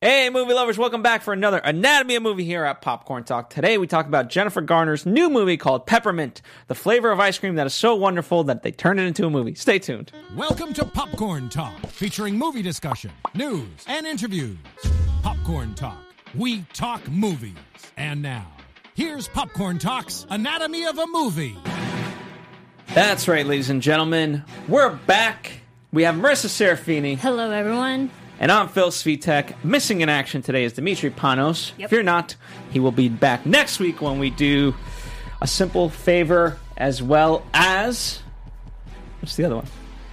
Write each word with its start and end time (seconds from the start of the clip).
Hey, 0.00 0.30
movie 0.30 0.54
lovers, 0.54 0.78
welcome 0.78 1.02
back 1.02 1.22
for 1.22 1.32
another 1.32 1.58
Anatomy 1.58 2.14
of 2.14 2.22
Movie 2.22 2.44
here 2.44 2.62
at 2.62 2.80
Popcorn 2.80 3.24
Talk. 3.24 3.50
Today 3.50 3.78
we 3.78 3.88
talk 3.88 4.06
about 4.06 4.28
Jennifer 4.28 4.60
Garner's 4.60 5.04
new 5.04 5.28
movie 5.28 5.56
called 5.56 5.86
Peppermint, 5.86 6.40
the 6.68 6.76
flavor 6.76 7.10
of 7.10 7.18
ice 7.18 7.36
cream 7.36 7.56
that 7.56 7.66
is 7.66 7.74
so 7.74 7.96
wonderful 7.96 8.44
that 8.44 8.62
they 8.62 8.70
turned 8.70 9.00
it 9.00 9.08
into 9.08 9.26
a 9.26 9.30
movie. 9.30 9.56
Stay 9.56 9.80
tuned. 9.80 10.12
Welcome 10.36 10.72
to 10.74 10.84
Popcorn 10.84 11.48
Talk, 11.48 11.84
featuring 11.88 12.38
movie 12.38 12.62
discussion, 12.62 13.10
news, 13.34 13.66
and 13.88 14.06
interviews. 14.06 14.56
Popcorn 15.24 15.74
Talk, 15.74 15.98
we 16.32 16.62
talk 16.72 17.08
movies. 17.08 17.56
And 17.96 18.22
now, 18.22 18.46
here's 18.94 19.26
Popcorn 19.26 19.80
Talk's 19.80 20.26
Anatomy 20.30 20.86
of 20.86 20.96
a 20.96 21.08
Movie. 21.08 21.56
That's 22.94 23.26
right, 23.26 23.44
ladies 23.44 23.68
and 23.68 23.82
gentlemen. 23.82 24.44
We're 24.68 24.94
back. 24.94 25.50
We 25.92 26.04
have 26.04 26.14
Marissa 26.14 26.46
Serafini, 26.46 27.18
Hello, 27.18 27.50
everyone. 27.50 28.12
And 28.40 28.52
I'm 28.52 28.68
Phil 28.68 28.88
Svitek. 28.90 29.62
Missing 29.64 30.00
in 30.00 30.08
action 30.08 30.42
today 30.42 30.64
is 30.64 30.72
Dimitri 30.74 31.10
Panos. 31.10 31.72
Yep. 31.78 31.90
Fear 31.90 32.02
not, 32.04 32.34
he 32.70 32.80
will 32.80 32.92
be 32.92 33.08
back 33.08 33.44
next 33.46 33.78
week 33.80 34.00
when 34.00 34.18
we 34.18 34.30
do 34.30 34.74
a 35.40 35.46
simple 35.46 35.88
favor 35.88 36.58
as 36.76 37.02
well 37.02 37.44
as. 37.52 38.22
What's 39.20 39.36
the 39.36 39.44
other 39.44 39.56
one? 39.56 39.66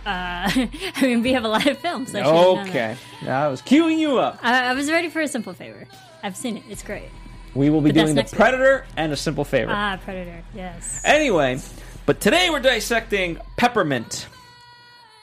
Uh, 0.06 0.50
I 0.96 1.02
mean, 1.02 1.22
we 1.22 1.34
have 1.34 1.44
a 1.44 1.48
lot 1.48 1.66
of 1.68 1.78
films. 1.80 2.12
so 2.12 2.20
I 2.20 2.24
should've 2.24 2.36
known 2.36 2.56
that. 2.68 2.70
Okay. 2.70 2.98
I 3.28 3.48
was 3.48 3.62
queuing 3.62 3.98
you 4.00 4.18
up. 4.20 4.40
I, 4.44 4.68
I 4.70 4.74
was 4.74 4.90
ready 4.90 5.10
for 5.10 5.22
a 5.22 5.28
simple 5.28 5.54
favor. 5.54 5.88
I've 6.24 6.36
seen 6.38 6.58
it. 6.58 6.64
It's 6.70 6.84
great. 6.84 7.10
We 7.54 7.70
will 7.70 7.82
be 7.82 7.90
But 7.90 7.96
doing 7.96 8.08
The 8.08 8.14
next 8.16 8.32
week. 8.34 8.40
Predator 8.40 8.86
and 8.98 9.14
A 9.14 9.16
Simple 9.16 9.46
Favor. 9.46 9.72
Ah, 9.74 9.98
Predator. 10.04 10.44
Yes. 10.54 11.02
Anyway, 11.06 11.60
but 12.06 12.20
today 12.20 12.50
we're 12.50 12.60
dissecting 12.60 13.38
Peppermint, 13.56 14.28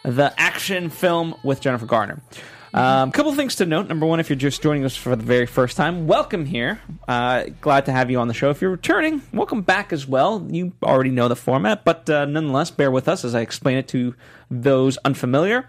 the 0.03 0.33
action 0.41 0.89
film 0.89 1.35
with 1.45 1.61
Jennifer 1.61 1.85
Garner. 1.85 2.23
Um, 2.75 3.13
couple 3.13 3.35
things 3.35 3.57
to 3.57 3.67
note. 3.67 3.89
Number 3.89 4.07
one, 4.07 4.19
if 4.19 4.31
you're 4.31 4.37
just 4.37 4.63
joining 4.63 4.85
us 4.85 4.97
for 4.97 5.15
the 5.15 5.23
very 5.23 5.45
first 5.45 5.77
time, 5.77 6.07
welcome 6.07 6.47
here. 6.47 6.81
Uh, 7.07 7.45
glad 7.61 7.85
to 7.87 7.93
have 7.93 8.11
you 8.11 8.19
on 8.19 8.29
the 8.29 8.35
show. 8.35 8.49
If 8.49 8.63
you're 8.63 8.71
returning, 8.71 9.21
welcome 9.33 9.61
back 9.61 9.93
as 9.93 10.07
well. 10.07 10.47
You 10.49 10.73
already 10.83 11.11
know 11.11 11.29
the 11.29 11.37
format, 11.37 11.85
but 11.85 12.09
uh, 12.09 12.25
nonetheless, 12.25 12.71
bear 12.71 12.91
with 12.91 13.09
us 13.09 13.25
as 13.27 13.35
I 13.35 13.41
explain 13.41 13.77
it 13.77 13.89
to 13.89 14.15
those 14.51 14.97
unfamiliar. 14.99 15.69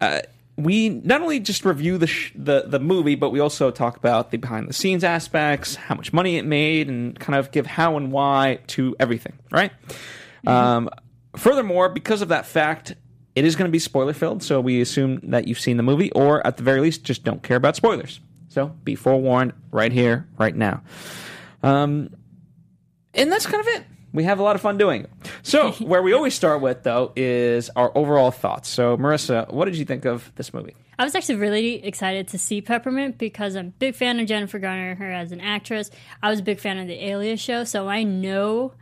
Uh, 0.00 0.20
we 0.56 0.88
not 0.88 1.20
only 1.20 1.40
just 1.40 1.64
review 1.64 1.98
the, 1.98 2.06
sh- 2.06 2.32
the 2.34 2.64
the 2.66 2.78
movie, 2.78 3.16
but 3.16 3.30
we 3.30 3.40
also 3.40 3.70
talk 3.70 3.96
about 3.96 4.30
the 4.30 4.38
behind 4.38 4.68
the 4.68 4.72
scenes 4.72 5.04
aspects, 5.04 5.74
how 5.74 5.94
much 5.94 6.12
money 6.12 6.38
it 6.38 6.46
made, 6.46 6.88
and 6.88 7.18
kind 7.18 7.38
of 7.38 7.50
give 7.50 7.66
how 7.66 7.96
and 7.96 8.12
why 8.12 8.60
to 8.68 8.94
everything. 8.98 9.34
Right. 9.50 9.72
Um, 10.46 10.88
furthermore, 11.36 11.88
because 11.88 12.22
of 12.22 12.28
that 12.28 12.46
fact, 12.46 12.94
it 13.34 13.44
is 13.44 13.56
going 13.56 13.68
to 13.68 13.72
be 13.72 13.78
spoiler 13.78 14.12
filled. 14.12 14.42
So 14.42 14.60
we 14.60 14.80
assume 14.80 15.20
that 15.24 15.48
you've 15.48 15.60
seen 15.60 15.76
the 15.76 15.82
movie, 15.82 16.10
or 16.12 16.46
at 16.46 16.56
the 16.56 16.62
very 16.62 16.80
least, 16.80 17.04
just 17.04 17.24
don't 17.24 17.42
care 17.42 17.56
about 17.56 17.76
spoilers. 17.76 18.20
So 18.48 18.68
be 18.84 18.94
forewarned 18.94 19.52
right 19.72 19.92
here, 19.92 20.28
right 20.38 20.54
now. 20.54 20.82
Um, 21.62 22.10
and 23.14 23.30
that's 23.30 23.46
kind 23.46 23.60
of 23.60 23.66
it. 23.68 23.84
We 24.12 24.22
have 24.24 24.38
a 24.38 24.44
lot 24.44 24.54
of 24.54 24.62
fun 24.62 24.78
doing 24.78 25.02
it. 25.02 25.10
So, 25.42 25.72
where 25.80 26.02
we 26.02 26.12
always 26.12 26.34
start 26.34 26.60
with, 26.60 26.84
though, 26.84 27.12
is 27.16 27.68
our 27.74 27.90
overall 27.96 28.30
thoughts. 28.30 28.68
So, 28.68 28.96
Marissa, 28.96 29.52
what 29.52 29.64
did 29.64 29.76
you 29.76 29.84
think 29.84 30.04
of 30.04 30.30
this 30.36 30.54
movie? 30.54 30.76
I 30.96 31.02
was 31.02 31.16
actually 31.16 31.36
really 31.36 31.84
excited 31.84 32.28
to 32.28 32.38
see 32.38 32.60
Peppermint 32.60 33.18
because 33.18 33.56
I'm 33.56 33.66
a 33.66 33.70
big 33.70 33.96
fan 33.96 34.20
of 34.20 34.28
Jennifer 34.28 34.60
Garner, 34.60 34.94
her 34.94 35.10
as 35.10 35.32
an 35.32 35.40
actress. 35.40 35.90
I 36.22 36.30
was 36.30 36.38
a 36.38 36.44
big 36.44 36.60
fan 36.60 36.78
of 36.78 36.86
the 36.86 37.04
Alias 37.04 37.40
show, 37.40 37.64
so 37.64 37.88
I 37.88 38.04
know 38.04 38.74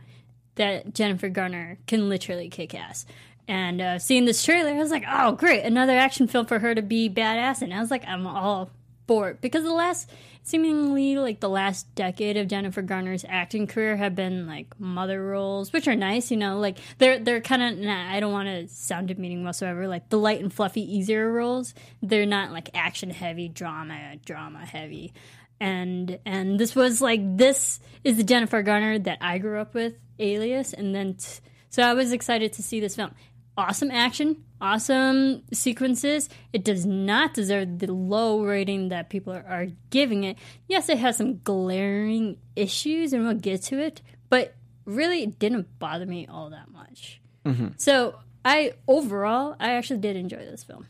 that 0.55 0.93
Jennifer 0.93 1.29
Garner 1.29 1.79
can 1.87 2.09
literally 2.09 2.49
kick 2.49 2.75
ass. 2.75 3.07
And 3.47 3.81
uh, 3.81 3.99
seeing 3.99 4.25
this 4.25 4.43
trailer, 4.43 4.71
I 4.71 4.77
was 4.77 4.91
like, 4.91 5.05
oh, 5.09 5.33
great, 5.33 5.63
another 5.63 5.97
action 5.97 6.27
film 6.27 6.45
for 6.45 6.59
her 6.59 6.73
to 6.73 6.81
be 6.81 7.09
badass. 7.09 7.61
And 7.61 7.73
I 7.73 7.79
was 7.79 7.91
like, 7.91 8.07
I'm 8.07 8.25
all 8.25 8.69
for 9.07 9.29
it. 9.29 9.41
Because 9.41 9.63
the 9.63 9.73
last, 9.73 10.09
seemingly 10.43 11.17
like 11.17 11.39
the 11.39 11.49
last 11.49 11.93
decade 11.95 12.37
of 12.37 12.47
Jennifer 12.47 12.81
Garner's 12.81 13.25
acting 13.27 13.67
career 13.67 13.97
have 13.97 14.15
been 14.15 14.47
like 14.47 14.79
mother 14.79 15.21
roles, 15.21 15.73
which 15.73 15.87
are 15.87 15.95
nice, 15.95 16.31
you 16.31 16.37
know, 16.37 16.59
like 16.59 16.77
they're, 16.99 17.19
they're 17.19 17.41
kind 17.41 17.61
of, 17.61 17.77
nah, 17.77 18.11
I 18.11 18.19
don't 18.19 18.31
want 18.31 18.47
to 18.47 18.67
sound 18.73 19.09
demeaning 19.09 19.43
whatsoever, 19.43 19.87
like 19.87 20.09
the 20.09 20.17
light 20.17 20.41
and 20.41 20.53
fluffy, 20.53 20.81
easier 20.81 21.31
roles. 21.31 21.73
They're 22.01 22.25
not 22.25 22.51
like 22.51 22.69
action 22.73 23.09
heavy, 23.09 23.49
drama, 23.49 24.15
drama 24.25 24.65
heavy 24.65 25.13
and 25.63 26.19
and 26.25 26.59
this 26.59 26.75
was 26.75 27.01
like 27.01 27.21
this 27.37 27.79
is 28.03 28.17
the 28.17 28.23
Jennifer 28.23 28.61
Garner 28.61 28.99
that 28.99 29.19
I 29.21 29.37
grew 29.37 29.59
up 29.59 29.73
with, 29.73 29.93
Alias, 30.19 30.73
and 30.73 30.93
then 30.93 31.15
t- 31.15 31.39
so 31.69 31.81
I 31.81 31.93
was 31.93 32.11
excited 32.11 32.51
to 32.53 32.61
see 32.61 32.81
this 32.81 32.97
film. 32.97 33.11
Awesome 33.55 33.91
action, 33.91 34.43
awesome 34.59 35.43
sequences. 35.53 36.27
It 36.53 36.63
does 36.63 36.87
not 36.87 37.35
deserve 37.35 37.77
the 37.77 37.93
low 37.93 38.43
rating 38.43 38.89
that 38.89 39.09
people 39.09 39.31
are, 39.31 39.45
are 39.47 39.67
giving 39.91 40.23
it. 40.23 40.37
Yes, 40.67 40.89
it 40.89 40.97
has 40.97 41.17
some 41.17 41.39
glaring 41.43 42.37
issues, 42.55 43.13
and 43.13 43.23
we'll 43.23 43.35
get 43.35 43.61
to 43.63 43.79
it, 43.79 44.01
but 44.29 44.55
really, 44.85 45.21
it 45.21 45.37
didn't 45.37 45.77
bother 45.77 46.07
me 46.07 46.27
all 46.27 46.49
that 46.49 46.71
much. 46.71 47.21
Mm-hmm. 47.45 47.67
So 47.77 48.15
I 48.43 48.73
overall, 48.87 49.55
I 49.59 49.73
actually 49.73 49.99
did 49.99 50.15
enjoy 50.15 50.37
this 50.37 50.63
film. 50.63 50.87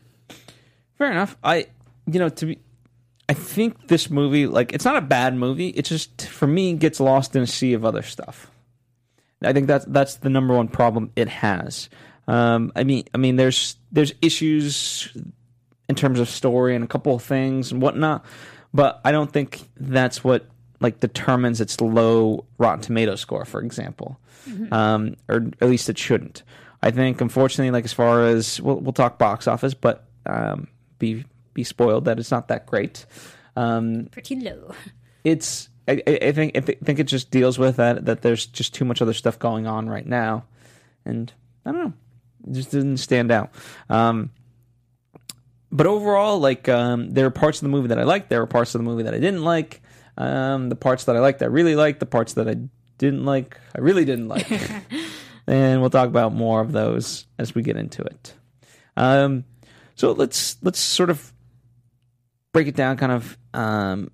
Fair 0.96 1.10
enough. 1.10 1.36
I, 1.44 1.66
you 2.06 2.18
know, 2.18 2.30
to 2.30 2.46
be, 2.46 2.58
I 3.28 3.34
think 3.34 3.88
this 3.88 4.08
movie, 4.08 4.46
like, 4.46 4.72
it's 4.72 4.84
not 4.84 4.96
a 4.96 5.02
bad 5.02 5.34
movie. 5.34 5.68
It 5.68 5.84
just, 5.84 6.26
for 6.28 6.46
me, 6.46 6.72
gets 6.74 6.98
lost 6.98 7.36
in 7.36 7.42
a 7.42 7.46
sea 7.46 7.74
of 7.74 7.84
other 7.84 8.02
stuff. 8.02 8.50
I 9.42 9.52
think 9.52 9.66
that's 9.66 9.84
that's 9.84 10.16
the 10.16 10.30
number 10.30 10.56
one 10.56 10.68
problem 10.68 11.10
it 11.16 11.28
has. 11.28 11.90
Um, 12.26 12.72
I 12.74 12.84
mean, 12.84 13.04
I 13.14 13.18
mean, 13.18 13.36
there's 13.36 13.76
there's 13.92 14.12
issues 14.22 15.14
in 15.88 15.94
terms 15.94 16.20
of 16.20 16.28
story 16.28 16.74
and 16.74 16.84
a 16.84 16.88
couple 16.88 17.14
of 17.14 17.22
things 17.22 17.70
and 17.72 17.82
whatnot, 17.82 18.24
but 18.72 19.00
I 19.04 19.12
don't 19.12 19.30
think 19.30 19.68
that's 19.76 20.24
what 20.24 20.46
like 20.80 21.00
determines 21.00 21.60
its 21.60 21.80
low 21.80 22.44
Rotten 22.58 22.80
Tomato 22.80 23.14
score, 23.14 23.44
for 23.44 23.62
example, 23.62 24.18
um, 24.70 25.16
or 25.28 25.46
at 25.60 25.68
least 25.68 25.88
it 25.88 25.98
shouldn't. 25.98 26.42
I 26.82 26.90
think, 26.90 27.20
unfortunately, 27.20 27.70
like 27.70 27.84
as 27.84 27.94
far 27.94 28.26
as 28.26 28.60
we'll, 28.60 28.76
we'll 28.76 28.92
talk 28.92 29.18
box 29.18 29.46
office, 29.46 29.72
but 29.74 30.06
um, 30.26 30.68
be 30.98 31.24
be 31.54 31.64
spoiled 31.64 32.06
that 32.06 32.18
it's 32.18 32.30
not 32.30 32.48
that 32.48 32.66
great. 32.66 33.06
Um, 33.56 34.08
Pretty 34.10 34.36
low. 34.40 34.74
it's 35.22 35.68
I, 35.86 36.02
I 36.06 36.32
think 36.32 36.56
I 36.56 36.60
think 36.60 36.98
it 36.98 37.04
just 37.04 37.30
deals 37.30 37.58
with 37.58 37.76
that 37.76 38.06
that 38.06 38.22
there's 38.22 38.46
just 38.46 38.74
too 38.74 38.84
much 38.84 39.00
other 39.00 39.12
stuff 39.12 39.38
going 39.38 39.66
on 39.66 39.88
right 39.88 40.06
now, 40.06 40.44
and 41.04 41.32
I 41.64 41.72
don't 41.72 41.84
know, 41.84 41.92
just 42.50 42.70
didn't 42.70 42.98
stand 42.98 43.30
out. 43.30 43.50
Um, 43.88 44.30
but 45.70 45.86
overall, 45.86 46.38
like 46.38 46.68
um, 46.68 47.10
there 47.10 47.26
are 47.26 47.30
parts 47.30 47.58
of 47.58 47.62
the 47.62 47.68
movie 47.68 47.88
that 47.88 47.98
I 47.98 48.04
liked. 48.04 48.28
There 48.28 48.40
were 48.40 48.46
parts 48.46 48.74
of 48.74 48.78
the 48.78 48.84
movie 48.84 49.02
that 49.02 49.14
I 49.14 49.18
didn't 49.18 49.42
like. 49.42 49.82
Um, 50.16 50.68
the 50.68 50.76
parts 50.76 51.04
that 51.04 51.16
I 51.16 51.18
liked, 51.18 51.42
I 51.42 51.46
really 51.46 51.74
liked. 51.74 52.00
The 52.00 52.06
parts 52.06 52.34
that 52.34 52.48
I 52.48 52.56
didn't 52.98 53.24
like, 53.24 53.58
I 53.74 53.80
really 53.80 54.04
didn't 54.04 54.28
like. 54.28 54.48
and 55.46 55.80
we'll 55.80 55.90
talk 55.90 56.08
about 56.08 56.32
more 56.32 56.60
of 56.60 56.72
those 56.72 57.26
as 57.38 57.54
we 57.54 57.62
get 57.62 57.76
into 57.76 58.02
it. 58.02 58.34
Um, 58.96 59.44
so 59.96 60.12
let's 60.12 60.56
let's 60.62 60.78
sort 60.78 61.10
of 61.10 61.32
break 62.52 62.68
it 62.68 62.76
down, 62.76 62.96
kind 62.96 63.12
of, 63.12 63.36
um, 63.52 64.10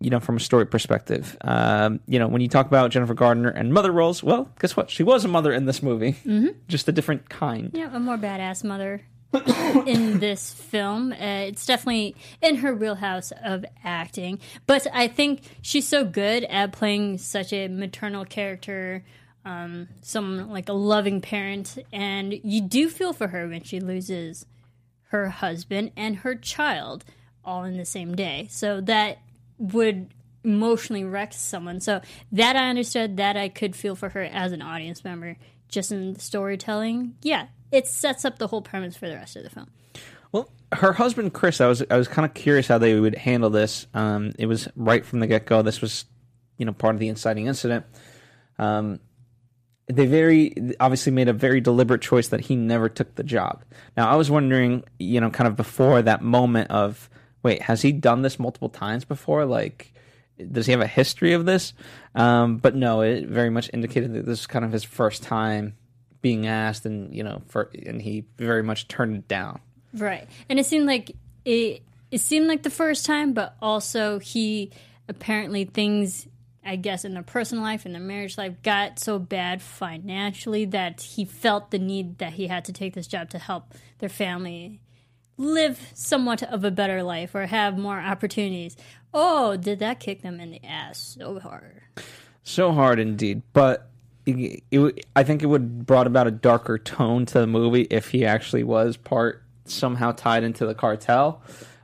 you 0.00 0.10
know, 0.10 0.20
from 0.20 0.36
a 0.36 0.40
story 0.40 0.66
perspective. 0.66 1.36
Um, 1.40 2.00
you 2.06 2.18
know, 2.18 2.28
when 2.28 2.42
you 2.42 2.48
talk 2.48 2.66
about 2.66 2.90
Jennifer 2.90 3.14
Garner 3.14 3.48
and 3.48 3.72
mother 3.72 3.90
roles, 3.90 4.22
well, 4.22 4.50
guess 4.58 4.76
what? 4.76 4.90
She 4.90 5.02
was 5.02 5.24
a 5.24 5.28
mother 5.28 5.52
in 5.52 5.64
this 5.64 5.82
movie, 5.82 6.12
mm-hmm. 6.12 6.48
just 6.68 6.88
a 6.88 6.92
different 6.92 7.28
kind. 7.28 7.70
Yeah, 7.72 7.94
a 7.94 8.00
more 8.00 8.18
badass 8.18 8.64
mother. 8.64 9.02
in 9.86 10.18
this 10.20 10.52
film. 10.52 11.12
Uh, 11.12 11.16
it's 11.48 11.66
definitely 11.66 12.14
in 12.40 12.56
her 12.56 12.74
wheelhouse 12.74 13.32
of 13.44 13.66
acting, 13.84 14.38
but 14.66 14.86
I 14.94 15.08
think 15.08 15.42
she's 15.60 15.86
so 15.86 16.04
good 16.04 16.44
at 16.44 16.72
playing 16.72 17.18
such 17.18 17.52
a 17.52 17.68
maternal 17.68 18.24
character, 18.24 19.04
um, 19.44 19.88
someone 20.00 20.50
like 20.50 20.68
a 20.68 20.74
loving 20.74 21.20
parent, 21.20 21.76
and 21.92 22.32
you 22.44 22.62
do 22.62 22.88
feel 22.88 23.12
for 23.12 23.28
her 23.28 23.48
when 23.48 23.62
she 23.62 23.80
loses 23.80 24.46
her 25.08 25.28
husband 25.28 25.90
and 25.96 26.18
her 26.18 26.34
child 26.34 27.04
all 27.44 27.64
in 27.64 27.76
the 27.76 27.84
same 27.84 28.14
day. 28.14 28.48
So 28.50 28.80
that 28.82 29.18
would 29.58 30.08
emotionally 30.44 31.04
wreck 31.04 31.32
someone. 31.32 31.80
So 31.80 32.00
that 32.32 32.56
I 32.56 32.70
understood, 32.70 33.16
that 33.16 33.36
I 33.36 33.48
could 33.48 33.74
feel 33.74 33.96
for 33.96 34.08
her 34.10 34.22
as 34.22 34.52
an 34.52 34.62
audience 34.62 35.04
member. 35.04 35.36
Just 35.68 35.90
in 35.90 36.14
the 36.14 36.20
storytelling, 36.20 37.16
yeah, 37.22 37.48
it 37.72 37.88
sets 37.88 38.24
up 38.24 38.38
the 38.38 38.46
whole 38.46 38.62
premise 38.62 38.96
for 38.96 39.08
the 39.08 39.16
rest 39.16 39.34
of 39.34 39.42
the 39.42 39.50
film. 39.50 39.68
Well, 40.30 40.48
her 40.72 40.92
husband 40.92 41.32
Chris, 41.32 41.60
I 41.60 41.66
was 41.66 41.82
I 41.90 41.96
was 41.96 42.06
kind 42.06 42.24
of 42.24 42.34
curious 42.34 42.68
how 42.68 42.78
they 42.78 42.98
would 42.98 43.16
handle 43.16 43.50
this. 43.50 43.88
Um, 43.92 44.32
it 44.38 44.46
was 44.46 44.68
right 44.76 45.04
from 45.04 45.18
the 45.18 45.26
get 45.26 45.44
go. 45.44 45.62
This 45.62 45.80
was, 45.80 46.04
you 46.56 46.66
know, 46.66 46.72
part 46.72 46.94
of 46.94 47.00
the 47.00 47.08
inciting 47.08 47.46
incident. 47.46 47.84
Um, 48.58 49.00
they 49.88 50.06
very 50.06 50.54
obviously 50.80 51.12
made 51.12 51.28
a 51.28 51.32
very 51.32 51.60
deliberate 51.60 52.02
choice 52.02 52.28
that 52.28 52.40
he 52.40 52.56
never 52.56 52.88
took 52.88 53.14
the 53.14 53.22
job. 53.22 53.64
Now, 53.96 54.08
I 54.08 54.16
was 54.16 54.30
wondering, 54.30 54.84
you 54.98 55.20
know, 55.20 55.30
kind 55.30 55.48
of 55.48 55.56
before 55.56 56.02
that 56.02 56.22
moment 56.22 56.70
of, 56.70 57.08
wait, 57.46 57.62
has 57.62 57.80
he 57.80 57.92
done 57.92 58.22
this 58.22 58.40
multiple 58.40 58.68
times 58.68 59.04
before? 59.04 59.44
Like, 59.44 59.92
does 60.50 60.66
he 60.66 60.72
have 60.72 60.80
a 60.80 60.86
history 60.88 61.32
of 61.32 61.46
this? 61.46 61.74
Um, 62.16 62.56
but 62.56 62.74
no, 62.74 63.02
it 63.02 63.28
very 63.28 63.50
much 63.50 63.70
indicated 63.72 64.14
that 64.14 64.26
this 64.26 64.40
is 64.40 64.46
kind 64.48 64.64
of 64.64 64.72
his 64.72 64.82
first 64.82 65.22
time 65.22 65.76
being 66.22 66.48
asked, 66.48 66.86
and 66.86 67.14
you 67.14 67.22
know, 67.22 67.42
for 67.46 67.70
and 67.86 68.02
he 68.02 68.24
very 68.36 68.64
much 68.64 68.88
turned 68.88 69.14
it 69.14 69.28
down. 69.28 69.60
Right, 69.94 70.28
and 70.48 70.58
it 70.58 70.66
seemed 70.66 70.86
like 70.86 71.12
it. 71.44 71.84
It 72.10 72.18
seemed 72.18 72.48
like 72.48 72.64
the 72.64 72.70
first 72.70 73.06
time, 73.06 73.32
but 73.32 73.54
also 73.62 74.18
he 74.18 74.72
apparently 75.08 75.64
things. 75.64 76.26
I 76.68 76.74
guess 76.74 77.04
in 77.04 77.14
their 77.14 77.22
personal 77.22 77.62
life 77.62 77.86
and 77.86 77.94
their 77.94 78.02
marriage 78.02 78.36
life 78.36 78.60
got 78.64 78.98
so 78.98 79.20
bad 79.20 79.62
financially 79.62 80.64
that 80.64 81.00
he 81.00 81.24
felt 81.24 81.70
the 81.70 81.78
need 81.78 82.18
that 82.18 82.32
he 82.32 82.48
had 82.48 82.64
to 82.64 82.72
take 82.72 82.92
this 82.92 83.06
job 83.06 83.30
to 83.30 83.38
help 83.38 83.72
their 84.00 84.08
family 84.08 84.80
live 85.36 85.90
somewhat 85.94 86.42
of 86.42 86.64
a 86.64 86.70
better 86.70 87.02
life 87.02 87.34
or 87.34 87.46
have 87.46 87.76
more 87.78 88.00
opportunities. 88.00 88.76
Oh, 89.12 89.56
did 89.56 89.78
that 89.80 90.00
kick 90.00 90.22
them 90.22 90.40
in 90.40 90.50
the 90.50 90.64
ass 90.64 90.98
so 91.18 91.38
hard? 91.40 91.82
So 92.42 92.72
hard 92.72 92.98
indeed. 92.98 93.42
But 93.52 93.90
it, 94.24 94.62
it, 94.70 95.06
I 95.14 95.22
think 95.22 95.42
it 95.42 95.46
would 95.46 95.86
brought 95.86 96.06
about 96.06 96.26
a 96.26 96.30
darker 96.30 96.78
tone 96.78 97.26
to 97.26 97.40
the 97.40 97.46
movie 97.46 97.86
if 97.90 98.10
he 98.10 98.24
actually 98.24 98.64
was 98.64 98.96
part 98.96 99.42
somehow 99.64 100.12
tied 100.12 100.44
into 100.44 100.66
the 100.66 100.74
cartel. 100.74 101.42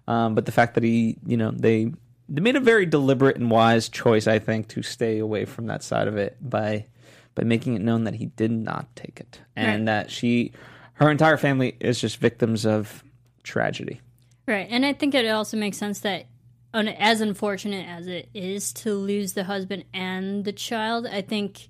Um, 0.09 0.35
but 0.35 0.47
the 0.47 0.53
fact 0.53 0.75
that 0.75 0.83
he, 0.85 1.17
you 1.27 1.37
know, 1.37 1.51
they 1.53 1.93
they 2.29 2.41
made 2.41 2.57
a 2.57 2.61
very 2.61 2.87
deliberate 2.87 3.37
and 3.37 3.51
wise 3.51 3.89
choice, 3.89 4.27
I 4.27 4.39
think, 4.39 4.69
to 4.69 4.83
stay 4.83 5.19
away 5.19 5.45
from 5.45 5.67
that 5.67 5.83
side 5.83 6.09
of 6.09 6.17
it 6.17 6.37
by 6.41 6.87
by 7.35 7.45
making 7.45 7.75
it 7.77 7.83
known 7.83 8.05
that 8.05 8.15
he 8.15 8.27
did 8.27 8.51
not 8.51 8.95
take 8.97 9.19
it 9.21 9.41
and 9.57 9.83
Right. 9.83 9.87
that 9.87 10.11
she, 10.11 10.53
her 10.95 11.11
entire 11.11 11.37
family 11.39 11.77
is 11.81 11.99
just 12.01 12.19
victims 12.19 12.67
of 12.67 13.03
tragedy. 13.43 14.01
Right, 14.47 14.67
and 14.71 14.85
I 14.85 14.93
think 14.93 15.15
it 15.15 15.29
also 15.29 15.57
makes 15.57 15.79
sense 15.79 16.01
that, 16.01 16.27
as 16.75 17.21
unfortunate 17.21 17.87
as 17.87 18.07
it 18.07 18.29
is 18.35 18.73
to 18.73 18.95
lose 18.95 19.35
the 19.35 19.45
husband 19.45 19.85
and 19.93 20.45
the 20.45 20.53
child, 20.53 21.07
I 21.07 21.21
think 21.23 21.69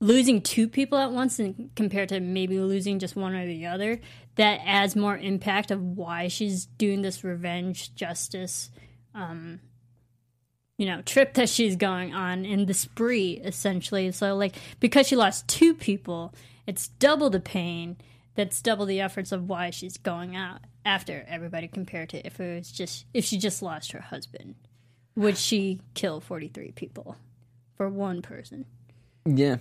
losing 0.00 0.40
two 0.40 0.66
people 0.66 0.98
at 0.98 1.12
once, 1.12 1.38
and 1.38 1.70
compared 1.76 2.08
to 2.08 2.18
maybe 2.18 2.58
losing 2.58 2.98
just 2.98 3.14
one 3.14 3.34
or 3.34 3.46
the 3.46 3.66
other, 3.66 4.00
that 4.34 4.60
adds 4.64 4.96
more 4.96 5.16
impact 5.16 5.70
of 5.70 5.80
why 5.80 6.28
she's 6.28 6.66
doing 6.66 7.02
this 7.02 7.22
revenge 7.22 7.94
justice, 7.94 8.70
um, 9.14 9.60
you 10.78 10.86
know, 10.86 11.02
trip 11.02 11.34
that 11.34 11.48
she's 11.48 11.76
going 11.76 12.12
on 12.14 12.44
in 12.44 12.66
the 12.66 12.74
spree, 12.74 13.40
essentially. 13.44 14.10
So, 14.10 14.34
like, 14.34 14.56
because 14.80 15.06
she 15.06 15.14
lost 15.14 15.46
two 15.46 15.74
people, 15.74 16.34
it's 16.66 16.88
double 16.88 17.30
the 17.30 17.38
pain. 17.38 17.96
That's 18.34 18.62
double 18.62 18.86
the 18.86 19.00
efforts 19.00 19.32
of 19.32 19.48
why 19.48 19.70
she's 19.70 19.98
going 19.98 20.36
out 20.36 20.60
after 20.84 21.24
everybody 21.28 21.68
compared 21.68 22.08
to 22.10 22.26
if 22.26 22.40
it 22.40 22.58
was 22.58 22.72
just 22.72 23.06
if 23.12 23.24
she 23.24 23.38
just 23.38 23.62
lost 23.62 23.92
her 23.92 24.00
husband. 24.00 24.54
Would 25.16 25.36
she 25.36 25.80
kill 25.94 26.20
forty 26.20 26.48
three 26.48 26.72
people 26.72 27.16
for 27.76 27.88
one 27.88 28.22
person? 28.22 28.64
Yeah. 29.24 29.56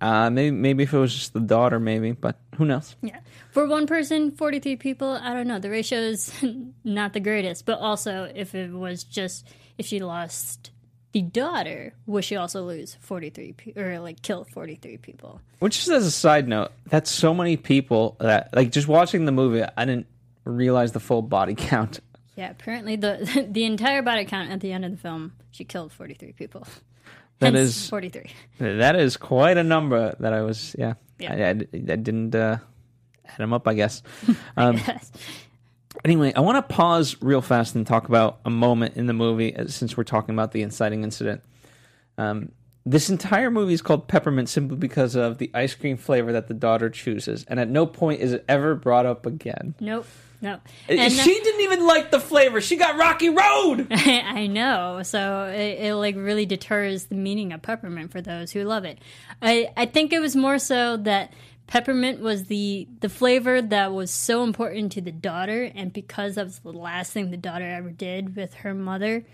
Uh, 0.00 0.30
maybe 0.30 0.54
maybe 0.54 0.82
if 0.84 0.92
it 0.92 0.98
was 0.98 1.14
just 1.14 1.32
the 1.32 1.40
daughter, 1.40 1.80
maybe, 1.80 2.12
but 2.12 2.38
who 2.56 2.64
knows? 2.64 2.94
Yeah. 3.02 3.20
For 3.50 3.66
one 3.66 3.86
person, 3.86 4.30
43 4.30 4.76
people, 4.76 5.10
I 5.10 5.32
don't 5.34 5.48
know. 5.48 5.58
The 5.58 5.70
ratio 5.70 5.98
is 5.98 6.32
not 6.84 7.14
the 7.14 7.20
greatest. 7.20 7.64
But 7.64 7.78
also, 7.78 8.30
if 8.34 8.54
it 8.54 8.70
was 8.70 9.02
just, 9.04 9.46
if 9.78 9.86
she 9.86 10.00
lost 10.00 10.70
the 11.12 11.22
daughter, 11.22 11.94
would 12.06 12.24
she 12.24 12.36
also 12.36 12.62
lose 12.64 12.96
43 13.00 13.52
people, 13.52 13.82
or 13.82 13.98
like 14.00 14.20
kill 14.22 14.44
43 14.44 14.96
people? 14.98 15.40
Which 15.58 15.76
just 15.76 15.88
as 15.88 16.04
a 16.06 16.10
side 16.10 16.46
note, 16.48 16.70
that's 16.88 17.10
so 17.10 17.32
many 17.34 17.56
people 17.56 18.16
that 18.20 18.50
like 18.54 18.70
just 18.72 18.88
watching 18.88 19.24
the 19.24 19.32
movie, 19.32 19.62
I 19.76 19.84
didn't 19.84 20.06
realize 20.44 20.92
the 20.92 21.00
full 21.00 21.22
body 21.22 21.54
count. 21.56 22.00
Yeah, 22.36 22.50
apparently 22.50 22.96
the 22.96 23.46
the 23.50 23.64
entire 23.64 24.02
body 24.02 24.24
count 24.24 24.50
at 24.50 24.60
the 24.60 24.72
end 24.72 24.84
of 24.84 24.90
the 24.92 24.96
film, 24.98 25.32
she 25.50 25.64
killed 25.64 25.92
43 25.92 26.32
people. 26.32 26.66
That 27.40 27.54
Hence, 27.54 27.70
is 27.76 27.88
43. 27.88 28.30
that 28.58 28.96
is 28.96 29.16
quite 29.16 29.56
a 29.56 29.62
number 29.64 30.14
that 30.20 30.32
I 30.32 30.42
was 30.42 30.74
yeah. 30.78 30.94
Yeah. 31.18 31.32
I, 31.34 31.48
I, 31.50 31.50
I 31.52 31.96
didn't 31.96 32.34
uh, 32.34 32.58
add 33.24 33.36
them 33.38 33.52
up, 33.52 33.66
I 33.66 33.74
guess. 33.74 34.02
Um, 34.56 34.76
Yes. 34.76 35.10
Anyway, 36.04 36.32
I 36.34 36.40
want 36.40 36.56
to 36.56 36.74
pause 36.74 37.16
real 37.20 37.42
fast 37.42 37.74
and 37.74 37.86
talk 37.86 38.08
about 38.08 38.38
a 38.44 38.50
moment 38.50 38.96
in 38.96 39.06
the 39.06 39.12
movie 39.12 39.54
uh, 39.56 39.66
since 39.66 39.96
we're 39.96 40.04
talking 40.04 40.34
about 40.34 40.52
the 40.52 40.62
inciting 40.62 41.02
incident. 41.02 41.42
Um, 42.16 42.52
this 42.86 43.10
entire 43.10 43.50
movie 43.50 43.74
is 43.74 43.82
called 43.82 44.08
Peppermint 44.08 44.48
simply 44.48 44.76
because 44.76 45.14
of 45.14 45.38
the 45.38 45.50
ice 45.52 45.74
cream 45.74 45.96
flavor 45.96 46.32
that 46.32 46.48
the 46.48 46.54
daughter 46.54 46.88
chooses, 46.88 47.44
and 47.48 47.60
at 47.60 47.68
no 47.68 47.84
point 47.84 48.20
is 48.20 48.32
it 48.32 48.44
ever 48.48 48.74
brought 48.74 49.06
up 49.06 49.26
again. 49.26 49.74
Nope. 49.80 50.06
No. 50.40 50.60
And 50.88 51.12
she 51.12 51.40
didn't 51.40 51.60
even 51.62 51.84
like 51.84 52.12
the 52.12 52.20
flavor. 52.20 52.60
She 52.60 52.76
got 52.76 52.96
Rocky 52.96 53.28
Road. 53.28 53.88
I 53.90 54.46
know. 54.46 55.02
So 55.02 55.46
it, 55.46 55.86
it 55.86 55.94
like 55.96 56.14
really 56.14 56.46
deters 56.46 57.06
the 57.06 57.16
meaning 57.16 57.52
of 57.52 57.62
peppermint 57.62 58.12
for 58.12 58.20
those 58.20 58.52
who 58.52 58.62
love 58.62 58.84
it. 58.84 58.98
I 59.42 59.70
I 59.76 59.86
think 59.86 60.12
it 60.12 60.20
was 60.20 60.36
more 60.36 60.60
so 60.60 60.96
that 60.98 61.32
peppermint 61.68 62.20
was 62.20 62.46
the 62.46 62.88
the 63.00 63.08
flavor 63.08 63.62
that 63.62 63.92
was 63.92 64.10
so 64.10 64.42
important 64.42 64.90
to 64.92 65.00
the 65.00 65.12
daughter, 65.12 65.70
and 65.74 65.92
because 65.92 66.34
that 66.34 66.46
was 66.46 66.58
the 66.58 66.72
last 66.72 67.12
thing 67.12 67.30
the 67.30 67.36
daughter 67.36 67.64
ever 67.64 67.90
did 67.90 68.34
with 68.34 68.52
her 68.54 68.74
mother, 68.74 69.24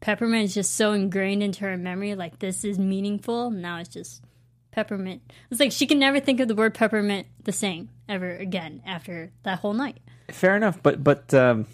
peppermint 0.00 0.44
is 0.44 0.54
just 0.54 0.74
so 0.74 0.92
ingrained 0.92 1.42
into 1.42 1.60
her 1.64 1.76
memory. 1.78 2.14
Like 2.14 2.38
this 2.40 2.62
is 2.64 2.78
meaningful. 2.78 3.50
Now 3.50 3.78
it's 3.78 3.88
just 3.88 4.22
peppermint. 4.70 5.22
It's 5.50 5.60
like 5.60 5.72
she 5.72 5.86
can 5.86 5.98
never 5.98 6.20
think 6.20 6.40
of 6.40 6.48
the 6.48 6.54
word 6.54 6.74
peppermint 6.74 7.26
the 7.44 7.52
same 7.52 7.88
ever 8.08 8.36
again 8.36 8.82
after 8.84 9.30
that 9.44 9.60
whole 9.60 9.72
night. 9.72 9.98
Fair 10.30 10.56
enough, 10.56 10.82
but 10.82 11.02
but 11.02 11.32
um, 11.32 11.66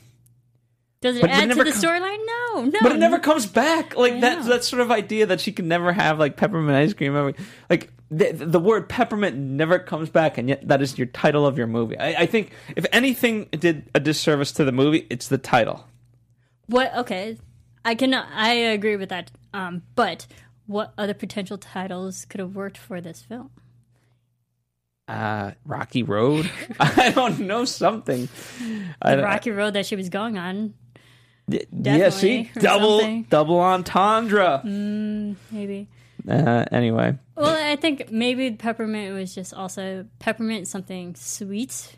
Does 1.00 1.16
it 1.16 1.22
But 1.22 1.30
it 1.30 1.34
add 1.34 1.48
to 1.50 1.54
the 1.56 1.72
com- 1.72 1.80
storyline? 1.82 2.18
No, 2.26 2.64
no. 2.64 2.78
but 2.82 2.92
it 2.92 2.98
never 2.98 3.18
comes 3.18 3.46
back. 3.46 3.96
Like 3.96 4.20
that 4.20 4.44
that 4.46 4.64
sort 4.64 4.82
of 4.82 4.90
idea 4.90 5.26
that 5.26 5.40
she 5.40 5.52
can 5.52 5.66
never 5.66 5.92
have 5.92 6.18
like 6.18 6.36
peppermint 6.36 6.76
ice 6.76 6.92
cream. 6.94 7.16
ever- 7.16 7.32
Like 7.70 7.90
the, 8.10 8.32
the 8.32 8.58
word 8.58 8.88
peppermint 8.88 9.36
never 9.36 9.78
comes 9.78 10.08
back, 10.10 10.36
and 10.38 10.48
yet 10.48 10.66
that 10.66 10.82
is 10.82 10.98
your 10.98 11.06
title 11.06 11.46
of 11.46 11.56
your 11.56 11.66
movie. 11.66 11.96
I, 11.98 12.22
I 12.22 12.26
think 12.26 12.50
if 12.76 12.84
anything 12.92 13.44
did 13.52 13.88
a 13.94 14.00
disservice 14.00 14.50
to 14.52 14.64
the 14.64 14.72
movie, 14.72 15.06
it's 15.10 15.28
the 15.28 15.38
title. 15.38 15.86
What? 16.66 16.94
Okay, 16.96 17.38
I 17.84 17.94
can. 17.94 18.12
I 18.14 18.50
agree 18.52 18.96
with 18.96 19.08
that. 19.10 19.30
Um, 19.54 19.82
but 19.94 20.26
what 20.66 20.92
other 20.98 21.14
potential 21.14 21.58
titles 21.58 22.24
could 22.24 22.40
have 22.40 22.54
worked 22.54 22.78
for 22.78 23.00
this 23.00 23.22
film? 23.22 23.50
Uh, 25.08 25.52
Rocky 25.64 26.02
Road. 26.04 26.48
I 26.80 27.10
don't 27.10 27.40
know 27.40 27.64
something. 27.64 28.28
The 29.04 29.18
Rocky 29.22 29.50
Road 29.50 29.74
that 29.74 29.86
she 29.86 29.96
was 29.96 30.08
going 30.08 30.38
on, 30.38 30.74
Y- 31.48 31.64
yeah, 31.72 32.10
see, 32.10 32.50
double 32.58 33.00
something. 33.00 33.22
double 33.28 33.58
entendre. 33.58 34.62
maybe. 34.64 35.88
Uh, 36.28 36.64
anyway, 36.72 37.16
Well, 37.36 37.56
I 37.70 37.76
think 37.76 38.10
maybe 38.10 38.50
peppermint 38.52 39.14
was 39.14 39.34
just 39.34 39.54
also 39.54 40.06
peppermint 40.18 40.68
something 40.68 41.14
sweet, 41.14 41.96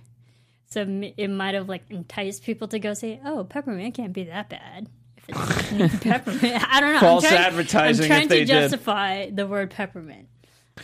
so 0.71 0.83
it 1.17 1.29
might 1.29 1.55
have 1.55 1.69
like 1.69 1.83
enticed 1.91 2.45
people 2.45 2.69
to 2.69 2.79
go 2.79 2.95
say, 2.95 3.21
"Oh, 3.25 3.45
peppermint 3.45 3.95
can't 3.95 4.12
be 4.12 4.25
that 4.25 4.49
bad." 4.49 4.88
If 5.17 5.25
it's 5.29 5.97
peppermint, 6.02 6.64
I 6.73 6.81
don't 6.81 6.95
know. 6.95 7.00
False 7.00 7.25
I'm 7.25 7.31
trying, 7.31 7.45
advertising 7.45 8.05
I'm 8.05 8.09
trying 8.09 8.23
if 8.25 8.29
they 8.29 8.38
to 8.41 8.45
did. 8.45 8.61
justify 8.61 9.31
the 9.31 9.47
word 9.47 9.71
peppermint, 9.71 10.29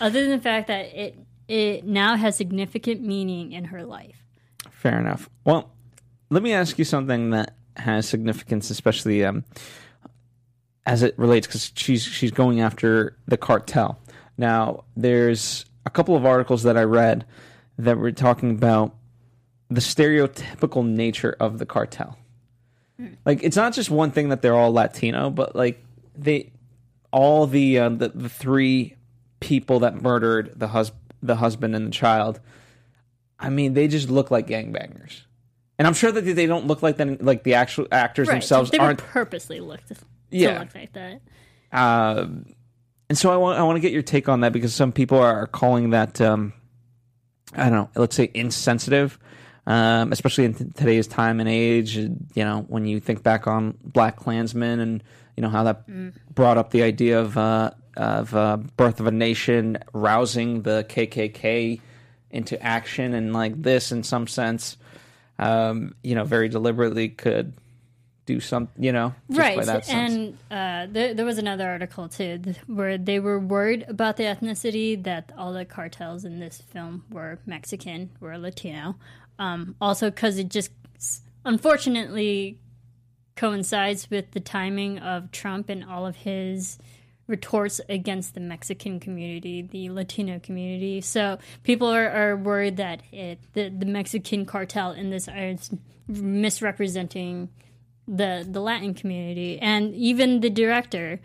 other 0.00 0.22
than 0.22 0.30
the 0.30 0.42
fact 0.42 0.68
that 0.68 0.86
it 0.94 1.18
it 1.48 1.84
now 1.84 2.16
has 2.16 2.36
significant 2.36 3.02
meaning 3.02 3.52
in 3.52 3.64
her 3.66 3.84
life. 3.84 4.24
Fair 4.70 4.98
enough. 5.00 5.28
Well, 5.44 5.70
let 6.30 6.42
me 6.42 6.52
ask 6.52 6.78
you 6.78 6.84
something 6.84 7.30
that 7.30 7.54
has 7.76 8.08
significance, 8.08 8.70
especially 8.70 9.24
um, 9.24 9.44
as 10.88 11.02
it 11.02 11.16
relates, 11.18 11.46
because 11.46 11.70
she's 11.76 12.02
she's 12.02 12.30
going 12.32 12.60
after 12.60 13.14
the 13.26 13.36
cartel. 13.36 13.98
Now, 14.38 14.84
there's 14.96 15.66
a 15.84 15.90
couple 15.90 16.16
of 16.16 16.24
articles 16.24 16.62
that 16.62 16.76
I 16.76 16.82
read 16.84 17.26
that 17.78 17.98
were 17.98 18.10
talking 18.10 18.50
about 18.50 18.94
the 19.68 19.80
stereotypical 19.80 20.86
nature 20.86 21.36
of 21.38 21.58
the 21.58 21.66
cartel. 21.66 22.18
Like 23.24 23.44
it's 23.44 23.56
not 23.56 23.74
just 23.74 23.90
one 23.90 24.10
thing 24.10 24.30
that 24.30 24.42
they're 24.42 24.56
all 24.56 24.72
Latino, 24.72 25.30
but 25.30 25.54
like 25.54 25.84
they 26.16 26.50
all 27.12 27.46
the 27.46 27.78
uh, 27.78 27.88
the, 27.90 28.08
the 28.08 28.28
three 28.28 28.96
people 29.40 29.80
that 29.80 30.02
murdered 30.02 30.52
the 30.58 30.68
hus- 30.68 30.90
the 31.22 31.36
husband 31.36 31.76
and 31.76 31.86
the 31.86 31.90
child. 31.92 32.40
I 33.38 33.50
mean, 33.50 33.74
they 33.74 33.86
just 33.86 34.08
look 34.10 34.30
like 34.32 34.48
gangbangers. 34.48 35.20
And 35.78 35.86
I'm 35.86 35.94
sure 35.94 36.10
that 36.10 36.22
they 36.22 36.46
don't 36.46 36.66
look 36.66 36.82
like 36.82 36.96
them, 36.96 37.18
like 37.20 37.44
the 37.44 37.54
actual 37.54 37.86
actors 37.92 38.26
Right. 38.26 38.34
themselves 38.34 38.70
they 38.72 38.78
aren't 38.78 38.98
purposely 38.98 39.60
looked 39.60 39.92
Yeah. 40.30 40.60
look 40.60 40.74
like 40.74 40.92
that. 40.92 41.20
Um, 41.72 42.46
and 43.08 43.16
so 43.16 43.30
I 43.30 43.36
want 43.36 43.58
I 43.58 43.62
want 43.62 43.76
to 43.76 43.80
get 43.80 43.92
your 43.92 44.02
take 44.02 44.28
on 44.28 44.40
that 44.40 44.52
because 44.52 44.74
some 44.74 44.92
people 44.92 45.18
are 45.18 45.46
calling 45.46 45.90
that 45.90 46.20
um, 46.20 46.52
I 47.54 47.64
don't 47.64 47.72
know, 47.72 47.90
let's 47.96 48.16
say 48.16 48.30
insensitive, 48.34 49.18
um, 49.66 50.12
especially 50.12 50.44
in 50.44 50.54
t- 50.54 50.64
today's 50.74 51.06
time 51.06 51.40
and 51.40 51.48
age. 51.48 51.96
You 51.96 52.16
know, 52.36 52.66
when 52.68 52.84
you 52.84 53.00
think 53.00 53.22
back 53.22 53.46
on 53.46 53.74
BlacKkKlansman 53.90 54.80
and 54.80 55.02
you 55.36 55.42
know 55.42 55.48
how 55.48 55.64
that 55.64 55.84
brought 56.34 56.58
up 56.58 56.70
the 56.70 56.82
idea 56.82 57.20
of 57.20 57.38
uh, 57.38 57.70
of 57.96 58.34
uh, 58.34 58.58
Birth 58.76 59.00
of 59.00 59.06
a 59.06 59.10
Nation 59.10 59.78
rousing 59.92 60.62
the 60.62 60.84
KKK 60.88 61.80
into 62.30 62.62
action, 62.62 63.14
and 63.14 63.32
like 63.32 63.60
this, 63.62 63.90
in 63.90 64.02
some 64.02 64.26
sense, 64.26 64.76
um, 65.38 65.94
you 66.02 66.14
know, 66.14 66.24
very 66.24 66.50
deliberately 66.50 67.08
could 67.08 67.54
do 68.28 68.40
some, 68.40 68.68
you 68.78 68.92
know, 68.92 69.14
right 69.30 69.58
and 69.88 70.36
uh, 70.50 70.86
there, 70.90 71.14
there 71.14 71.24
was 71.24 71.38
another 71.38 71.66
article 71.66 72.10
too 72.10 72.38
where 72.66 72.98
they 72.98 73.18
were 73.18 73.40
worried 73.40 73.86
about 73.88 74.18
the 74.18 74.24
ethnicity 74.24 75.02
that 75.02 75.32
all 75.38 75.54
the 75.54 75.64
cartels 75.64 76.26
in 76.26 76.38
this 76.38 76.60
film 76.70 77.02
were 77.10 77.38
mexican 77.46 78.10
were 78.20 78.36
latino 78.36 78.94
um, 79.38 79.74
also 79.80 80.10
because 80.10 80.36
it 80.36 80.50
just 80.50 80.70
unfortunately 81.46 82.58
coincides 83.34 84.10
with 84.10 84.30
the 84.32 84.40
timing 84.40 84.98
of 84.98 85.32
trump 85.32 85.70
and 85.70 85.82
all 85.82 86.04
of 86.04 86.14
his 86.16 86.78
retorts 87.28 87.80
against 87.88 88.34
the 88.34 88.40
mexican 88.40 89.00
community 89.00 89.62
the 89.62 89.88
latino 89.88 90.38
community. 90.38 91.00
So 91.00 91.38
people 91.62 91.88
are, 91.88 92.10
are 92.10 92.36
worried 92.36 92.76
that 92.76 93.00
it, 93.10 93.38
the, 93.54 93.70
the 93.70 93.86
mexican 93.86 94.44
cartel 94.44 94.92
in 94.92 95.08
this 95.08 95.28
is 95.34 95.70
misrepresenting 96.08 97.48
the 98.08 98.46
the 98.48 98.60
Latin 98.60 98.94
community, 98.94 99.58
and 99.60 99.94
even 99.94 100.40
the 100.40 100.50
director, 100.50 101.20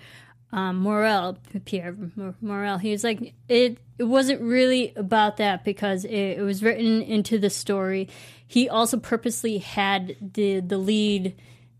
um, 0.52 0.78
Morel 0.78 1.38
Pierre 1.66 1.96
Morel. 2.42 2.78
He 2.78 2.92
was 2.92 3.04
like, 3.04 3.34
it 3.48 3.78
it 3.98 4.04
wasn't 4.04 4.42
really 4.42 4.94
about 4.96 5.38
that 5.38 5.64
because 5.64 6.06
it, 6.06 6.12
it 6.12 6.42
was 6.42 6.62
written 6.62 7.02
into 7.02 7.40
the 7.40 7.50
story. 7.50 8.10
He 8.46 8.70
also 8.70 8.98
purposely 8.98 9.60
had 9.60 10.16
the 10.34 10.60
the 10.60 10.78
lead 10.78 11.36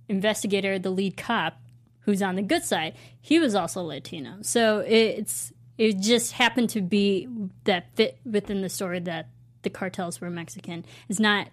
investigator, 0.08 0.80
the 0.80 0.90
lead 0.90 1.18
cop, 1.18 1.60
who's 2.02 2.22
on 2.22 2.36
the 2.36 2.42
good 2.42 2.64
side. 2.64 2.96
He 3.20 3.40
was 3.40 3.56
also 3.56 3.84
Latino, 3.84 4.38
so 4.42 4.80
it's 4.80 5.52
it 5.78 6.00
just 6.00 6.34
happened 6.34 6.70
to 6.72 6.82
be 6.82 7.28
that 7.66 7.96
fit 7.96 8.20
within 8.26 8.62
the 8.62 8.70
story 8.70 9.00
that 9.02 9.30
the 9.64 9.70
cartels 9.70 10.22
were 10.22 10.30
Mexican. 10.30 10.86
It's 11.10 11.20
not 11.20 11.50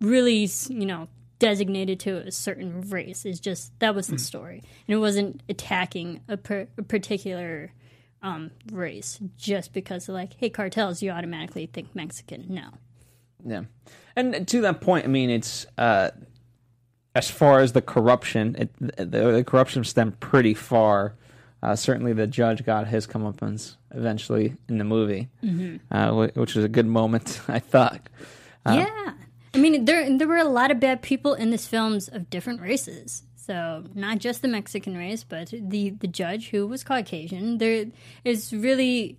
really, 0.00 0.48
you 0.68 0.86
know, 0.86 1.08
designated 1.38 2.00
to 2.00 2.16
a 2.18 2.30
certain 2.30 2.80
race. 2.90 3.24
It's 3.24 3.40
just 3.40 3.78
that 3.80 3.94
was 3.94 4.06
the 4.08 4.18
story, 4.18 4.62
and 4.86 4.94
it 4.94 4.98
wasn't 4.98 5.42
attacking 5.48 6.20
a, 6.28 6.36
per, 6.36 6.68
a 6.78 6.82
particular 6.82 7.72
um, 8.22 8.50
race 8.72 9.18
just 9.36 9.72
because 9.72 10.06
they're 10.06 10.14
like, 10.14 10.34
hey, 10.34 10.48
cartels, 10.50 11.02
you 11.02 11.10
automatically 11.10 11.66
think 11.66 11.94
Mexican. 11.94 12.46
No, 12.48 12.68
Yeah, 13.44 13.62
and 14.16 14.46
to 14.48 14.60
that 14.62 14.80
point, 14.80 15.04
I 15.04 15.08
mean, 15.08 15.30
it's 15.30 15.66
uh, 15.76 16.10
as 17.14 17.30
far 17.30 17.60
as 17.60 17.72
the 17.72 17.82
corruption, 17.82 18.56
it, 18.58 18.70
the, 18.96 19.32
the 19.32 19.44
corruption 19.46 19.84
stemmed 19.84 20.18
pretty 20.20 20.54
far. 20.54 21.14
Uh, 21.62 21.74
certainly, 21.74 22.12
the 22.12 22.26
judge 22.26 22.64
got 22.64 22.86
his 22.88 23.06
comeuppance 23.06 23.76
eventually 23.92 24.54
in 24.68 24.78
the 24.78 24.84
movie, 24.84 25.28
uh, 25.90 26.28
which 26.34 26.54
was 26.54 26.64
a 26.64 26.68
good 26.68 26.86
moment, 26.86 27.40
I 27.48 27.58
thought. 27.58 28.08
yeah. 28.66 29.12
I 29.54 29.58
mean, 29.58 29.84
there 29.84 30.18
there 30.18 30.28
were 30.28 30.36
a 30.36 30.44
lot 30.44 30.70
of 30.70 30.80
bad 30.80 31.00
people 31.00 31.34
in 31.34 31.50
this 31.50 31.66
films 31.66 32.08
of 32.08 32.28
different 32.28 32.60
races. 32.60 33.22
So 33.36 33.84
not 33.94 34.18
just 34.18 34.42
the 34.42 34.48
Mexican 34.48 34.96
race, 34.96 35.22
but 35.22 35.50
the 35.50 35.90
the 35.90 36.08
judge 36.08 36.48
who 36.50 36.66
was 36.66 36.82
Caucasian. 36.82 37.58
There 37.58 37.86
is 38.24 38.52
really 38.52 39.18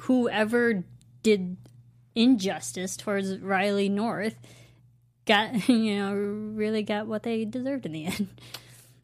whoever 0.00 0.84
did 1.22 1.56
injustice 2.14 2.96
towards 2.96 3.38
Riley 3.38 3.88
North 3.88 4.36
got 5.26 5.68
you 5.68 5.96
know 5.96 6.14
really 6.14 6.82
got 6.82 7.06
what 7.06 7.22
they 7.22 7.44
deserved 7.44 7.84
in 7.84 7.92
the 7.92 8.06
end. 8.06 8.28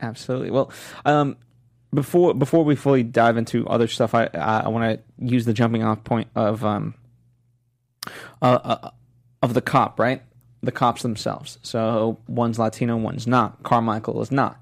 Absolutely. 0.00 0.50
Well, 0.50 0.72
um, 1.04 1.36
before 1.92 2.32
before 2.32 2.64
we 2.64 2.74
fully 2.74 3.02
dive 3.02 3.36
into 3.36 3.66
other 3.66 3.88
stuff, 3.88 4.14
I 4.14 4.30
I, 4.32 4.60
I 4.60 4.68
want 4.68 4.98
to 4.98 5.24
use 5.24 5.44
the 5.44 5.52
jumping 5.52 5.82
off 5.82 6.04
point 6.04 6.28
of 6.34 6.64
um 6.64 6.94
uh, 8.40 8.58
uh, 8.62 8.90
of 9.42 9.52
the 9.52 9.60
cop, 9.60 9.98
right? 9.98 10.22
The 10.62 10.72
cops 10.72 11.02
themselves. 11.02 11.58
So 11.62 12.18
one's 12.28 12.58
Latino, 12.58 12.96
one's 12.96 13.26
not. 13.26 13.62
Carmichael 13.62 14.20
is 14.20 14.30
not. 14.30 14.60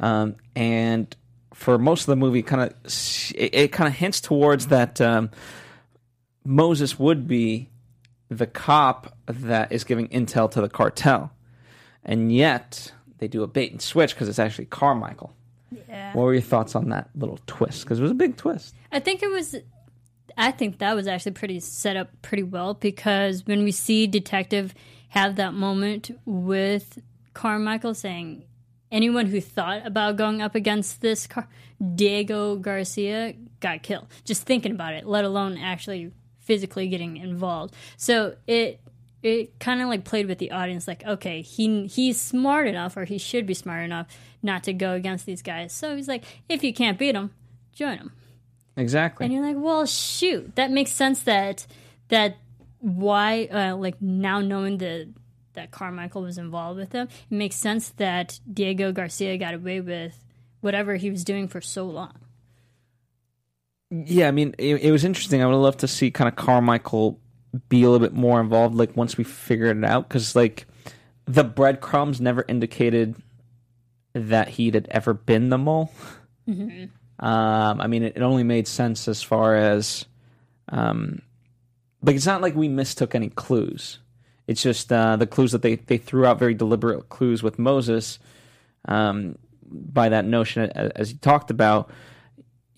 Um, 0.00 0.36
and 0.54 1.14
for 1.54 1.78
most 1.78 2.02
of 2.02 2.06
the 2.06 2.16
movie, 2.16 2.42
kind 2.42 2.62
of 2.62 2.74
it, 3.34 3.54
it 3.54 3.72
kind 3.72 3.88
of 3.88 3.94
hints 3.94 4.20
towards 4.20 4.68
that 4.68 5.00
um, 5.00 5.30
Moses 6.44 6.98
would 6.98 7.26
be 7.26 7.70
the 8.28 8.46
cop 8.46 9.16
that 9.26 9.72
is 9.72 9.84
giving 9.84 10.08
intel 10.08 10.50
to 10.50 10.60
the 10.60 10.68
cartel, 10.68 11.32
and 12.04 12.32
yet 12.32 12.92
they 13.18 13.28
do 13.28 13.42
a 13.42 13.46
bait 13.46 13.72
and 13.72 13.80
switch 13.80 14.14
because 14.14 14.28
it's 14.28 14.38
actually 14.38 14.66
Carmichael. 14.66 15.34
Yeah. 15.88 16.12
What 16.14 16.24
were 16.24 16.32
your 16.32 16.42
thoughts 16.42 16.74
on 16.74 16.90
that 16.90 17.10
little 17.14 17.38
twist? 17.46 17.82
Because 17.84 17.98
it 17.98 18.02
was 18.02 18.12
a 18.12 18.14
big 18.14 18.36
twist. 18.36 18.74
I 18.92 19.00
think 19.00 19.22
it 19.22 19.30
was. 19.30 19.56
I 20.38 20.50
think 20.50 20.78
that 20.78 20.94
was 20.94 21.06
actually 21.06 21.32
pretty 21.32 21.60
set 21.60 21.96
up 21.96 22.10
pretty 22.20 22.42
well 22.42 22.74
because 22.74 23.46
when 23.46 23.64
we 23.64 23.72
see 23.72 24.06
Detective 24.06 24.74
have 25.16 25.36
that 25.36 25.54
moment 25.54 26.10
with 26.24 26.98
Carmichael 27.34 27.94
saying, 27.94 28.44
anyone 28.92 29.26
who 29.26 29.40
thought 29.40 29.86
about 29.86 30.16
going 30.16 30.42
up 30.42 30.54
against 30.54 31.00
this 31.00 31.26
car, 31.26 31.48
Diego 31.94 32.56
Garcia 32.56 33.34
got 33.60 33.82
killed. 33.82 34.06
Just 34.24 34.42
thinking 34.42 34.72
about 34.72 34.94
it, 34.94 35.06
let 35.06 35.24
alone 35.24 35.56
actually 35.56 36.12
physically 36.40 36.88
getting 36.88 37.16
involved. 37.16 37.74
So 37.96 38.36
it 38.46 38.80
it 39.22 39.58
kind 39.58 39.80
of 39.80 39.88
like 39.88 40.04
played 40.04 40.26
with 40.26 40.38
the 40.38 40.52
audience 40.52 40.86
like 40.86 41.02
okay 41.04 41.40
he 41.40 41.86
he's 41.86 42.20
smart 42.20 42.68
enough 42.68 42.96
or 42.96 43.06
he 43.06 43.16
should 43.18 43.46
be 43.46 43.54
smart 43.54 43.82
enough 43.82 44.06
not 44.42 44.62
to 44.62 44.72
go 44.74 44.92
against 44.92 45.24
these 45.24 45.42
guys 45.42 45.72
so 45.72 45.96
he's 45.96 46.06
like 46.06 46.22
if 46.50 46.62
you 46.62 46.72
can't 46.72 46.98
beat 46.98 47.12
them 47.12 47.32
join 47.72 47.96
them 47.96 48.12
Exactly. 48.76 49.24
and 49.24 49.32
you're 49.32 49.42
like, 49.42 49.56
well, 49.58 49.86
shoot, 49.86 50.54
that 50.56 50.70
makes 50.70 50.92
sense. 50.92 51.20
That 51.20 51.66
that 52.08 52.36
why, 52.80 53.46
uh, 53.46 53.76
like 53.76 54.00
now 54.00 54.40
knowing 54.40 54.78
that 54.78 55.08
that 55.54 55.70
Carmichael 55.70 56.22
was 56.22 56.36
involved 56.36 56.78
with 56.78 56.90
them, 56.90 57.08
it 57.30 57.34
makes 57.34 57.56
sense 57.56 57.88
that 57.96 58.40
Diego 58.52 58.92
Garcia 58.92 59.38
got 59.38 59.54
away 59.54 59.80
with 59.80 60.22
whatever 60.60 60.96
he 60.96 61.10
was 61.10 61.24
doing 61.24 61.48
for 61.48 61.60
so 61.60 61.86
long. 61.86 62.12
Yeah, 63.90 64.28
I 64.28 64.32
mean, 64.32 64.54
it, 64.58 64.82
it 64.82 64.90
was 64.90 65.04
interesting. 65.04 65.42
I 65.42 65.46
would 65.46 65.54
love 65.54 65.78
to 65.78 65.88
see 65.88 66.10
kind 66.10 66.28
of 66.28 66.36
Carmichael 66.36 67.20
be 67.68 67.84
a 67.84 67.88
little 67.88 68.06
bit 68.06 68.12
more 68.14 68.40
involved, 68.40 68.74
like 68.74 68.96
once 68.96 69.16
we 69.16 69.24
figured 69.24 69.78
it 69.78 69.84
out, 69.84 70.08
because 70.08 70.36
like 70.36 70.66
the 71.24 71.44
breadcrumbs 71.44 72.20
never 72.20 72.44
indicated 72.46 73.14
that 74.12 74.48
he 74.48 74.70
had 74.70 74.88
ever 74.90 75.14
been 75.14 75.48
the 75.48 75.58
mole. 75.58 75.90
Um, 77.18 77.80
I 77.80 77.86
mean, 77.86 78.02
it, 78.02 78.16
it 78.16 78.22
only 78.22 78.42
made 78.42 78.68
sense 78.68 79.08
as 79.08 79.22
far 79.22 79.56
as, 79.56 80.04
um, 80.68 81.22
like 82.06 82.16
it's 82.16 82.26
not 82.26 82.40
like 82.40 82.54
we 82.54 82.68
mistook 82.68 83.14
any 83.14 83.28
clues. 83.28 83.98
It's 84.46 84.62
just 84.62 84.92
uh, 84.92 85.16
the 85.16 85.26
clues 85.26 85.52
that 85.52 85.62
they 85.62 85.74
they 85.74 85.98
threw 85.98 86.24
out 86.24 86.38
very 86.38 86.54
deliberate 86.54 87.08
clues 87.08 87.42
with 87.42 87.58
Moses. 87.58 88.18
Um, 88.86 89.36
by 89.68 90.08
that 90.08 90.24
notion, 90.24 90.70
as 90.70 91.12
you 91.12 91.18
talked 91.18 91.50
about, 91.50 91.90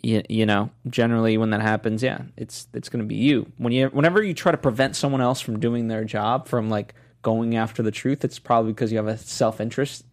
you, 0.02 0.22
you 0.28 0.46
know, 0.46 0.70
generally 0.88 1.36
when 1.36 1.50
that 1.50 1.60
happens, 1.60 2.02
yeah, 2.02 2.22
it's 2.36 2.66
it's 2.72 2.88
going 2.88 3.02
to 3.02 3.06
be 3.06 3.16
you. 3.16 3.52
When 3.58 3.72
you 3.72 3.88
whenever 3.88 4.22
you 4.22 4.32
try 4.32 4.50
to 4.50 4.58
prevent 4.58 4.96
someone 4.96 5.20
else 5.20 5.40
from 5.40 5.60
doing 5.60 5.88
their 5.88 6.04
job, 6.04 6.48
from 6.48 6.70
like 6.70 6.94
going 7.20 7.56
after 7.56 7.82
the 7.82 7.90
truth, 7.90 8.24
it's 8.24 8.38
probably 8.38 8.72
because 8.72 8.90
you 8.90 8.96
have 8.96 9.08
a 9.08 9.18
self 9.18 9.60
interest. 9.60 10.04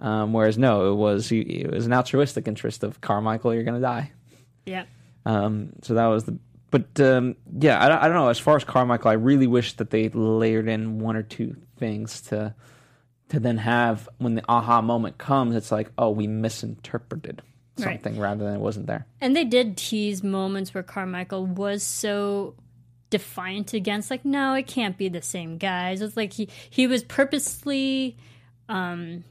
Um, 0.00 0.32
whereas 0.32 0.56
no, 0.58 0.92
it 0.92 0.96
was 0.96 1.32
it 1.32 1.70
was 1.72 1.86
an 1.86 1.92
altruistic 1.92 2.46
interest 2.46 2.84
of 2.84 3.00
Carmichael. 3.00 3.52
You're 3.52 3.64
going 3.64 3.80
to 3.80 3.80
die. 3.80 4.12
Yeah. 4.66 4.84
Um, 5.26 5.70
so 5.82 5.94
that 5.94 6.06
was 6.06 6.24
the. 6.24 6.38
But 6.74 6.98
um, 7.00 7.36
yeah, 7.60 7.80
I, 7.84 7.88
don't- 7.88 7.98
I 8.02 8.08
don't 8.08 8.16
know. 8.16 8.28
As 8.30 8.40
far 8.40 8.56
as 8.56 8.64
Carmichael, 8.64 9.08
I 9.12 9.14
really 9.14 9.46
wish 9.46 9.74
that 9.74 9.90
they 9.90 10.08
layered 10.08 10.66
in 10.68 10.98
one 10.98 11.14
or 11.14 11.22
two 11.22 11.54
things 11.76 12.20
to 12.22 12.52
to 13.28 13.38
then 13.38 13.58
have 13.58 14.08
when 14.18 14.34
the 14.34 14.42
aha 14.48 14.82
moment 14.82 15.16
comes. 15.16 15.54
It's 15.54 15.70
like, 15.70 15.90
oh, 15.96 16.10
we 16.10 16.26
misinterpreted 16.26 17.42
Right. 17.78 18.02
something 18.02 18.20
rather 18.20 18.42
than 18.44 18.54
it 18.54 18.60
wasn't 18.60 18.86
there. 18.88 19.06
And 19.20 19.36
they 19.36 19.44
did 19.44 19.76
tease 19.76 20.24
moments 20.24 20.74
where 20.74 20.82
Carmichael 20.82 21.46
was 21.46 21.84
so 21.84 22.54
defiant 23.10 23.72
against 23.74 24.10
like 24.10 24.24
no 24.24 24.54
it 24.54 24.66
can't 24.66 24.98
be 24.98 25.08
the 25.08 25.22
same 25.22 25.56
guys 25.56 26.00
it's 26.02 26.16
like 26.16 26.32
he 26.32 26.48
he 26.70 26.88
was 26.88 27.04
purposely 27.04 28.16
um 28.68 29.22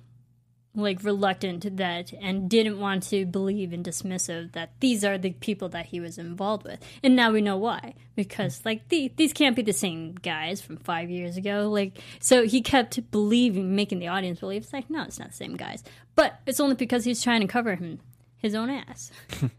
like 0.76 1.04
reluctant 1.04 1.62
to 1.64 1.70
that 1.70 2.14
and 2.20 2.50
didn't 2.50 2.80
want 2.80 3.04
to 3.04 3.26
believe 3.26 3.74
and 3.74 3.86
dismissive 3.86 4.54
that 4.54 4.72
these 4.80 5.04
are 5.04 5.18
the 5.18 5.32
people 5.34 5.70
that 5.70 5.88
he 5.88 6.00
was 6.00 6.18
involved 6.18 6.64
with. 6.64 6.80
And 7.04 7.16
now 7.16 7.32
we 7.32 7.42
know 7.42 7.58
why 7.58 7.94
because 8.16 8.62
like 8.66 8.88
the, 8.90 9.12
these 9.16 9.34
can't 9.34 9.56
be 9.56 9.62
the 9.62 9.74
same 9.74 10.16
guys 10.16 10.62
from 10.62 10.78
five 10.78 11.10
years 11.10 11.38
ago. 11.38 11.70
Like 11.70 12.00
so 12.20 12.44
he 12.46 12.62
kept 12.62 13.12
believing 13.12 13.76
making 13.76 14.00
the 14.00 14.08
audience 14.08 14.40
believe 14.40 14.64
it's 14.64 14.74
like 14.74 14.90
no 14.90 15.04
it's 15.04 15.20
not 15.20 15.30
the 15.30 15.36
same 15.36 15.56
guys. 15.56 15.84
But 16.16 16.40
it's 16.46 16.60
only 16.60 16.76
because 16.76 17.06
he's 17.06 17.24
trying 17.24 17.42
to 17.42 17.48
cover 17.48 17.76
him 17.76 18.00
his 18.38 18.56
own 18.56 18.70
ass. 18.70 19.12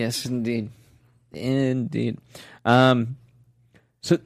Yes, 0.00 0.24
indeed, 0.24 0.70
indeed. 1.30 2.16
Um, 2.64 3.18
so 4.00 4.18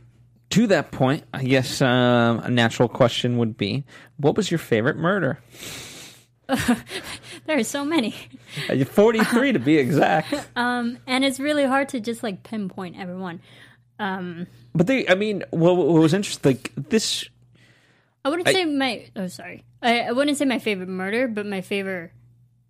to 0.55 0.67
that 0.69 0.91
point, 0.91 1.25
I 1.33 1.45
guess 1.45 1.81
um, 1.83 2.41
a 2.41 2.51
natural 2.51 2.89
question 2.89 3.39
would 3.39 3.57
be, 3.57 3.85
what 4.17 4.37
was 4.37 4.51
your 4.51 4.59
favorite 4.59 4.97
murder? 4.97 5.39
there 6.47 7.59
are 7.59 7.65
so 7.65 7.85
many 7.85 8.15
Uh, 8.69 8.85
Forty-three 8.85 9.53
to 9.53 9.59
be 9.59 9.79
exact. 9.79 10.35
Um, 10.57 10.99
and 11.07 11.25
it's 11.25 11.41
really 11.41 11.65
hard 11.65 11.89
to 11.91 12.01
just 12.01 12.23
like 12.23 12.43
pinpoint 12.43 12.97
everyone 12.99 13.41
But 13.99 14.87
they, 14.87 15.09
I 15.09 15.15
mean, 15.15 15.45
what, 15.51 15.77
what 15.77 16.03
was 16.03 16.13
interesting, 16.15 16.53
like 16.53 16.73
this. 16.77 17.25
I 18.25 18.29
wouldn't 18.29 18.49
I- 18.49 18.53
say 18.53 18.65
my. 18.67 19.07
Oh, 19.17 19.27
sorry. 19.29 19.65
I, 19.83 20.01
I 20.01 20.13
wouldn't 20.13 20.37
say 20.39 20.45
my 20.45 20.59
favorite 20.59 20.89
murder, 20.89 21.29
but 21.29 21.47
my 21.47 21.61
favorite 21.61 22.13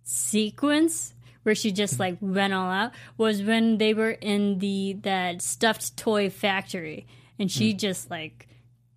sequence 0.03 1.13
where 1.43 1.55
she 1.55 1.71
just 1.71 1.99
like 1.99 2.17
went 2.21 2.53
all 2.53 2.69
out 2.71 2.91
was 3.17 3.41
when 3.43 3.77
they 3.77 3.93
were 3.93 4.11
in 4.11 4.59
the 4.59 4.93
that 5.03 5.41
stuffed 5.41 5.95
toy 5.97 6.29
factory, 6.29 7.05
and 7.39 7.51
she 7.51 7.73
just 7.73 8.09
like 8.09 8.47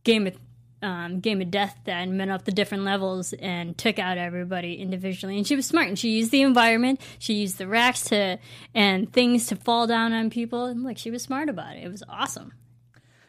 game 0.04 0.26
of 0.26 0.36
um, 0.80 1.18
game 1.18 1.40
of 1.42 1.50
death 1.50 1.76
then 1.86 2.16
went 2.18 2.30
up 2.30 2.44
the 2.44 2.52
different 2.52 2.84
levels 2.84 3.32
and 3.32 3.76
took 3.76 3.98
out 3.98 4.16
everybody 4.16 4.74
individually. 4.76 5.36
And 5.36 5.44
she 5.44 5.56
was 5.56 5.66
smart, 5.66 5.88
and 5.88 5.98
she 5.98 6.10
used 6.10 6.30
the 6.30 6.42
environment, 6.42 7.00
she 7.18 7.34
used 7.34 7.58
the 7.58 7.66
racks 7.66 8.02
to 8.04 8.38
and 8.74 9.12
things 9.12 9.48
to 9.48 9.56
fall 9.56 9.88
down 9.88 10.12
on 10.12 10.30
people, 10.30 10.66
and 10.66 10.84
like 10.84 10.96
she 10.98 11.10
was 11.10 11.22
smart 11.22 11.48
about 11.48 11.74
it. 11.76 11.84
It 11.84 11.90
was 11.90 12.04
awesome. 12.08 12.52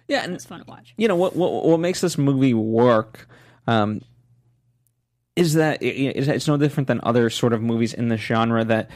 Yeah, 0.08 0.24
and 0.24 0.34
It's 0.36 0.46
fun 0.46 0.60
to 0.64 0.66
watch. 0.70 0.94
you 0.98 1.08
know 1.08 1.16
what 1.16 1.36
what 1.36 1.66
what 1.66 1.80
makes 1.80 2.02
this 2.02 2.18
movie 2.20 2.54
work 2.54 3.28
um, 3.68 4.02
is 5.36 5.54
that 5.56 5.82
it, 5.82 5.96
it- 6.18 6.28
it's 6.28 6.48
no 6.48 6.58
different 6.58 6.88
than 6.88 7.00
other 7.04 7.30
sort 7.32 7.54
of 7.54 7.62
movies 7.64 7.94
in 7.96 8.10
the 8.10 8.18
genre 8.18 8.64
that 8.66 8.90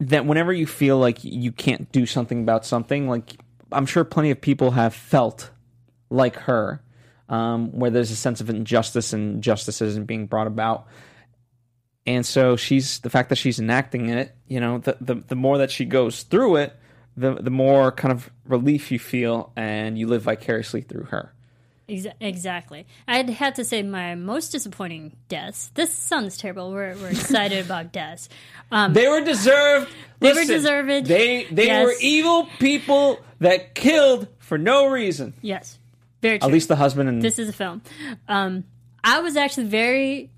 that 0.00 0.26
whenever 0.26 0.52
you 0.52 0.66
feel 0.66 0.98
like 0.98 1.24
you 1.24 1.50
can't 1.50 1.90
do 1.90 2.04
something 2.06 2.42
about 2.42 2.66
something 2.66 3.08
like 3.08 3.36
i'm 3.72 3.86
sure 3.86 4.04
plenty 4.04 4.30
of 4.30 4.40
people 4.40 4.72
have 4.72 4.94
felt 4.94 5.50
like 6.10 6.36
her 6.36 6.82
um, 7.28 7.72
where 7.72 7.90
there's 7.90 8.10
a 8.10 8.16
sense 8.16 8.40
of 8.40 8.50
injustice 8.50 9.12
and 9.12 9.42
justice 9.42 9.82
isn't 9.82 10.06
being 10.06 10.26
brought 10.26 10.46
about. 10.46 10.86
And 12.06 12.24
so 12.24 12.54
she's 12.56 13.00
the 13.00 13.10
fact 13.10 13.30
that 13.30 13.36
she's 13.36 13.58
enacting 13.58 14.08
it 14.08 14.36
you 14.46 14.60
know 14.60 14.78
the, 14.78 14.96
the 15.00 15.14
the 15.26 15.34
more 15.34 15.58
that 15.58 15.70
she 15.70 15.84
goes 15.84 16.22
through 16.22 16.56
it 16.56 16.72
the 17.16 17.34
the 17.34 17.50
more 17.50 17.90
kind 17.90 18.12
of 18.12 18.30
relief 18.44 18.92
you 18.92 18.98
feel 18.98 19.52
and 19.56 19.98
you 19.98 20.06
live 20.06 20.22
vicariously 20.22 20.80
through 20.82 21.04
her 21.04 21.32
Exa- 21.88 22.14
exactly. 22.20 22.84
I'd 23.06 23.30
have 23.30 23.54
to 23.54 23.64
say 23.64 23.82
my 23.82 24.16
most 24.16 24.50
disappointing 24.50 25.16
deaths. 25.28 25.70
This 25.74 25.92
sounds 25.92 26.36
terrible. 26.36 26.72
We're, 26.72 26.96
we're 26.96 27.10
excited 27.10 27.64
about 27.64 27.92
deaths. 28.02 28.28
Um, 28.72 28.92
they 28.92 29.06
were 29.06 29.20
deserved 29.20 29.88
They 30.18 30.32
were 30.32 30.44
deserved. 30.44 31.06
they 31.06 31.44
they 31.44 31.66
Yes. 31.66 31.84
were 31.86 31.94
evil 32.00 32.48
people 32.58 33.20
that 33.38 33.74
killed 33.76 34.26
for 34.38 34.58
no 34.58 34.86
reason 34.88 35.34
yes, 35.42 35.78
very 36.22 36.38
true. 36.38 36.48
at 36.48 36.52
least 36.52 36.68
the 36.68 36.76
husband 36.76 37.08
and 37.08 37.22
this 37.22 37.38
is 37.38 37.48
a 37.50 37.52
film. 37.52 37.82
Um, 38.26 38.64
I 39.04 39.20
was 39.20 39.36
actually 39.36 39.66
very 39.68 40.30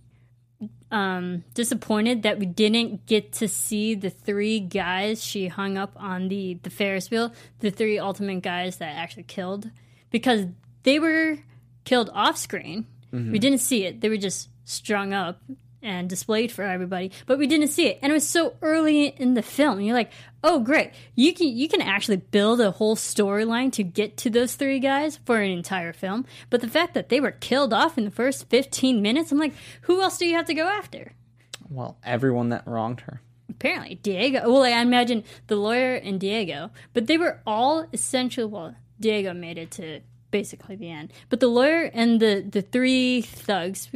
um, 0.90 1.45
disappointed 1.55 2.23
that 2.23 2.38
we 2.38 2.47
didn't 2.47 3.07
get 3.07 3.33
to 3.35 3.49
see 3.49 3.95
the 3.95 4.11
three 4.11 4.61
guys 4.61 5.23
she 5.23 5.49
hung 5.49 5.76
up 5.78 5.93
on 5.97 6.29
the 6.29 6.59
the 6.62 6.70
Ferris 6.70 7.11
wheel. 7.11 7.33
The 7.61 7.70
three 7.70 7.99
ultimate 7.99 8.42
guys 8.42 8.77
that 8.79 8.94
actually 8.96 9.25
killed 9.25 9.70
because 10.11 10.44
they 10.83 10.99
were 10.99 11.38
killed 11.85 12.11
off 12.12 12.37
screen. 12.37 12.87
We 13.12 13.19
mm-hmm. 13.19 13.33
didn't 13.35 13.59
see 13.59 13.85
it. 13.85 14.01
They 14.01 14.09
were 14.09 14.19
just 14.19 14.49
strung 14.64 15.14
up 15.14 15.41
and 15.81 16.09
displayed 16.09 16.51
for 16.51 16.64
everybody, 16.64 17.12
but 17.27 17.38
we 17.38 17.47
didn't 17.47 17.69
see 17.69 17.87
it. 17.87 18.01
And 18.03 18.11
it 18.11 18.14
was 18.14 18.29
so 18.29 18.57
early 18.61 19.07
in 19.07 19.35
the 19.35 19.43
film. 19.43 19.81
You're 19.81 19.95
like, 19.95 20.11
"Oh, 20.43 20.59
great. 20.61 20.91
You 21.14 21.33
can 21.33 21.49
you 21.49 21.69
can 21.69 21.81
actually 21.81 22.17
build 22.17 22.61
a 22.61 22.73
whole 22.73 22.97
storyline 22.97 23.73
to 23.73 23.85
get 23.85 24.17
to 24.19 24.31
those 24.31 24.57
three 24.57 24.81
guys 24.81 25.19
for 25.25 25.41
an 25.41 25.51
entire 25.51 25.93
film." 25.93 26.27
But 26.51 26.61
the 26.61 26.69
fact 26.69 26.95
that 26.95 27.09
they 27.09 27.21
were 27.21 27.31
killed 27.31 27.73
off 27.73 27.97
in 27.97 28.05
the 28.05 28.11
first 28.11 28.51
15 28.51 29.01
minutes, 29.01 29.33
I'm 29.33 29.38
like, 29.38 29.55
"Who 29.83 30.03
else 30.03 30.19
do 30.19 30.27
you 30.27 30.35
have 30.35 30.47
to 30.47 30.55
go 30.55 30.67
after?" 30.67 31.12
well 31.71 31.99
everyone 32.03 32.49
that 32.49 32.67
wronged 32.67 33.01
her 33.01 33.21
apparently 33.51 33.97
Diego. 33.97 34.51
Well, 34.51 34.62
I 34.62 34.81
imagine 34.81 35.25
the 35.49 35.57
lawyer 35.57 35.95
and 35.95 36.21
Diego, 36.21 36.71
but 36.93 37.07
they 37.07 37.19
were 37.19 37.41
all 37.47 37.87
essentially. 37.93 38.47
Well, 38.47 38.75
Diego 39.01 39.33
made 39.33 39.59
it 39.59 39.71
to 39.73 40.01
basically 40.31 40.77
the 40.77 40.91
end, 40.91 41.12
but 41.29 41.41
the 41.41 41.49
lawyer 41.49 41.91
and 41.95 42.21
the 42.21 42.45
the 42.49 42.62
three 42.62 43.23
thugs, 43.23 43.88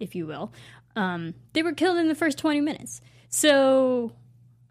if 0.00 0.14
you 0.14 0.26
will, 0.26 0.52
um, 0.96 1.34
they 1.52 1.62
were 1.62 1.72
killed 1.72 1.98
in 1.98 2.08
the 2.08 2.14
first 2.14 2.38
twenty 2.38 2.60
minutes. 2.60 3.00
So 3.28 4.12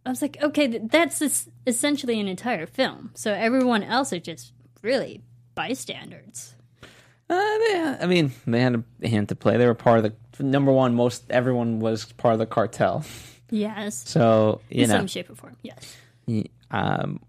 I 0.06 0.10
was 0.10 0.22
like, 0.22 0.38
okay, 0.41 0.67
that's 0.80 1.22
es- 1.22 1.50
essentially 1.65 2.20
an 2.20 2.28
entire 2.28 2.65
film. 2.65 3.12
So 3.13 3.34
everyone 3.34 3.84
else 3.84 4.12
are 4.13 4.20
just 4.20 4.54
really 4.82 5.22
bystanders. 5.56 6.56
uh, 7.30 7.36
they, 7.58 7.98
i 8.02 8.06
mean 8.06 8.32
they 8.46 8.62
had 8.62 8.84
a 9.02 9.08
hand 9.10 9.28
to 9.28 9.36
play 9.36 9.58
they 9.58 9.65
were 9.65 9.74
part 9.74 9.98
of 9.98 10.13
the 10.38 10.43
number 10.43 10.72
one 10.72 10.93
most 10.96 11.26
everyone 11.30 11.80
was 11.80 12.06
part 12.13 12.34
of 12.34 12.39
the 12.39 12.46
cartel 12.46 13.04
Yes, 13.50 14.04
so 14.08 14.62
you 14.70 14.84
in 14.84 14.89
know 14.89 14.98
some 14.98 15.08
shape 15.08 15.30
or 15.30 15.36
form. 15.36 15.58
Yes. 15.63 15.98
um 16.72 17.20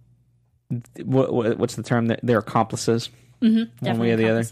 what, 1.04 1.32
what, 1.32 1.58
what's 1.58 1.74
the 1.76 1.82
term 1.82 2.12
they're 2.22 2.38
accomplices 2.38 3.08
one 3.40 3.98
way 3.98 4.12
or 4.12 4.16
the 4.16 4.28
other 4.28 4.44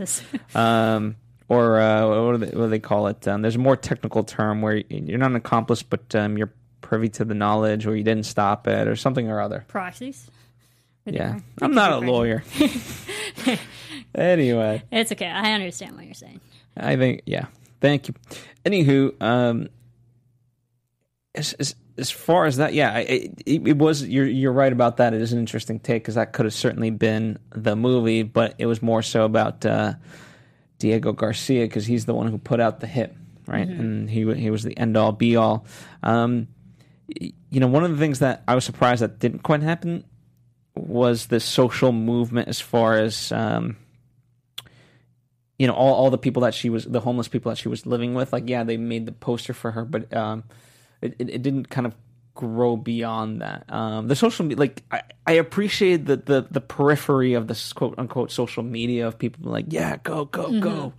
um, 0.54 1.16
or 1.48 1.80
uh, 1.80 2.24
what, 2.24 2.32
do 2.32 2.46
they, 2.46 2.56
what 2.56 2.64
do 2.64 2.70
they 2.70 2.78
call 2.78 3.06
it? 3.06 3.26
Um, 3.28 3.42
there's 3.42 3.56
a 3.56 3.60
more 3.60 3.76
technical 3.76 4.24
term 4.24 4.62
where 4.62 4.76
you're 4.88 5.18
not 5.18 5.30
an 5.30 5.36
accomplice, 5.36 5.82
but 5.82 6.14
um, 6.14 6.36
you're 6.36 6.52
privy 6.80 7.08
to 7.10 7.24
the 7.24 7.34
knowledge, 7.34 7.86
or 7.86 7.96
you 7.96 8.02
didn't 8.04 8.26
stop 8.26 8.66
it, 8.66 8.88
or 8.88 8.96
something 8.96 9.28
or 9.28 9.40
other. 9.40 9.64
Proxies. 9.68 10.30
Yeah, 11.04 11.38
I'm 11.62 11.72
not 11.72 11.92
a 11.92 11.98
lawyer. 11.98 12.42
anyway, 14.14 14.82
It's 14.90 15.12
okay. 15.12 15.28
I 15.28 15.52
understand 15.52 15.94
what 15.94 16.04
you're 16.04 16.14
saying. 16.14 16.40
I 16.76 16.96
think 16.96 17.22
yeah. 17.26 17.46
Thank 17.80 18.08
you. 18.08 18.14
Anywho, 18.64 19.22
um, 19.22 19.68
as 21.36 21.52
as, 21.54 21.74
as 21.98 22.10
far 22.10 22.46
as 22.46 22.56
that, 22.56 22.74
yeah, 22.74 22.98
it, 22.98 23.42
it, 23.46 23.68
it 23.68 23.78
was. 23.78 24.04
You're 24.04 24.26
you're 24.26 24.52
right 24.52 24.72
about 24.72 24.98
that. 24.98 25.14
It 25.14 25.20
is 25.20 25.32
an 25.32 25.38
interesting 25.38 25.78
take 25.78 26.02
because 26.02 26.16
that 26.16 26.32
could 26.32 26.44
have 26.44 26.54
certainly 26.54 26.90
been 26.90 27.38
the 27.50 27.76
movie, 27.76 28.22
but 28.22 28.54
it 28.58 28.66
was 28.66 28.82
more 28.82 29.02
so 29.02 29.24
about 29.24 29.64
uh, 29.64 29.94
Diego 30.78 31.12
Garcia 31.12 31.64
because 31.64 31.86
he's 31.86 32.06
the 32.06 32.14
one 32.14 32.28
who 32.28 32.38
put 32.38 32.60
out 32.60 32.80
the 32.80 32.86
hit, 32.86 33.14
right? 33.46 33.66
And 33.66 34.10
he 34.10 34.32
he 34.34 34.50
was 34.50 34.62
the 34.62 34.76
end 34.76 34.96
all 34.96 35.12
be 35.12 35.36
all. 35.36 35.66
Um, 36.02 36.48
you 37.08 37.60
know, 37.60 37.68
one 37.68 37.84
of 37.84 37.90
the 37.90 37.98
things 37.98 38.18
that 38.18 38.42
I 38.48 38.54
was 38.54 38.64
surprised 38.64 39.02
that 39.02 39.18
didn't 39.18 39.42
quite 39.42 39.62
happen 39.62 40.04
was 40.74 41.26
the 41.26 41.40
social 41.40 41.92
movement 41.92 42.48
as 42.48 42.60
far 42.60 42.98
as 42.98 43.32
um, 43.32 43.76
you 45.58 45.66
know 45.66 45.72
all, 45.72 45.94
all 45.94 46.10
the 46.10 46.18
people 46.18 46.42
that 46.42 46.54
she 46.54 46.70
was 46.70 46.84
the 46.84 47.00
homeless 47.00 47.28
people 47.28 47.50
that 47.50 47.56
she 47.56 47.68
was 47.68 47.86
living 47.86 48.14
with 48.14 48.32
like 48.32 48.48
yeah 48.48 48.64
they 48.64 48.76
made 48.76 49.06
the 49.06 49.12
poster 49.12 49.54
for 49.54 49.70
her 49.70 49.84
but 49.84 50.14
um 50.14 50.44
it, 51.02 51.14
it, 51.18 51.30
it 51.30 51.42
didn't 51.42 51.68
kind 51.68 51.86
of 51.86 51.94
grow 52.34 52.76
beyond 52.76 53.40
that 53.40 53.64
um 53.72 54.08
the 54.08 54.14
social 54.14 54.44
media, 54.44 54.58
like 54.58 54.82
i, 54.90 55.00
I 55.26 55.32
appreciate 55.32 56.04
the, 56.04 56.16
the 56.16 56.46
the 56.50 56.60
periphery 56.60 57.32
of 57.32 57.46
this 57.46 57.72
quote 57.72 57.94
unquote 57.98 58.30
social 58.30 58.62
media 58.62 59.06
of 59.06 59.18
people 59.18 59.50
like 59.50 59.66
yeah 59.68 59.96
go 60.02 60.26
go 60.26 60.60
go 60.60 60.92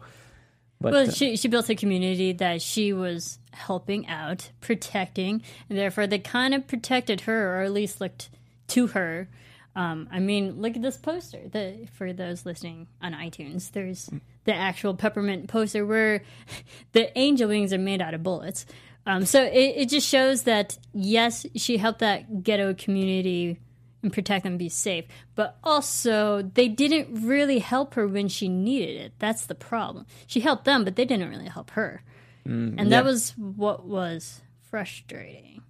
but 0.79 0.93
Well, 0.93 1.07
uh, 1.07 1.11
she 1.11 1.35
she 1.37 1.47
built 1.47 1.69
a 1.69 1.75
community 1.75 2.33
that 2.33 2.61
she 2.61 2.93
was 2.93 3.39
helping 3.51 4.07
out, 4.07 4.51
protecting, 4.61 5.41
and 5.69 5.77
therefore 5.77 6.05
they 6.05 6.19
kind 6.19 6.53
of 6.53 6.67
protected 6.67 7.21
her, 7.21 7.57
or 7.57 7.63
at 7.63 7.71
least 7.71 7.99
looked 7.99 8.29
to 8.67 8.87
her. 8.87 9.27
Um, 9.75 10.07
I 10.11 10.19
mean, 10.19 10.61
look 10.61 10.75
at 10.75 10.81
this 10.81 10.97
poster. 10.97 11.47
The 11.51 11.87
for 11.93 12.13
those 12.13 12.45
listening 12.45 12.87
on 13.01 13.13
iTunes, 13.13 13.71
there's 13.71 14.09
the 14.43 14.53
actual 14.53 14.93
peppermint 14.93 15.47
poster 15.49 15.85
where 15.85 16.21
the 16.91 17.17
angel 17.17 17.49
wings 17.49 17.73
are 17.73 17.79
made 17.79 18.01
out 18.01 18.13
of 18.13 18.21
bullets. 18.21 18.65
Um, 19.07 19.25
so 19.25 19.41
it, 19.43 19.73
it 19.77 19.89
just 19.89 20.07
shows 20.07 20.43
that 20.43 20.77
yes, 20.93 21.45
she 21.55 21.77
helped 21.77 21.99
that 21.99 22.43
ghetto 22.43 22.73
community 22.73 23.57
and 24.03 24.11
protect 24.13 24.43
them, 24.43 24.57
be 24.57 24.69
safe. 24.69 25.05
But 25.33 25.57
also, 25.63 26.41
they 26.41 26.67
didn't 26.67 27.25
really 27.25 27.59
help 27.59 27.93
her 27.95 28.05
when 28.07 28.27
she 28.27 28.49
needed 28.49 28.97
it. 29.01 29.13
That's 29.17 29.45
the 29.47 29.55
problem. 29.55 30.05
She 30.27 30.41
helped 30.41 30.65
them, 30.65 30.83
but 30.83 30.97
they 30.97 31.05
didn't 31.05 31.29
really 31.29 31.47
help 31.47 31.71
her, 31.71 32.03
and 32.45 32.77
yeah. 32.77 32.83
that 32.85 33.05
was 33.05 33.31
what 33.37 33.85
was 33.85 34.41
frustrating. 34.69 35.61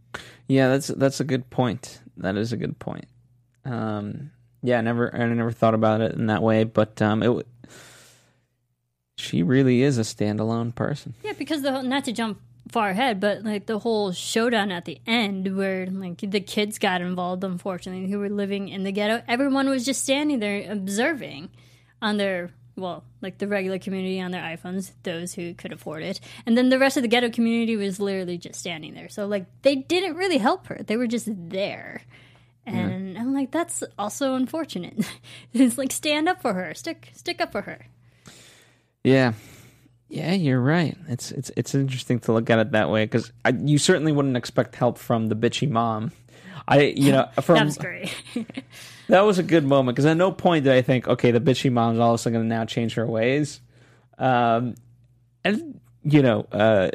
Yeah, 0.47 0.69
that's 0.69 0.88
that's 0.88 1.19
a 1.19 1.23
good 1.23 1.50
point. 1.50 2.02
That 2.17 2.36
is 2.38 2.52
a 2.52 2.58
good 2.58 2.80
point. 2.80 3.06
Um, 3.65 4.32
Yeah, 4.63 4.80
I 4.80 4.82
never 4.82 5.15
I 5.15 5.28
never 5.28 5.52
thought 5.52 5.76
about 5.76 6.02
it 6.02 6.13
in 6.13 6.26
that 6.28 6.41
way, 6.41 6.63
but 6.63 7.00
um, 7.02 7.21
it. 7.21 7.28
w- 7.28 7.45
She 9.17 9.43
really 9.43 9.82
is 9.84 9.97
a 9.97 10.02
standalone 10.02 10.73
person. 10.73 11.13
Yeah, 11.23 11.34
because 11.38 11.62
the 11.62 11.71
whole, 11.71 11.84
not 11.84 12.06
to 12.06 12.12
jump 12.12 12.39
far 12.71 12.89
ahead, 12.89 13.19
but 13.19 13.43
like 13.43 13.65
the 13.65 13.80
whole 13.80 14.12
showdown 14.12 14.71
at 14.71 14.86
the 14.86 14.99
end 15.06 15.56
where 15.56 15.88
like 15.88 16.17
the 16.19 16.39
kids 16.39 16.80
got 16.80 17.01
involved, 17.01 17.43
unfortunately, 17.43 18.10
who 18.10 18.19
were 18.19 18.30
living 18.30 18.69
in 18.69 18.84
the 18.84 18.91
ghetto, 18.91 19.23
everyone 19.27 19.69
was 19.69 19.86
just 19.86 20.03
standing 20.03 20.39
there 20.39 20.71
observing 20.71 21.49
on 22.01 22.17
their 22.17 22.51
well, 22.75 23.03
like 23.21 23.39
the 23.39 23.47
regular 23.47 23.80
community 23.80 24.21
on 24.21 24.30
their 24.30 24.43
iPhones, 24.43 24.91
those 25.01 25.34
who 25.34 25.56
could 25.56 25.73
afford 25.73 26.03
it. 26.03 26.19
And 26.45 26.56
then 26.56 26.69
the 26.69 26.77
rest 26.77 26.95
of 26.95 27.01
the 27.01 27.10
ghetto 27.10 27.32
community 27.32 27.75
was 27.75 27.99
literally 27.99 28.38
just 28.38 28.60
standing 28.60 28.93
there. 28.93 29.10
So 29.10 29.25
like 29.25 29.45
they 29.63 29.75
didn't 29.75 30.15
really 30.15 30.38
help 30.38 30.67
her. 30.67 30.82
They 30.86 30.95
were 30.95 31.08
just 31.08 31.27
there. 31.27 32.03
And 32.67 33.17
I'm 33.17 33.34
like, 33.34 33.51
that's 33.51 33.82
also 33.97 34.36
unfortunate. 34.36 35.10
it's 35.53 35.77
like 35.77 35.91
stand 35.91 36.27
up 36.27 36.41
for 36.41 36.53
her. 36.53 36.73
Stick 36.73 37.12
stick 37.13 37.41
up 37.41 37.51
for 37.51 37.62
her. 37.62 37.88
Yeah, 39.03 39.34
yeah, 40.10 40.34
you're 40.34 40.62
right. 40.62 40.98
It's 41.10 41.32
it's 41.32 41.52
it's 41.58 41.76
interesting 41.76 42.20
to 42.22 42.34
look 42.34 42.50
at 42.50 42.60
it 42.60 42.72
that 42.72 42.89
way 42.89 43.06
because 43.06 43.32
you 43.60 43.78
certainly 43.78 44.12
wouldn't 44.12 44.38
expect 44.38 44.76
help 44.76 44.98
from 44.98 45.28
the 45.28 45.36
bitchy 45.36 45.70
mom. 45.70 46.12
I 46.67 46.82
you 46.82 47.12
know 47.12 47.30
from 47.41 47.56
that 47.56 47.65
was 47.65 47.78
great. 47.78 48.15
that 49.10 49.22
was 49.22 49.38
a 49.38 49.43
good 49.43 49.65
moment 49.65 49.96
because 49.96 50.06
at 50.06 50.15
no 50.15 50.32
point 50.32 50.63
did 50.63 50.74
I 50.74 50.82
think, 50.82 51.08
okay, 51.08 51.32
the 51.32 51.41
bitchy 51.41 51.72
mom's 51.72 52.00
all 52.00 52.13
of 52.13 52.15
a 52.15 52.17
sudden 52.17 52.39
going 52.39 52.50
to 52.50 52.56
now 52.56 52.65
change 52.65 52.93
her 52.93 53.06
ways. 53.06 53.60
Um, 54.17 54.76
and 55.43 55.80
you 56.04 56.22
know, 56.22 56.48
uh, 56.54 56.91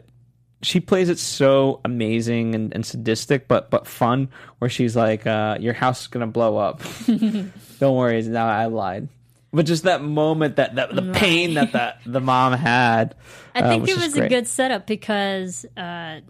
she 0.62 0.80
plays 0.80 1.08
it 1.10 1.18
so 1.18 1.80
amazing 1.84 2.54
and, 2.54 2.74
and 2.74 2.86
sadistic, 2.86 3.46
but 3.46 3.70
but 3.70 3.86
fun. 3.86 4.30
Where 4.58 4.70
she's 4.70 4.96
like, 4.96 5.26
uh, 5.26 5.58
"Your 5.60 5.74
house 5.74 6.02
is 6.02 6.06
going 6.06 6.26
to 6.26 6.32
blow 6.32 6.56
up. 6.56 6.80
Don't 7.06 7.96
worry, 7.96 8.22
now 8.22 8.46
I 8.46 8.66
lied." 8.66 9.08
But 9.52 9.66
just 9.66 9.82
that 9.82 10.02
moment, 10.02 10.56
that, 10.56 10.76
that 10.76 10.94
the 10.94 11.12
pain 11.12 11.54
that 11.54 11.72
the 11.72 11.94
the 12.06 12.20
mom 12.20 12.54
had. 12.54 13.14
I 13.54 13.60
uh, 13.60 13.68
think 13.68 13.88
it 13.88 13.96
was 13.96 14.16
a 14.16 14.26
good 14.26 14.48
setup 14.48 14.86
because 14.86 15.66
uh, 15.76 16.20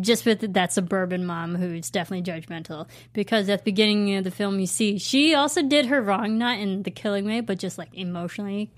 just 0.00 0.24
with 0.24 0.52
that 0.52 0.72
suburban 0.72 1.26
mom 1.26 1.56
who's 1.56 1.90
definitely 1.90 2.30
judgmental. 2.30 2.86
Because 3.12 3.48
at 3.48 3.60
the 3.60 3.64
beginning 3.64 4.14
of 4.14 4.22
the 4.22 4.30
film, 4.30 4.60
you 4.60 4.66
see 4.66 4.98
she 4.98 5.34
also 5.34 5.62
did 5.62 5.86
her 5.86 6.00
wrong, 6.00 6.38
not 6.38 6.60
in 6.60 6.84
the 6.84 6.92
killing 6.92 7.24
way, 7.24 7.40
but 7.40 7.58
just 7.58 7.76
like 7.76 7.92
emotionally 7.92 8.70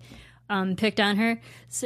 um, 0.49 0.77
picked 0.77 1.01
on 1.01 1.17
her. 1.17 1.41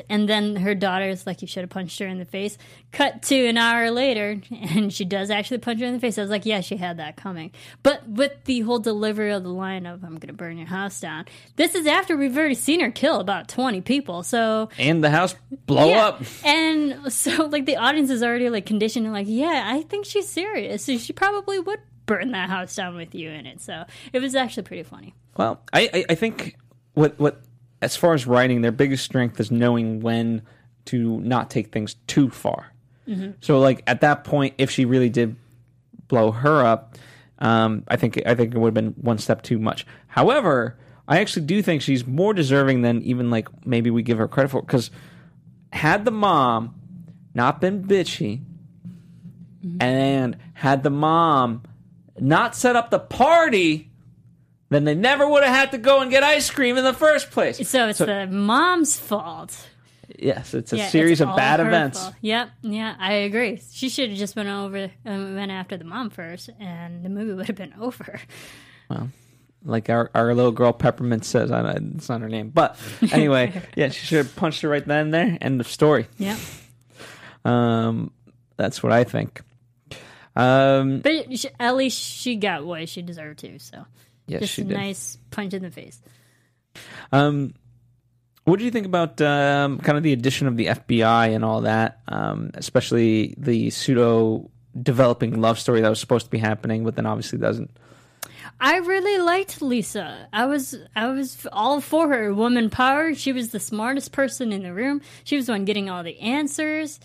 And 0.08 0.28
then 0.28 0.56
her 0.56 0.74
daughter's 0.74 1.26
like, 1.26 1.42
"You 1.42 1.48
should 1.48 1.62
have 1.62 1.70
punched 1.70 1.98
her 2.00 2.06
in 2.06 2.18
the 2.18 2.24
face." 2.24 2.58
Cut 2.92 3.22
to 3.24 3.46
an 3.46 3.56
hour 3.56 3.90
later, 3.90 4.40
and 4.50 4.92
she 4.92 5.04
does 5.04 5.30
actually 5.30 5.58
punch 5.58 5.80
her 5.80 5.86
in 5.86 5.94
the 5.94 6.00
face. 6.00 6.18
I 6.18 6.22
was 6.22 6.30
like, 6.30 6.46
"Yeah, 6.46 6.60
she 6.60 6.76
had 6.76 6.98
that 6.98 7.16
coming." 7.16 7.52
But 7.82 8.08
with 8.08 8.32
the 8.44 8.60
whole 8.60 8.78
delivery 8.78 9.32
of 9.32 9.42
the 9.42 9.50
line 9.50 9.86
of 9.86 10.02
"I'm 10.02 10.14
going 10.14 10.28
to 10.28 10.32
burn 10.32 10.58
your 10.58 10.66
house 10.66 11.00
down," 11.00 11.26
this 11.56 11.74
is 11.74 11.86
after 11.86 12.16
we've 12.16 12.36
already 12.36 12.54
seen 12.54 12.80
her 12.80 12.90
kill 12.90 13.20
about 13.20 13.48
twenty 13.48 13.80
people. 13.80 14.22
So 14.22 14.68
and 14.78 15.04
the 15.04 15.10
house 15.10 15.36
blow 15.66 15.90
yeah. 15.90 16.06
up. 16.06 16.22
And 16.44 17.12
so, 17.12 17.46
like, 17.50 17.66
the 17.66 17.76
audience 17.76 18.10
is 18.10 18.22
already 18.22 18.50
like 18.50 18.66
conditioned, 18.66 19.12
like, 19.12 19.28
yeah, 19.28 19.64
I 19.66 19.82
think 19.82 20.04
she's 20.04 20.28
serious. 20.28 20.84
So 20.84 20.98
she 20.98 21.12
probably 21.12 21.58
would 21.58 21.80
burn 22.06 22.32
that 22.32 22.48
house 22.48 22.74
down 22.74 22.96
with 22.96 23.14
you 23.14 23.30
in 23.30 23.46
it. 23.46 23.60
So 23.60 23.84
it 24.12 24.20
was 24.20 24.34
actually 24.34 24.62
pretty 24.62 24.84
funny. 24.84 25.14
Well, 25.36 25.60
I, 25.72 25.90
I, 25.92 26.04
I 26.10 26.14
think 26.14 26.56
what 26.94 27.18
what 27.18 27.42
as 27.86 27.96
far 27.96 28.14
as 28.14 28.26
writing, 28.26 28.60
their 28.62 28.72
biggest 28.72 29.04
strength 29.04 29.38
is 29.38 29.50
knowing 29.50 30.00
when 30.00 30.42
to 30.86 31.20
not 31.20 31.50
take 31.50 31.72
things 31.72 31.94
too 32.08 32.28
far. 32.30 32.72
So, 33.40 33.60
like 33.60 33.84
at 33.86 34.00
that 34.00 34.24
point, 34.24 34.54
if 34.58 34.68
she 34.70 34.84
really 34.84 35.08
did 35.08 35.36
blow 36.08 36.32
her 36.32 36.64
up, 36.64 36.96
um, 37.38 37.84
I 37.86 37.94
think 37.96 38.20
I 38.26 38.34
think 38.34 38.52
it 38.54 38.58
would 38.58 38.68
have 38.68 38.74
been 38.74 38.94
one 39.00 39.18
step 39.18 39.42
too 39.42 39.60
much. 39.60 39.86
However, 40.08 40.76
I 41.06 41.20
actually 41.20 41.46
do 41.46 41.62
think 41.62 41.82
she's 41.82 42.04
more 42.04 42.34
deserving 42.34 42.82
than 42.82 43.02
even 43.02 43.30
like 43.30 43.48
maybe 43.64 43.90
we 43.90 44.02
give 44.02 44.18
her 44.18 44.26
credit 44.26 44.48
for. 44.48 44.60
Because 44.60 44.90
had 45.72 46.04
the 46.04 46.10
mom 46.10 46.74
not 47.34 47.60
been 47.60 47.84
bitchy, 47.84 48.40
and 49.80 50.36
had 50.54 50.82
the 50.82 50.90
mom 50.90 51.62
not 52.18 52.56
set 52.56 52.74
up 52.74 52.90
the 52.90 52.98
party 52.98 53.90
then 54.68 54.84
they 54.84 54.94
never 54.94 55.28
would 55.28 55.44
have 55.44 55.54
had 55.54 55.70
to 55.72 55.78
go 55.78 56.00
and 56.00 56.10
get 56.10 56.22
ice 56.22 56.50
cream 56.50 56.76
in 56.76 56.84
the 56.84 56.92
first 56.92 57.30
place. 57.30 57.68
So 57.68 57.88
it's 57.88 57.98
the 58.00 58.26
mom's 58.26 58.96
fault. 58.98 59.56
yes, 60.18 60.54
it's 60.54 60.72
a 60.72 60.76
Yeah, 60.78 60.88
series 60.88 61.20
it's 61.20 61.28
of 61.30 61.36
bad 61.36 61.60
events. 61.60 62.00
fault. 62.00 62.14
Yep, 62.20 62.50
yeah, 62.62 62.94
I 62.98 63.12
agree. 63.12 63.60
She 63.72 63.88
should 63.88 64.10
have 64.10 64.18
just 64.18 64.34
went 64.36 64.48
over, 64.48 64.90
um, 65.04 65.34
went 65.36 65.50
after 65.50 65.76
the 65.76 65.84
mom 65.84 66.10
first, 66.10 66.50
and 66.60 67.04
the 67.04 67.08
movie 67.08 67.32
would 67.32 67.46
have 67.46 67.56
been 67.56 67.74
over. 67.80 68.20
Well, 68.90 69.08
like 69.64 69.90
our, 69.90 70.10
our 70.14 70.32
little 70.34 70.52
girl 70.52 70.72
Peppermint 70.72 71.24
says, 71.24 71.50
I 71.50 71.62
don't, 71.62 71.96
it's 71.96 72.08
not 72.08 72.20
her 72.20 72.28
name, 72.28 72.50
but 72.50 72.78
anyway, 73.12 73.60
yeah, 73.76 73.88
she 73.88 74.06
should 74.06 74.18
have 74.18 74.36
punched 74.36 74.62
her 74.62 74.68
right 74.68 74.86
then 74.86 75.06
and 75.06 75.14
there. 75.14 75.38
End 75.40 75.60
of 75.60 75.66
story. 75.68 76.06
Yeah, 76.18 76.36
Um, 77.44 78.12
that's 78.56 78.82
what 78.82 78.92
I 78.92 79.04
think. 79.04 79.42
Um, 80.34 81.00
but 81.00 81.38
she, 81.38 81.48
at 81.58 81.76
least 81.76 81.98
she 82.00 82.36
got 82.36 82.64
what 82.66 82.88
she 82.88 83.02
deserved 83.02 83.38
to. 83.40 83.58
So 83.58 83.86
yes, 84.26 84.40
just 84.40 84.54
she 84.54 84.62
a 84.62 84.64
did. 84.64 84.76
nice 84.76 85.18
punch 85.30 85.54
in 85.54 85.62
the 85.62 85.70
face. 85.70 86.00
Um, 87.12 87.54
what 88.44 88.58
do 88.58 88.64
you 88.64 88.70
think 88.70 88.86
about 88.86 89.20
um, 89.20 89.78
kind 89.78 89.98
of 89.98 90.04
the 90.04 90.12
addition 90.12 90.46
of 90.46 90.56
the 90.56 90.66
FBI 90.66 91.34
and 91.34 91.44
all 91.44 91.62
that, 91.62 92.00
um, 92.06 92.50
especially 92.54 93.34
the 93.38 93.70
pseudo 93.70 94.50
developing 94.80 95.40
love 95.40 95.58
story 95.58 95.80
that 95.80 95.88
was 95.88 95.98
supposed 95.98 96.26
to 96.26 96.30
be 96.30 96.38
happening, 96.38 96.84
but 96.84 96.94
then 96.94 97.06
obviously 97.06 97.38
doesn't? 97.38 97.70
I 98.60 98.78
really 98.78 99.18
liked 99.18 99.60
Lisa. 99.60 100.28
I 100.32 100.46
was 100.46 100.78
I 100.94 101.08
was 101.08 101.46
all 101.52 101.80
for 101.80 102.08
her 102.08 102.32
woman 102.32 102.70
power. 102.70 103.14
She 103.14 103.32
was 103.32 103.50
the 103.50 103.60
smartest 103.60 104.12
person 104.12 104.52
in 104.52 104.62
the 104.62 104.72
room. 104.72 105.02
She 105.24 105.36
was 105.36 105.46
the 105.46 105.52
one 105.52 105.64
getting 105.64 105.90
all 105.90 106.02
the 106.02 106.18
answers, 106.20 107.00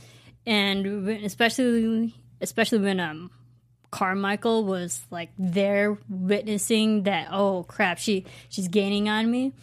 and 0.46 1.10
especially 1.10 2.14
especially 2.40 2.80
when 2.80 3.00
um 3.00 3.32
Carmichael 3.92 4.64
was 4.64 5.02
like 5.12 5.30
there 5.38 5.98
witnessing 6.10 7.04
that. 7.04 7.28
Oh 7.32 7.64
crap! 7.64 7.98
She 7.98 8.26
she's 8.50 8.70
gaining 8.70 9.10
on 9.10 9.30
me. 9.30 9.54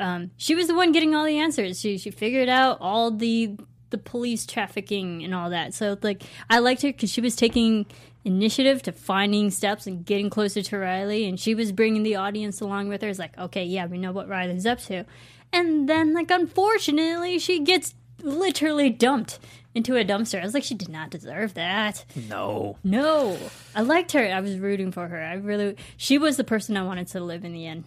Um, 0.00 0.30
she 0.36 0.54
was 0.54 0.66
the 0.66 0.74
one 0.74 0.92
getting 0.92 1.14
all 1.14 1.24
the 1.24 1.38
answers. 1.38 1.80
She 1.80 1.96
she 1.96 2.10
figured 2.10 2.48
out 2.48 2.78
all 2.80 3.10
the 3.12 3.56
the 3.90 3.98
police 3.98 4.44
trafficking 4.46 5.22
and 5.24 5.34
all 5.34 5.50
that. 5.50 5.74
So 5.74 5.96
like 6.02 6.22
I 6.50 6.58
liked 6.58 6.82
her 6.82 6.88
because 6.88 7.10
she 7.10 7.20
was 7.20 7.36
taking 7.36 7.86
initiative 8.24 8.82
to 8.82 8.92
finding 8.92 9.50
steps 9.50 9.86
and 9.86 10.04
getting 10.04 10.28
closer 10.28 10.60
to 10.60 10.78
Riley, 10.78 11.24
and 11.26 11.38
she 11.38 11.54
was 11.54 11.70
bringing 11.70 12.02
the 12.02 12.16
audience 12.16 12.60
along 12.60 12.88
with 12.88 13.02
her. 13.02 13.08
It's 13.08 13.18
like 13.18 13.38
okay, 13.38 13.64
yeah, 13.64 13.86
we 13.86 13.98
know 13.98 14.12
what 14.12 14.28
Riley's 14.28 14.66
up 14.66 14.80
to, 14.86 15.04
and 15.52 15.88
then 15.88 16.14
like 16.14 16.30
unfortunately 16.30 17.38
she 17.38 17.60
gets 17.60 17.94
literally 18.22 18.90
dumped 18.90 19.38
into 19.74 19.96
a 19.96 20.04
dumpster. 20.04 20.40
I 20.40 20.44
was 20.44 20.54
like, 20.54 20.64
she 20.64 20.74
did 20.74 20.88
not 20.88 21.10
deserve 21.10 21.54
that. 21.54 22.04
No. 22.28 22.76
No, 22.82 23.38
I 23.74 23.82
liked 23.82 24.12
her. 24.12 24.26
I 24.26 24.40
was 24.40 24.58
rooting 24.58 24.92
for 24.92 25.06
her. 25.08 25.20
I 25.20 25.34
really, 25.34 25.76
she 25.96 26.18
was 26.18 26.36
the 26.36 26.44
person 26.44 26.76
I 26.76 26.82
wanted 26.84 27.08
to 27.08 27.20
live 27.20 27.44
in 27.44 27.52
the 27.52 27.66
end. 27.66 27.84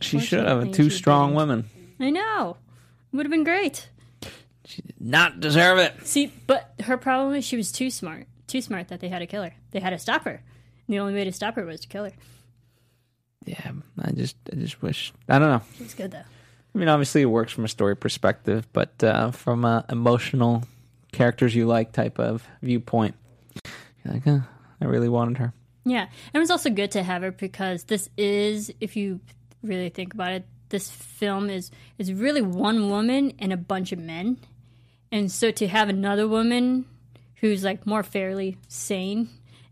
She 0.00 0.20
should 0.20 0.46
have 0.46 0.72
two 0.72 0.90
strong 0.90 1.30
didn't. 1.30 1.36
women. 1.36 1.70
I 1.98 2.10
know. 2.10 2.56
Would 3.12 3.26
have 3.26 3.30
been 3.30 3.44
great. 3.44 3.88
She 4.64 4.82
did 4.82 5.00
not 5.00 5.40
deserve 5.40 5.78
it. 5.78 6.06
See, 6.06 6.32
but 6.46 6.74
her 6.84 6.96
problem 6.96 7.34
is 7.34 7.44
she 7.44 7.56
was 7.56 7.70
too 7.70 7.90
smart. 7.90 8.26
Too 8.46 8.60
smart 8.60 8.88
that 8.88 9.00
they 9.00 9.08
had 9.08 9.20
to 9.20 9.26
kill 9.26 9.42
her. 9.42 9.54
They 9.70 9.80
had 9.80 9.90
to 9.90 9.98
stop 9.98 10.24
her. 10.24 10.42
And 10.86 10.94
the 10.94 10.98
only 10.98 11.14
way 11.14 11.24
to 11.24 11.32
stop 11.32 11.54
her 11.56 11.64
was 11.64 11.80
to 11.80 11.88
kill 11.88 12.04
her. 12.04 12.12
Yeah, 13.44 13.72
I 14.02 14.10
just, 14.12 14.36
I 14.52 14.56
just 14.56 14.80
wish. 14.82 15.12
I 15.28 15.38
don't 15.38 15.50
know. 15.50 15.62
She's 15.76 15.94
good 15.94 16.10
though. 16.12 16.22
I 16.74 16.78
mean, 16.78 16.88
obviously, 16.88 17.22
it 17.22 17.26
works 17.26 17.52
from 17.52 17.64
a 17.64 17.68
story 17.68 17.96
perspective, 17.96 18.66
but 18.72 19.02
uh, 19.02 19.30
from 19.30 19.64
a 19.64 19.84
emotional 19.88 20.64
characters 21.12 21.54
you 21.54 21.66
like 21.66 21.92
type 21.92 22.18
of 22.18 22.46
viewpoint, 22.62 23.14
you're 24.04 24.14
like, 24.14 24.26
uh, 24.26 24.40
I 24.80 24.84
really 24.84 25.08
wanted 25.08 25.38
her. 25.38 25.52
Yeah, 25.84 26.02
and 26.02 26.34
it 26.34 26.38
was 26.38 26.50
also 26.50 26.70
good 26.70 26.90
to 26.92 27.02
have 27.02 27.22
her 27.22 27.30
because 27.30 27.84
this 27.84 28.08
is, 28.16 28.72
if 28.80 28.96
you 28.96 29.20
really 29.62 29.88
think 29.88 30.14
about 30.14 30.32
it, 30.32 30.46
this 30.70 30.90
film 30.90 31.50
is 31.50 31.70
is 31.98 32.12
really 32.12 32.42
one 32.42 32.90
woman 32.90 33.32
and 33.38 33.52
a 33.52 33.56
bunch 33.56 33.92
of 33.92 33.98
men, 33.98 34.38
and 35.12 35.30
so 35.30 35.52
to 35.52 35.68
have 35.68 35.88
another 35.88 36.26
woman 36.26 36.86
who's 37.36 37.62
like 37.62 37.86
more 37.86 38.02
fairly 38.02 38.56
sane 38.66 39.28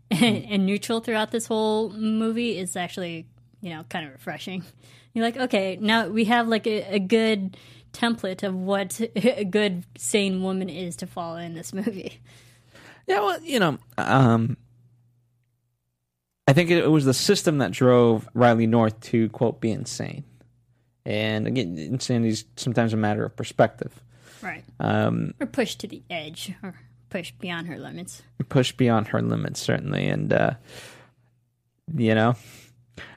and, 0.09 0.45
and 0.49 0.65
neutral 0.65 1.01
throughout 1.01 1.31
this 1.31 1.47
whole 1.47 1.89
movie 1.89 2.57
is 2.57 2.77
actually 2.77 3.25
you 3.59 3.71
know 3.71 3.83
kind 3.89 4.05
of 4.05 4.13
refreshing. 4.13 4.63
You're 5.13 5.25
like, 5.25 5.37
okay, 5.37 5.77
now 5.79 6.07
we 6.07 6.25
have 6.25 6.47
like 6.47 6.65
a, 6.67 6.95
a 6.95 6.99
good 6.99 7.57
template 7.93 8.43
of 8.43 8.55
what 8.55 8.99
a 9.15 9.43
good 9.45 9.85
sane 9.97 10.41
woman 10.41 10.69
is 10.69 10.95
to 10.97 11.07
follow 11.07 11.37
in 11.37 11.53
this 11.53 11.73
movie. 11.73 12.19
Yeah, 13.07 13.19
well, 13.19 13.41
you 13.41 13.59
know, 13.59 13.77
um, 13.97 14.57
I 16.47 16.53
think 16.53 16.71
it, 16.71 16.77
it 16.79 16.89
was 16.89 17.05
the 17.05 17.13
system 17.13 17.57
that 17.59 17.71
drove 17.71 18.27
Riley 18.33 18.65
North 18.67 18.99
to 19.01 19.29
quote 19.29 19.59
be 19.61 19.71
insane, 19.71 20.23
and 21.05 21.45
again, 21.47 21.77
insanity 21.77 22.29
is 22.29 22.45
sometimes 22.55 22.93
a 22.93 22.97
matter 22.97 23.25
of 23.25 23.35
perspective. 23.35 24.01
Right. 24.41 24.63
Um, 24.79 25.33
Or 25.39 25.47
pushed 25.47 25.79
to 25.81 25.87
the 25.87 26.01
edge 26.09 26.53
or 26.63 26.75
pushed 27.09 27.39
beyond 27.39 27.67
her 27.67 27.77
limits. 27.77 28.23
push 28.49 28.71
beyond 28.73 29.09
her 29.09 29.21
limits 29.21 29.61
certainly, 29.61 30.07
and 30.07 30.33
uh, 30.33 30.51
you 31.95 32.15
know, 32.15 32.35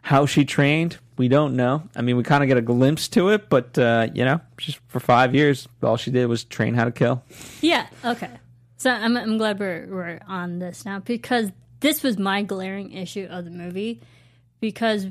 How 0.03 0.27
she 0.27 0.45
trained, 0.45 0.99
we 1.17 1.29
don't 1.29 1.57
know. 1.57 1.83
I 1.95 2.03
mean, 2.03 2.17
we 2.17 2.23
kind 2.23 2.43
of 2.43 2.49
get 2.49 2.57
a 2.57 2.63
glimpse 2.63 3.09
to 3.09 3.31
it, 3.31 3.49
but 3.49 3.79
uh, 3.79 4.09
you 4.15 4.25
know, 4.25 4.41
just 4.57 4.79
for 4.89 5.01
five 5.01 5.35
years, 5.35 5.69
all 5.83 5.97
she 5.97 6.11
did 6.11 6.27
was 6.27 6.45
train 6.45 6.75
how 6.75 6.85
to 6.85 6.93
kill. 6.93 7.23
Yeah. 7.61 7.87
Okay. 8.05 8.31
So 8.77 8.91
I'm 8.91 9.17
I'm 9.17 9.39
glad 9.39 9.59
we're 9.59 9.87
we're 9.89 10.21
on 10.29 10.59
this 10.59 10.85
now 10.85 11.01
because 11.01 11.51
this 11.81 12.03
was 12.03 12.19
my 12.19 12.43
glaring 12.43 12.93
issue 12.93 13.27
of 13.31 13.45
the 13.45 13.51
movie 13.51 14.01
because 14.61 15.07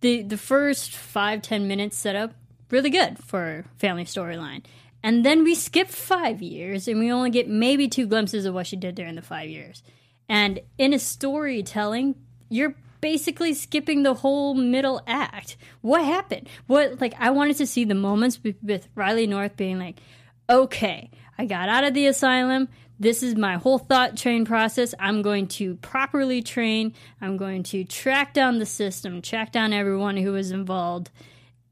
the 0.00 0.22
the 0.22 0.36
first 0.36 0.94
five 0.94 1.42
ten 1.42 1.66
minutes 1.66 1.96
set 1.96 2.16
up 2.16 2.34
really 2.70 2.90
good 2.90 3.18
for 3.18 3.64
family 3.78 4.04
storyline. 4.04 4.62
And 5.02 5.24
then 5.24 5.42
we 5.42 5.54
skip 5.54 5.88
five 5.88 6.40
years 6.40 6.86
and 6.86 7.00
we 7.00 7.10
only 7.10 7.30
get 7.30 7.48
maybe 7.48 7.88
two 7.88 8.06
glimpses 8.06 8.44
of 8.44 8.54
what 8.54 8.66
she 8.66 8.76
did 8.76 8.94
during 8.94 9.16
the 9.16 9.22
five 9.22 9.48
years. 9.48 9.82
And 10.28 10.60
in 10.78 10.92
a 10.92 10.98
storytelling, 10.98 12.14
you're 12.48 12.74
basically 13.02 13.52
skipping 13.52 14.02
the 14.02 14.14
whole 14.14 14.54
middle 14.54 15.02
act. 15.06 15.58
What 15.82 16.02
happened? 16.02 16.48
What, 16.66 17.02
like, 17.02 17.12
I 17.18 17.28
wanted 17.28 17.58
to 17.58 17.66
see 17.66 17.84
the 17.84 17.94
moments 17.94 18.40
with, 18.42 18.88
Riley 18.94 19.26
North 19.26 19.58
being 19.58 19.78
like, 19.78 20.00
okay, 20.48 21.10
I 21.36 21.44
got 21.44 21.68
out 21.68 21.84
of 21.84 21.92
the 21.92 22.06
asylum. 22.06 22.68
This 22.98 23.22
is 23.22 23.34
my 23.34 23.56
whole 23.56 23.78
thought 23.78 24.16
train 24.16 24.46
process. 24.46 24.94
I'm 24.98 25.20
going 25.20 25.48
to 25.48 25.74
properly 25.76 26.40
train. 26.40 26.94
I'm 27.20 27.36
going 27.36 27.64
to 27.64 27.84
track 27.84 28.32
down 28.32 28.58
the 28.58 28.66
system, 28.66 29.20
track 29.20 29.52
down 29.52 29.74
everyone 29.74 30.16
who 30.16 30.32
was 30.32 30.50
involved 30.50 31.10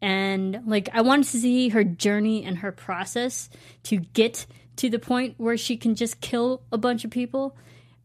and 0.03 0.63
like 0.67 0.89
I 0.93 1.03
wanted 1.03 1.27
to 1.27 1.39
see 1.39 1.69
her 1.71 1.85
journey 1.85 2.45
and 2.45 2.59
her 2.59 2.73
process 2.73 3.51
to 3.85 3.99
get 3.99 4.47
to 4.77 4.89
the 4.89 4.99
point 4.99 5.35
where 5.37 5.57
she 5.57 5.77
can 5.77 5.95
just 5.95 6.21
kill 6.21 6.63
a 6.73 6.79
bunch 6.79 7.05
of 7.05 7.11
people. 7.11 7.57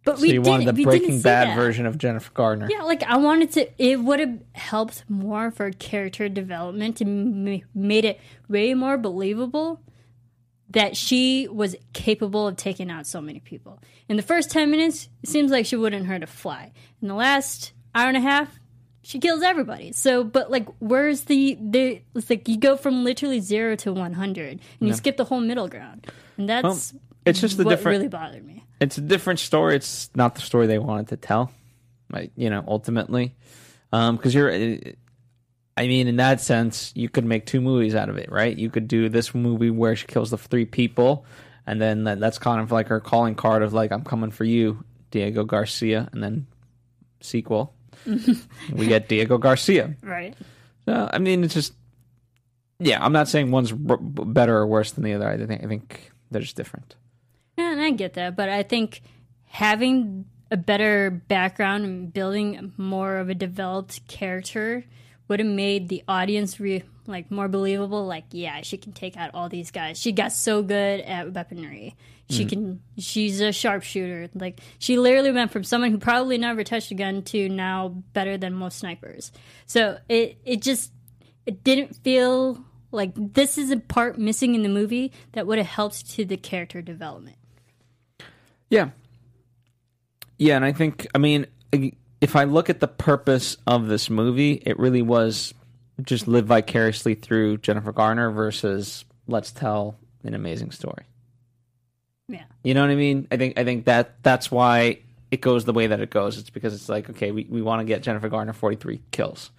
But 0.06 0.18
So 0.18 0.22
we 0.22 0.28
you 0.30 0.34
didn't. 0.36 0.48
wanted 0.48 0.76
the 0.76 0.84
Breaking 0.84 1.20
Bad 1.22 1.56
version 1.56 1.86
of 1.86 1.98
Jennifer 1.98 2.32
Garner. 2.34 2.68
Yeah, 2.72 2.84
like 2.84 3.04
I 3.04 3.18
wanted 3.18 3.52
to. 3.54 3.68
It 3.84 4.00
would 4.00 4.20
have 4.20 4.40
helped 4.54 5.04
more 5.10 5.52
for 5.52 5.72
character 5.72 6.30
development 6.30 7.02
and 7.02 7.48
m- 7.50 7.62
made 7.74 8.06
it 8.06 8.20
way 8.48 8.74
more 8.76 8.98
believable 8.98 9.82
that 10.70 10.96
she 10.98 11.48
was 11.48 11.76
capable 11.94 12.48
of 12.48 12.56
taking 12.56 12.90
out 12.92 13.08
so 13.08 13.20
many 13.22 13.40
people. 13.40 13.80
In 14.08 14.16
the 14.18 14.24
first 14.24 14.52
ten 14.52 14.70
minutes, 14.72 15.10
it 15.24 15.30
seems 15.30 15.52
like 15.52 15.66
she 15.66 15.76
wouldn't 15.76 16.06
hurt 16.06 16.22
a 16.24 16.28
fly. 16.28 16.72
In 17.02 17.08
the 17.08 17.14
last 17.16 17.74
hour 17.94 18.08
and 18.08 18.18
a 18.18 18.22
half, 18.22 18.60
she 19.02 19.20
kills 19.20 19.42
everybody. 19.42 19.92
So, 19.92 20.24
but 20.24 20.52
like, 20.52 20.68
where's 20.80 21.22
the 21.24 21.58
the? 21.60 22.02
It's 22.14 22.30
like 22.30 22.48
you 22.48 22.58
go 22.58 22.78
from 22.78 23.04
literally 23.04 23.40
zero 23.40 23.76
to 23.78 23.92
one 23.94 24.14
hundred, 24.14 24.60
and 24.80 24.88
you 24.90 24.94
skip 24.94 25.18
the 25.18 25.26
whole 25.26 25.40
middle 25.42 25.68
ground, 25.68 26.06
and 26.38 26.48
that's 26.50 26.94
it's 27.26 27.42
just 27.42 27.58
the 27.58 27.64
what 27.64 27.72
different. 27.72 27.98
really 27.98 28.08
bothered 28.10 28.46
me. 28.46 28.55
It's 28.80 28.98
a 28.98 29.02
different 29.02 29.40
story. 29.40 29.76
It's 29.76 30.10
not 30.16 30.36
the 30.36 30.42
story 30.42 30.68
they 30.68 30.80
wanted 30.80 31.10
to 31.10 31.18
tell, 31.18 31.52
like 32.12 32.32
you 32.36 32.50
know, 32.50 32.64
ultimately, 32.68 33.36
um, 33.92 34.16
because 34.18 34.34
you're. 34.34 34.52
I 35.78 35.88
mean, 35.88 36.08
in 36.08 36.16
that 36.18 36.40
sense, 36.40 36.94
you 36.96 37.10
could 37.10 37.26
make 37.26 37.46
two 37.46 37.60
movies 37.60 37.96
out 37.96 38.08
of 38.08 38.18
it, 38.18 38.32
right? 38.32 38.56
You 38.56 38.70
could 38.70 38.88
do 38.88 39.10
this 39.10 39.36
movie 39.36 39.70
where 39.70 39.94
she 39.94 40.08
kills 40.08 40.32
the 40.32 40.38
three 40.38 40.64
people, 40.66 41.26
and 41.68 41.82
then 41.82 42.06
that, 42.06 42.22
that's 42.22 42.38
kind 42.38 42.62
of 42.62 42.72
like 42.72 42.88
her 42.88 43.02
calling 43.02 43.36
card 43.36 43.62
of 43.62 43.74
like, 43.74 43.92
"I'm 43.92 44.04
coming 44.04 44.32
for 44.32 44.46
you, 44.46 44.84
Diego 45.12 45.44
Garcia," 45.44 46.08
and 46.14 46.24
then 46.24 46.48
sequel, 47.22 47.74
we 48.72 48.88
get 48.88 49.10
Diego 49.10 49.38
Garcia. 49.38 49.96
Right. 50.02 50.34
So, 50.86 51.10
I 51.12 51.18
mean, 51.18 51.44
it's 51.44 51.54
just, 51.54 51.74
yeah. 52.80 53.04
I'm 53.04 53.12
not 53.14 53.28
saying 53.28 53.52
one's 53.52 53.72
better 53.72 54.56
or 54.56 54.68
worse 54.68 54.92
than 54.92 55.04
the 55.04 55.14
other. 55.14 55.28
I 55.28 55.38
think 55.38 55.64
I 55.64 55.68
think 55.68 56.12
they're 56.32 56.42
just 56.42 56.56
different. 56.56 56.96
And 57.58 57.82
I 57.82 57.92
get 57.92 58.14
that, 58.14 58.36
but 58.36 58.50
I 58.50 58.64
think 58.64 59.02
having 59.46 60.26
a 60.52 60.58
better 60.58 61.10
background 61.10 61.86
and 61.86 62.14
building 62.14 62.74
more 62.78 63.18
of 63.18 63.30
a 63.30 63.36
developed 63.36 64.08
character 64.08 64.84
would 65.28 65.40
have 65.40 65.48
made 65.48 65.90
the 65.90 66.04
audience 66.08 66.60
re- 66.60 66.84
like 67.08 67.32
more 67.32 67.48
believable. 67.48 68.06
Like, 68.06 68.26
yeah, 68.32 68.62
she 68.62 68.78
can 68.78 68.92
take 68.92 69.18
out 69.18 69.32
all 69.34 69.50
these 69.50 69.72
guys. 69.72 70.00
She 70.00 70.12
got 70.12 70.32
so 70.32 70.62
good 70.62 71.02
at 71.02 71.34
weaponry. 71.34 71.96
She 72.30 72.46
mm. 72.46 72.50
can. 72.50 72.82
She's 72.98 73.40
a 73.42 73.52
sharpshooter. 73.52 74.30
Like, 74.34 74.60
she 74.80 74.98
literally 74.98 75.32
went 75.32 75.52
from 75.52 75.64
someone 75.64 75.92
who 75.92 75.98
probably 75.98 76.38
never 76.38 76.64
touched 76.64 76.92
a 76.92 76.96
gun 76.96 77.22
to 77.24 77.50
now 77.50 77.90
better 78.14 78.38
than 78.38 78.54
most 78.54 78.80
snipers. 78.80 79.32
So 79.66 80.00
it 80.10 80.38
it 80.44 80.62
just 80.62 80.92
it 81.46 81.64
didn't 81.64 81.96
feel 81.98 82.64
like 82.92 83.12
this 83.16 83.58
is 83.58 83.72
a 83.72 83.78
part 83.78 84.18
missing 84.18 84.56
in 84.56 84.64
the 84.64 84.70
movie 84.70 85.12
that 85.34 85.46
would 85.46 85.58
have 85.58 85.68
helped 85.68 86.10
to 86.12 86.26
the 86.26 86.38
character 86.38 86.82
development. 86.82 87.38
Yeah. 88.70 88.90
Yeah, 90.38 90.56
and 90.56 90.66
I 90.66 90.74
think 90.74 91.08
I 91.16 91.18
mean 91.18 91.48
if 92.22 92.36
I 92.36 92.46
look 92.46 92.70
at 92.70 92.80
the 92.80 92.88
purpose 92.88 93.58
of 93.68 93.88
this 93.88 94.10
movie, 94.10 94.54
it 94.66 94.80
really 94.80 95.02
was 95.02 95.54
just 96.04 96.28
live 96.28 96.46
vicariously 96.46 97.16
through 97.16 97.58
Jennifer 97.58 97.92
Garner 97.92 98.32
versus 98.32 99.06
let's 99.28 99.52
tell 99.52 99.96
an 100.24 100.34
amazing 100.34 100.72
story. 100.72 101.06
Yeah. 102.28 102.44
You 102.64 102.74
know 102.74 102.82
what 102.82 102.90
I 102.90 102.96
mean? 102.96 103.28
I 103.32 103.38
think 103.38 103.60
I 103.60 103.64
think 103.64 103.86
that 103.86 104.24
that's 104.24 104.50
why 104.52 105.00
it 105.32 105.42
goes 105.42 105.66
the 105.66 105.74
way 105.74 105.88
that 105.88 106.00
it 106.00 106.10
goes. 106.10 106.38
It's 106.38 106.50
because 106.50 106.74
it's 106.74 106.90
like 106.90 107.10
okay, 107.12 107.32
we, 107.32 107.46
we 107.50 107.62
want 107.62 107.82
to 107.82 107.86
get 107.86 108.02
Jennifer 108.02 108.30
Garner 108.30 108.54
43 108.54 109.02
kills. 109.12 109.52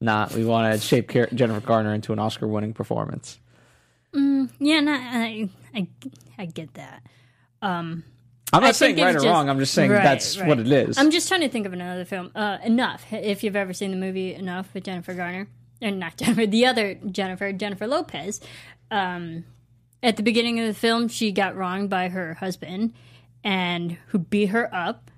Not 0.00 0.32
we 0.32 0.44
want 0.44 0.72
to 0.72 0.80
shape 0.80 1.10
Jennifer 1.10 1.60
Garner 1.60 1.92
into 1.92 2.12
an 2.12 2.18
Oscar 2.18 2.46
winning 2.46 2.72
performance. 2.72 3.38
Mm, 4.14 4.48
yeah, 4.58 4.78
and 4.78 4.88
I, 4.88 4.94
I, 4.94 5.48
I, 5.74 5.88
I 6.38 6.46
get 6.46 6.72
that. 6.74 7.02
Um, 7.60 8.04
I'm 8.52 8.62
not 8.62 8.68
I 8.70 8.72
saying 8.72 8.96
right 8.96 9.10
or 9.10 9.14
just- 9.14 9.26
wrong. 9.26 9.48
I'm 9.50 9.58
just 9.58 9.74
saying 9.74 9.90
Right, 9.90 10.02
that's 10.02 10.38
right. 10.38 10.48
what 10.48 10.58
it 10.58 10.70
is. 10.70 10.96
I'm 10.98 11.10
just 11.10 11.28
trying 11.28 11.42
to 11.42 11.48
think 11.48 11.66
of 11.66 11.72
another 11.72 12.04
film. 12.04 12.30
Uh, 12.34 12.58
Enough, 12.64 13.04
if 13.12 13.42
you've 13.44 13.56
ever 13.56 13.72
seen 13.72 13.90
the 13.90 13.96
movie 13.96 14.34
Enough 14.34 14.72
with 14.74 14.84
Jennifer 14.84 15.14
Garner, 15.14 15.48
or 15.82 15.90
not 15.90 16.16
Jennifer, 16.18 16.46
the 16.46 16.66
other 16.66 16.94
Jennifer, 16.94 17.52
Jennifer 17.52 17.86
Lopez. 17.86 18.40
Um, 18.90 19.44
at 20.02 20.16
the 20.16 20.22
beginning 20.22 20.60
of 20.60 20.66
the 20.66 20.74
film, 20.74 21.08
she 21.08 21.32
got 21.32 21.56
wronged 21.56 21.90
by 21.90 22.08
her 22.08 22.34
husband, 22.34 22.94
and 23.44 23.92
who 24.08 24.18
beat 24.18 24.46
her 24.46 24.72
up. 24.74 25.10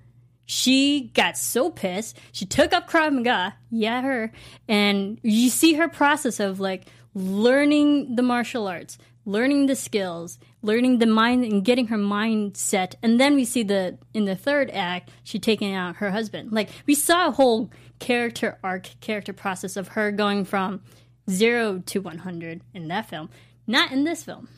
She 0.47 1.13
got 1.15 1.39
so 1.39 1.71
pissed. 1.71 2.19
She 2.33 2.45
took 2.45 2.73
up 2.73 2.91
Krav 2.91 3.13
Maga, 3.15 3.55
yeah, 3.71 4.03
her, 4.03 4.33
and 4.69 5.21
you 5.23 5.49
see 5.51 5.75
her 5.75 5.87
process 5.89 6.41
of 6.41 6.59
like 6.59 6.87
learning 7.15 8.17
the 8.17 8.23
martial 8.23 8.67
arts, 8.67 8.99
learning 9.25 9.67
the 9.67 9.77
skills, 9.77 10.39
learning 10.63 10.99
the 10.99 11.07
mind, 11.07 11.45
and 11.45 11.65
getting 11.65 11.87
her 11.89 11.99
mind 11.99 12.57
set. 12.57 12.97
And 13.03 13.19
then 13.19 13.35
we 13.35 13.45
see 13.45 13.63
the 13.63 13.99
in 14.15 14.25
the 14.25 14.37
third 14.37 14.71
act, 14.71 15.11
she 15.23 15.39
taking 15.39 15.75
out 15.75 15.97
her 15.97 16.11
husband. 16.11 16.53
Like 16.53 16.69
we 16.87 16.95
saw 16.95 17.29
a 17.29 17.33
whole 17.33 17.71
character 17.99 18.59
arc, 18.63 18.89
character 19.01 19.33
process 19.33 19.77
of 19.77 19.89
her 19.89 20.11
going 20.11 20.45
from 20.45 20.83
zero 21.29 21.83
to 21.87 22.01
one 22.01 22.19
hundred 22.19 22.63
in 22.75 22.89
that 22.89 23.09
film. 23.09 23.31
Not 23.67 23.93
in 23.93 24.05
this 24.05 24.25
film. 24.25 24.49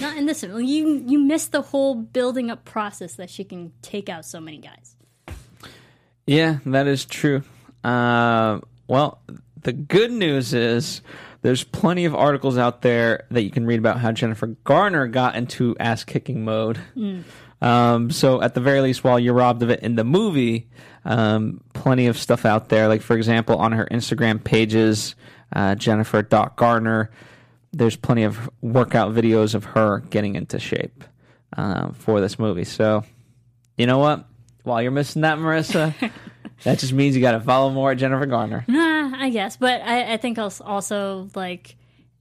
Not 0.00 0.16
in 0.16 0.26
this 0.26 0.42
film. 0.42 0.62
You 0.62 1.04
you 1.06 1.18
miss 1.18 1.48
the 1.48 1.62
whole 1.62 1.94
building 1.96 2.50
up 2.50 2.64
process 2.64 3.16
that 3.16 3.28
she 3.28 3.44
can 3.44 3.72
take 3.82 4.08
out 4.08 4.24
so 4.24 4.40
many 4.40 4.58
guys. 4.58 4.96
Yeah, 6.26 6.58
that 6.66 6.86
is 6.86 7.04
true. 7.04 7.42
Uh, 7.82 8.60
well, 8.86 9.20
the 9.62 9.72
good 9.72 10.12
news 10.12 10.54
is 10.54 11.02
there's 11.42 11.64
plenty 11.64 12.04
of 12.04 12.14
articles 12.14 12.58
out 12.58 12.82
there 12.82 13.26
that 13.30 13.42
you 13.42 13.50
can 13.50 13.66
read 13.66 13.78
about 13.78 13.98
how 13.98 14.12
Jennifer 14.12 14.48
Garner 14.64 15.06
got 15.06 15.36
into 15.36 15.76
ass 15.78 16.04
kicking 16.04 16.44
mode. 16.44 16.78
Um, 17.62 18.10
so, 18.10 18.40
at 18.42 18.54
the 18.54 18.60
very 18.60 18.80
least, 18.80 19.04
while 19.04 19.18
you're 19.18 19.34
robbed 19.34 19.62
of 19.62 19.70
it 19.70 19.80
in 19.80 19.94
the 19.94 20.04
movie, 20.04 20.68
um, 21.04 21.60
plenty 21.74 22.06
of 22.06 22.16
stuff 22.16 22.44
out 22.44 22.68
there. 22.68 22.88
Like, 22.88 23.02
for 23.02 23.16
example, 23.16 23.56
on 23.56 23.72
her 23.72 23.86
Instagram 23.90 24.42
pages, 24.42 25.14
uh, 25.54 25.74
Jennifer 25.74 26.22
Garner, 26.22 27.10
there's 27.72 27.96
plenty 27.96 28.24
of 28.24 28.48
workout 28.60 29.12
videos 29.14 29.54
of 29.54 29.64
her 29.64 30.00
getting 30.10 30.36
into 30.36 30.58
shape 30.58 31.04
uh, 31.56 31.92
for 31.92 32.20
this 32.20 32.38
movie. 32.38 32.64
So, 32.64 33.04
you 33.76 33.86
know 33.86 33.98
what? 33.98 34.26
While 34.62 34.82
you're 34.82 34.90
missing 34.90 35.22
that, 35.22 35.38
Marissa, 35.38 35.94
that 36.64 36.78
just 36.78 36.92
means 36.92 37.14
you 37.14 37.22
got 37.22 37.32
to 37.32 37.40
follow 37.40 37.70
more 37.70 37.92
at 37.92 37.98
Jennifer 37.98 38.26
Garner. 38.26 38.64
Nah, 38.68 38.89
I 39.20 39.28
guess, 39.28 39.58
but 39.58 39.82
I, 39.82 40.14
I 40.14 40.16
think 40.16 40.38
also 40.38 41.28
like 41.34 41.76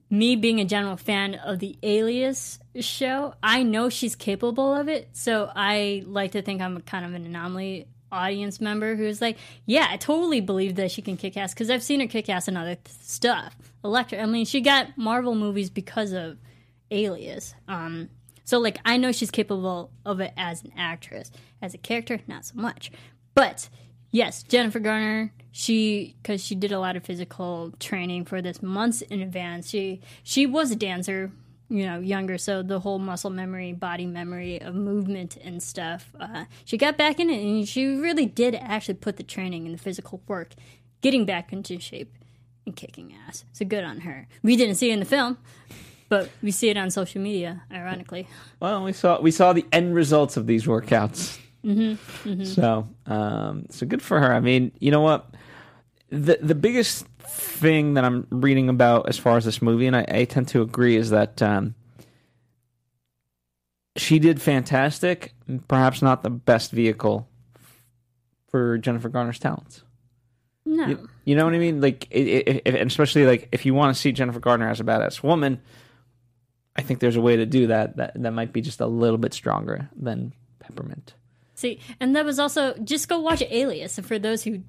me 0.10 0.36
being 0.36 0.60
a 0.60 0.66
general 0.66 0.98
fan 0.98 1.36
of 1.36 1.60
the 1.60 1.78
Alias 1.82 2.60
show, 2.82 3.36
I 3.42 3.64
know 3.64 3.88
she's 3.88 4.18
capable 4.18 4.76
of 4.76 4.90
it. 4.90 5.08
So 5.14 5.50
I 5.56 6.04
like 6.06 6.34
to 6.34 6.42
think 6.42 6.62
I'm 6.62 6.82
kind 6.82 7.06
of 7.06 7.14
an 7.14 7.26
anomaly 7.26 7.88
audience 8.12 8.60
member 8.60 8.98
who's 8.98 9.22
like, 9.22 9.38
yeah, 9.66 9.88
I 9.90 9.96
totally 9.96 10.42
believe 10.42 10.76
that 10.76 10.92
she 10.92 11.02
can 11.02 11.16
kick 11.16 11.38
ass 11.38 11.54
because 11.54 11.70
I've 11.70 11.84
seen 11.84 12.02
her 12.02 12.08
kick 12.08 12.28
ass 12.28 12.50
in 12.50 12.58
other 12.58 12.76
th- 12.76 12.98
stuff. 13.02 13.56
Elektra, 13.82 14.20
I 14.20 14.26
mean, 14.26 14.46
she 14.46 14.60
got 14.60 14.98
Marvel 14.98 15.36
movies 15.36 15.70
because 15.70 16.12
of 16.12 16.38
Alias. 16.92 17.54
Um, 17.70 18.10
so 18.44 18.60
like 18.60 18.78
I 18.84 18.98
know 18.98 19.14
she's 19.14 19.32
capable 19.32 19.92
of 20.06 20.20
it 20.20 20.34
as 20.36 20.64
an 20.64 20.74
actress, 20.76 21.32
as 21.62 21.74
a 21.74 21.78
character, 21.78 22.20
not 22.28 22.44
so 22.44 22.56
much. 22.58 22.92
But 23.36 23.70
yes, 24.12 24.44
Jennifer 24.44 24.80
Garner, 24.80 25.32
she 25.52 26.16
because 26.22 26.44
she 26.44 26.56
did 26.56 26.72
a 26.72 26.80
lot 26.80 26.96
of 26.96 27.04
physical 27.04 27.74
training 27.80 28.26
for 28.26 28.42
this 28.42 28.62
months 28.62 29.02
in 29.02 29.22
advance. 29.22 29.70
She 29.70 30.02
she 30.24 30.46
was 30.46 30.72
a 30.72 30.76
dancer, 30.76 31.32
you 31.70 31.86
know, 31.86 32.00
younger, 32.00 32.38
so 32.38 32.62
the 32.62 32.80
whole 32.80 33.00
muscle 33.00 33.30
memory, 33.30 33.74
body 33.74 34.06
memory 34.06 34.62
of 34.62 34.76
movement 34.76 35.38
and 35.38 35.62
stuff. 35.62 36.12
Uh, 36.20 36.46
she 36.66 36.78
got 36.78 36.98
back 36.98 37.20
in 37.20 37.30
it, 37.30 37.42
and 37.42 37.68
she 37.68 37.86
really 37.86 38.26
did 38.26 38.56
actually 38.56 38.96
put 38.96 39.18
the 39.18 39.24
training 39.24 39.66
and 39.66 39.74
the 39.74 39.82
physical 39.82 40.22
work 40.28 40.54
getting 41.02 41.26
back 41.26 41.52
into 41.52 41.80
shape 41.80 42.14
and 42.66 42.76
kicking 42.76 43.16
ass. 43.28 43.46
So 43.54 43.66
good 43.66 43.84
on 43.84 44.02
her. 44.02 44.28
We 44.44 44.56
didn't 44.56 44.76
see 44.76 44.90
it 44.90 44.94
in 44.94 45.00
the 45.00 45.06
film, 45.06 45.38
but 46.10 46.30
we 46.42 46.52
see 46.52 46.70
it 46.70 46.78
on 46.78 46.92
social 46.92 47.22
media, 47.22 47.64
ironically. 47.72 48.28
Well, 48.60 48.84
we 48.84 48.94
saw 48.94 49.20
we 49.20 49.32
saw 49.32 49.54
the 49.54 49.66
end 49.72 49.96
results 49.96 50.38
of 50.38 50.46
these 50.48 50.66
workouts. 50.66 51.40
Mm-hmm, 51.66 52.44
So, 52.44 52.88
um, 53.06 53.66
so 53.70 53.86
good 53.86 54.02
for 54.02 54.20
her. 54.20 54.34
I 54.34 54.40
mean, 54.40 54.72
you 54.80 54.92
know 54.92 55.02
what? 55.02 55.34
The 56.10 56.40
the 56.42 56.56
biggest 56.56 57.06
thing 57.20 57.94
that 57.96 58.04
I'm 58.06 58.26
reading 58.32 58.70
about 58.70 59.10
as 59.10 59.18
far 59.18 59.38
as 59.38 59.46
this 59.46 59.62
movie, 59.62 59.86
and 59.86 59.96
I, 59.96 60.06
I 60.10 60.24
tend 60.26 60.48
to 60.50 60.62
agree, 60.62 60.96
is 60.96 61.10
that 61.12 61.42
um, 61.42 61.76
she 63.96 64.20
did 64.20 64.42
fantastic. 64.42 65.34
Perhaps 65.68 66.02
not 66.02 66.24
the 66.24 66.30
best 66.30 66.72
vehicle 66.72 67.28
for 68.50 68.78
Jennifer 68.78 69.10
Garner's 69.10 69.40
talents. 69.40 69.84
No. 70.66 70.88
You, 70.88 71.10
you 71.26 71.36
know 71.36 71.46
what 71.46 71.54
I 71.54 71.60
mean? 71.60 71.82
Like, 71.82 72.08
it, 72.10 72.62
it, 72.66 72.76
especially 72.88 73.26
like 73.26 73.50
if 73.52 73.66
you 73.66 73.74
want 73.74 73.96
to 73.96 74.00
see 74.00 74.12
Jennifer 74.12 74.40
Garner 74.40 74.70
as 74.70 74.80
a 74.80 74.84
badass 74.84 75.22
woman, 75.24 75.62
I 76.76 76.82
think 76.82 77.00
there's 77.00 77.16
a 77.16 77.22
way 77.22 77.36
to 77.36 77.46
do 77.46 77.68
that. 77.68 77.98
That 77.98 78.22
that 78.22 78.32
might 78.32 78.54
be 78.54 78.62
just 78.62 78.80
a 78.80 78.88
little 78.88 79.18
bit 79.18 79.34
stronger 79.34 79.90
than 79.96 80.34
Peppermint. 80.60 81.14
See, 81.60 81.82
and 82.00 82.16
that 82.16 82.24
was 82.24 82.40
also 82.40 82.74
just 82.84 83.10
go 83.10 83.20
watch 83.20 83.44
Alias. 83.50 83.98
And 83.98 84.08
for 84.08 84.18
those 84.18 84.44
who, 84.44 84.62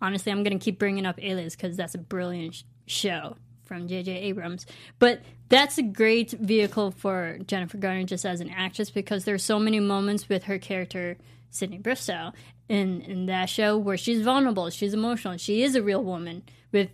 honestly, 0.00 0.30
I'm 0.30 0.44
going 0.44 0.56
to 0.56 0.64
keep 0.64 0.78
bringing 0.78 1.04
up 1.04 1.18
Alias 1.20 1.56
because 1.56 1.76
that's 1.76 1.96
a 1.96 1.98
brilliant 1.98 2.54
sh- 2.54 2.62
show 2.86 3.36
from 3.64 3.88
J.J. 3.88 4.12
Abrams. 4.12 4.64
But 5.00 5.22
that's 5.48 5.78
a 5.78 5.82
great 5.82 6.30
vehicle 6.30 6.92
for 6.92 7.38
Jennifer 7.46 7.76
Garner 7.76 8.04
just 8.04 8.24
as 8.24 8.40
an 8.40 8.50
actress 8.50 8.88
because 8.88 9.24
there's 9.24 9.42
so 9.42 9.58
many 9.58 9.80
moments 9.80 10.28
with 10.28 10.44
her 10.44 10.58
character 10.58 11.16
Sydney 11.50 11.78
Bristow 11.78 12.32
in 12.68 13.00
in 13.02 13.26
that 13.26 13.48
show 13.48 13.76
where 13.76 13.96
she's 13.96 14.22
vulnerable, 14.22 14.70
she's 14.70 14.94
emotional, 14.94 15.38
she 15.38 15.62
is 15.62 15.74
a 15.74 15.82
real 15.82 16.04
woman 16.04 16.44
with 16.70 16.90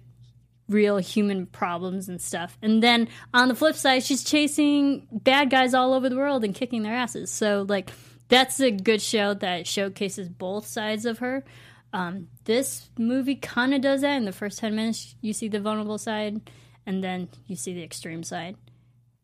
real 0.71 0.97
human 0.97 1.45
problems 1.47 2.09
and 2.09 2.19
stuff. 2.19 2.57
And 2.63 2.83
then 2.83 3.09
on 3.35 3.49
the 3.49 3.55
flip 3.55 3.77
side, 3.77 4.05
she's 4.05 4.25
chasing 4.25 5.07
bad 5.13 5.51
guys 5.51 5.75
all 5.75 5.93
over 5.93 6.09
the 6.09 6.17
world 6.17 6.45
and 6.45 6.55
kicking 6.55 6.83
their 6.83 6.95
asses. 6.95 7.31
So 7.31 7.67
like 7.69 7.91
that's 8.29 8.61
a 8.61 8.71
good 8.71 9.03
show 9.03 9.35
that 9.35 9.67
showcases 9.67 10.29
both 10.29 10.67
sides 10.67 11.05
of 11.07 11.19
her. 11.19 11.45
Um, 11.93 12.29
this 12.45 12.91
movie 12.99 13.37
kind 13.37 13.75
of 13.75 13.81
does 13.81 14.01
that. 14.01 14.17
In 14.17 14.25
the 14.25 14.33
first 14.33 14.59
10 14.59 14.75
minutes, 14.75 15.15
you 15.21 15.33
see 15.33 15.49
the 15.49 15.61
vulnerable 15.61 15.99
side, 15.99 16.41
and 16.87 17.05
then 17.05 17.29
you 17.47 17.57
see 17.57 17.75
the 17.75 17.83
extreme 17.83 18.25
side. 18.25 18.57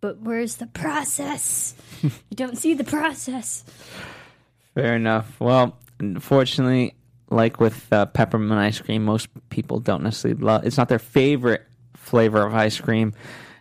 But 0.00 0.20
where's 0.20 0.56
the 0.56 0.66
process? 0.66 1.74
you 2.02 2.10
don't 2.34 2.56
see 2.56 2.74
the 2.74 2.84
process. 2.84 3.64
Fair 4.74 4.94
enough. 4.94 5.40
Well, 5.40 5.76
unfortunately, 5.98 6.94
like 7.28 7.60
with 7.60 7.92
uh, 7.92 8.06
peppermint 8.06 8.60
ice 8.60 8.80
cream, 8.80 9.04
most 9.04 9.28
people 9.50 9.80
don't 9.80 10.02
necessarily 10.02 10.40
love. 10.40 10.64
It's 10.64 10.76
not 10.76 10.88
their 10.88 10.98
favorite 10.98 11.66
flavor 11.94 12.46
of 12.46 12.54
ice 12.54 12.80
cream, 12.80 13.14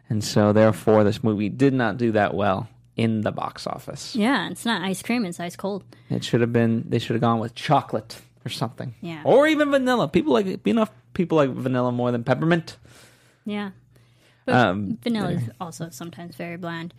and 0.10 0.24
so 0.24 0.54
therefore, 0.54 1.04
this 1.04 1.24
movie 1.24 1.50
did 1.50 1.74
not 1.74 1.98
do 1.98 2.12
that 2.14 2.34
well 2.34 2.68
in 3.00 3.22
the 3.22 3.32
box 3.32 3.66
office. 3.66 4.16
Yeah, 4.16 4.50
it's 4.50 4.66
not 4.66 4.82
ice 4.82 5.02
cream, 5.02 5.26
it's 5.26 5.40
ice 5.40 5.56
cold. 5.56 5.84
It 6.10 6.24
should 6.24 6.42
have 6.42 6.52
been. 6.52 6.84
They 6.90 7.00
should 7.00 7.14
have 7.16 7.22
gone 7.22 7.40
with 7.40 7.56
chocolate 7.56 8.20
or 8.46 8.50
something. 8.50 8.94
Yeah. 9.02 9.22
Or 9.24 9.48
even 9.48 9.72
vanilla. 9.72 10.08
People 10.08 10.34
like 10.34 10.68
enough. 10.68 10.92
People 11.14 11.38
like 11.38 11.50
vanilla 11.50 11.92
more 11.92 12.12
than 12.12 12.24
peppermint. 12.24 12.78
Yeah. 13.46 13.72
But 14.46 14.56
Um, 14.56 14.98
vanilla 15.04 15.32
is 15.32 15.50
also 15.62 15.90
sometimes 15.92 16.36
very 16.36 16.58
bland. 16.58 16.94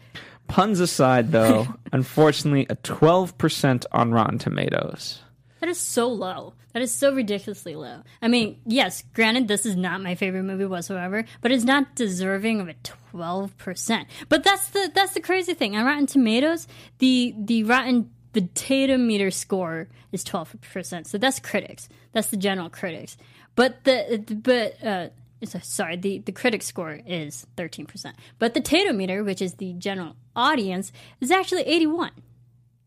Puns 0.48 0.80
aside, 0.80 1.32
though, 1.32 1.66
unfortunately, 1.92 2.66
a 2.70 2.74
twelve 2.76 3.36
percent 3.38 3.84
on 3.92 4.12
Rotten 4.12 4.38
Tomatoes. 4.38 5.20
That 5.60 5.68
is 5.68 5.78
so 5.78 6.08
low. 6.08 6.54
That 6.72 6.82
is 6.82 6.92
so 6.92 7.14
ridiculously 7.14 7.74
low. 7.74 8.02
I 8.22 8.28
mean, 8.28 8.60
yes, 8.64 9.02
granted, 9.14 9.48
this 9.48 9.66
is 9.66 9.76
not 9.76 10.02
my 10.02 10.14
favorite 10.14 10.44
movie 10.44 10.64
whatsoever, 10.66 11.24
but 11.40 11.52
it's 11.52 11.64
not 11.64 11.94
deserving 11.94 12.60
of 12.60 12.68
a 12.68 12.74
twelve 12.82 13.56
percent. 13.58 14.08
But 14.28 14.44
that's 14.44 14.68
the 14.70 14.90
that's 14.94 15.14
the 15.14 15.20
crazy 15.20 15.54
thing. 15.54 15.76
On 15.76 15.84
Rotten 15.84 16.06
Tomatoes, 16.06 16.66
the 16.98 17.34
the 17.36 17.64
Rotten 17.64 18.10
Potato 18.32 18.96
Meter 18.96 19.30
score 19.30 19.88
is 20.12 20.24
twelve 20.24 20.54
percent. 20.72 21.06
So 21.08 21.18
that's 21.18 21.40
critics. 21.40 21.88
That's 22.12 22.28
the 22.28 22.36
general 22.36 22.70
critics. 22.70 23.16
But 23.56 23.84
the 23.84 24.24
but 24.42 24.82
uh, 24.86 25.08
so- 25.44 25.58
sorry, 25.62 25.96
the 25.96 26.18
the 26.20 26.32
critic 26.32 26.62
score 26.62 27.00
is 27.04 27.46
thirteen 27.56 27.86
percent. 27.86 28.16
But 28.38 28.54
the 28.54 28.60
Tato 28.60 28.92
Meter, 28.92 29.24
which 29.24 29.42
is 29.42 29.54
the 29.54 29.72
general 29.74 30.14
audience, 30.36 30.92
is 31.20 31.30
actually 31.32 31.62
eighty 31.62 31.86
one. 31.86 32.12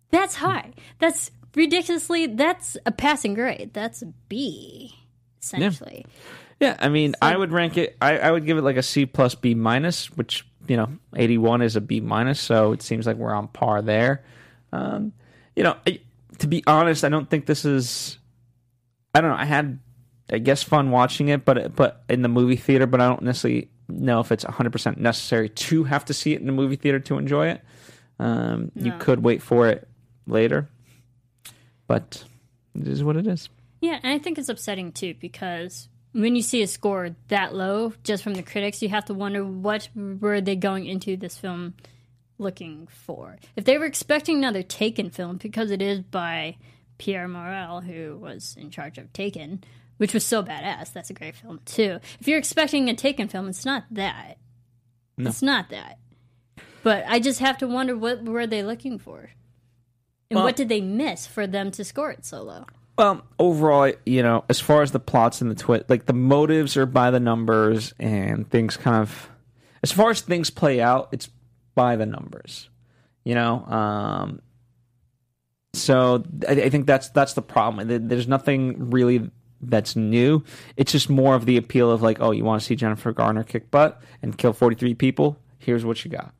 That's 0.09 0.35
high. 0.35 0.71
That's 0.99 1.31
ridiculously. 1.55 2.27
That's 2.27 2.77
a 2.85 2.91
passing 2.91 3.33
grade. 3.33 3.71
That's 3.73 4.01
a 4.01 4.07
B, 4.29 4.93
essentially. 5.41 6.05
Yeah, 6.59 6.77
I 6.79 6.89
mean, 6.89 7.15
I 7.21 7.35
would 7.35 7.51
rank 7.51 7.77
it. 7.77 7.97
I, 8.01 8.17
I 8.17 8.31
would 8.31 8.45
give 8.45 8.57
it 8.57 8.61
like 8.61 8.77
a 8.77 8.83
C 8.83 9.05
plus 9.05 9.35
B 9.35 9.53
minus, 9.53 10.11
which 10.11 10.45
you 10.67 10.77
know, 10.77 10.89
eighty 11.15 11.37
one 11.37 11.61
is 11.61 11.75
a 11.75 11.81
B 11.81 11.99
minus, 11.99 12.39
so 12.39 12.71
it 12.71 12.81
seems 12.81 13.05
like 13.05 13.17
we're 13.17 13.33
on 13.33 13.47
par 13.49 13.81
there. 13.81 14.23
Um, 14.71 15.13
you 15.55 15.63
know, 15.63 15.75
I, 15.85 15.99
to 16.39 16.47
be 16.47 16.63
honest, 16.65 17.03
I 17.03 17.09
don't 17.09 17.29
think 17.29 17.45
this 17.45 17.65
is. 17.65 18.17
I 19.13 19.21
don't 19.21 19.29
know. 19.29 19.35
I 19.37 19.45
had, 19.45 19.79
I 20.31 20.39
guess, 20.39 20.63
fun 20.63 20.89
watching 20.89 21.27
it, 21.27 21.43
but 21.43 21.75
but 21.75 22.03
in 22.09 22.21
the 22.21 22.29
movie 22.29 22.55
theater, 22.55 22.87
but 22.87 23.01
I 23.01 23.07
don't 23.07 23.23
necessarily 23.23 23.69
know 23.89 24.21
if 24.21 24.31
it's 24.31 24.43
hundred 24.43 24.71
percent 24.71 24.99
necessary 24.99 25.49
to 25.49 25.83
have 25.83 26.05
to 26.05 26.13
see 26.13 26.33
it 26.33 26.39
in 26.39 26.45
the 26.45 26.53
movie 26.53 26.77
theater 26.77 26.99
to 27.01 27.17
enjoy 27.17 27.49
it. 27.49 27.61
Um, 28.19 28.71
You 28.75 28.93
could 28.99 29.23
wait 29.23 29.41
for 29.41 29.67
it 29.67 29.87
later, 30.27 30.69
but 31.87 32.23
it 32.75 32.87
is 32.87 33.03
what 33.03 33.17
it 33.17 33.27
is. 33.27 33.49
Yeah, 33.81 33.99
and 34.01 34.13
I 34.13 34.19
think 34.19 34.37
it's 34.37 34.49
upsetting 34.49 34.91
too 34.91 35.15
because 35.19 35.89
when 36.13 36.35
you 36.35 36.41
see 36.41 36.61
a 36.61 36.67
score 36.67 37.15
that 37.27 37.53
low 37.53 37.93
just 38.03 38.23
from 38.23 38.35
the 38.35 38.43
critics, 38.43 38.81
you 38.81 38.89
have 38.89 39.05
to 39.05 39.13
wonder 39.13 39.43
what 39.43 39.89
were 39.95 40.41
they 40.41 40.55
going 40.55 40.85
into 40.85 41.17
this 41.17 41.37
film 41.37 41.73
looking 42.37 42.87
for. 42.87 43.37
If 43.55 43.65
they 43.65 43.77
were 43.77 43.85
expecting 43.85 44.37
another 44.37 44.63
Taken 44.63 45.09
film, 45.09 45.37
because 45.37 45.71
it 45.71 45.81
is 45.81 46.01
by 46.01 46.57
Pierre 46.97 47.27
Morel, 47.27 47.81
who 47.81 48.17
was 48.17 48.55
in 48.59 48.69
charge 48.69 48.97
of 48.97 49.11
Taken, 49.11 49.63
which 49.97 50.13
was 50.13 50.25
so 50.25 50.43
badass. 50.43 50.93
That's 50.93 51.09
a 51.09 51.13
great 51.13 51.35
film 51.35 51.59
too. 51.65 51.99
If 52.19 52.27
you're 52.27 52.37
expecting 52.37 52.89
a 52.89 52.93
Taken 52.93 53.27
film, 53.27 53.47
it's 53.49 53.65
not 53.65 53.85
that. 53.91 54.37
It's 55.17 55.41
not 55.41 55.69
that. 55.69 55.99
But 56.81 57.05
I 57.07 57.19
just 57.19 57.39
have 57.39 57.57
to 57.59 57.67
wonder 57.67 57.95
what 57.95 58.23
were 58.23 58.47
they 58.47 58.63
looking 58.63 58.99
for, 58.99 59.29
and 60.33 60.37
Well- 60.37 60.45
what 60.45 60.55
did 60.55 60.69
they 60.69 60.81
miss 60.81 61.27
for 61.27 61.45
them 61.45 61.71
to 61.71 61.83
score 61.83 62.11
it 62.11 62.25
so 62.25 62.41
low? 62.43 62.65
Well, 62.97 63.23
overall, 63.39 63.91
you 64.05 64.21
know, 64.21 64.43
as 64.49 64.59
far 64.59 64.81
as 64.81 64.91
the 64.91 64.99
plots 64.99 65.41
and 65.41 65.49
the 65.49 65.55
twist, 65.55 65.89
like 65.89 66.05
the 66.05 66.13
motives 66.13 66.77
are 66.77 66.85
by 66.85 67.09
the 67.11 67.19
numbers, 67.19 67.93
and 67.99 68.47
things 68.49 68.77
kind 68.77 68.97
of, 68.97 69.29
as 69.81 69.91
far 69.91 70.11
as 70.11 70.21
things 70.21 70.49
play 70.51 70.79
out, 70.79 71.09
it's 71.11 71.29
by 71.75 71.95
the 71.95 72.05
numbers, 72.05 72.69
you 73.23 73.33
know. 73.33 73.65
Um, 73.65 74.41
so 75.73 76.23
I, 76.47 76.51
I 76.53 76.69
think 76.69 76.85
that's 76.85 77.09
that's 77.09 77.33
the 77.33 77.41
problem. 77.41 78.07
There's 78.07 78.27
nothing 78.27 78.91
really 78.91 79.31
that's 79.59 79.95
new. 79.95 80.43
It's 80.77 80.91
just 80.91 81.09
more 81.09 81.33
of 81.35 81.45
the 81.45 81.57
appeal 81.57 81.89
of 81.89 82.01
like, 82.01 82.17
oh, 82.19 82.31
you 82.31 82.43
want 82.43 82.61
to 82.61 82.65
see 82.65 82.75
Jennifer 82.75 83.11
Garner 83.11 83.43
kick 83.43 83.71
butt 83.71 84.01
and 84.21 84.37
kill 84.37 84.53
43 84.53 84.93
people? 84.93 85.37
Here's 85.57 85.85
what 85.85 86.03
you 86.05 86.11
got. 86.11 86.33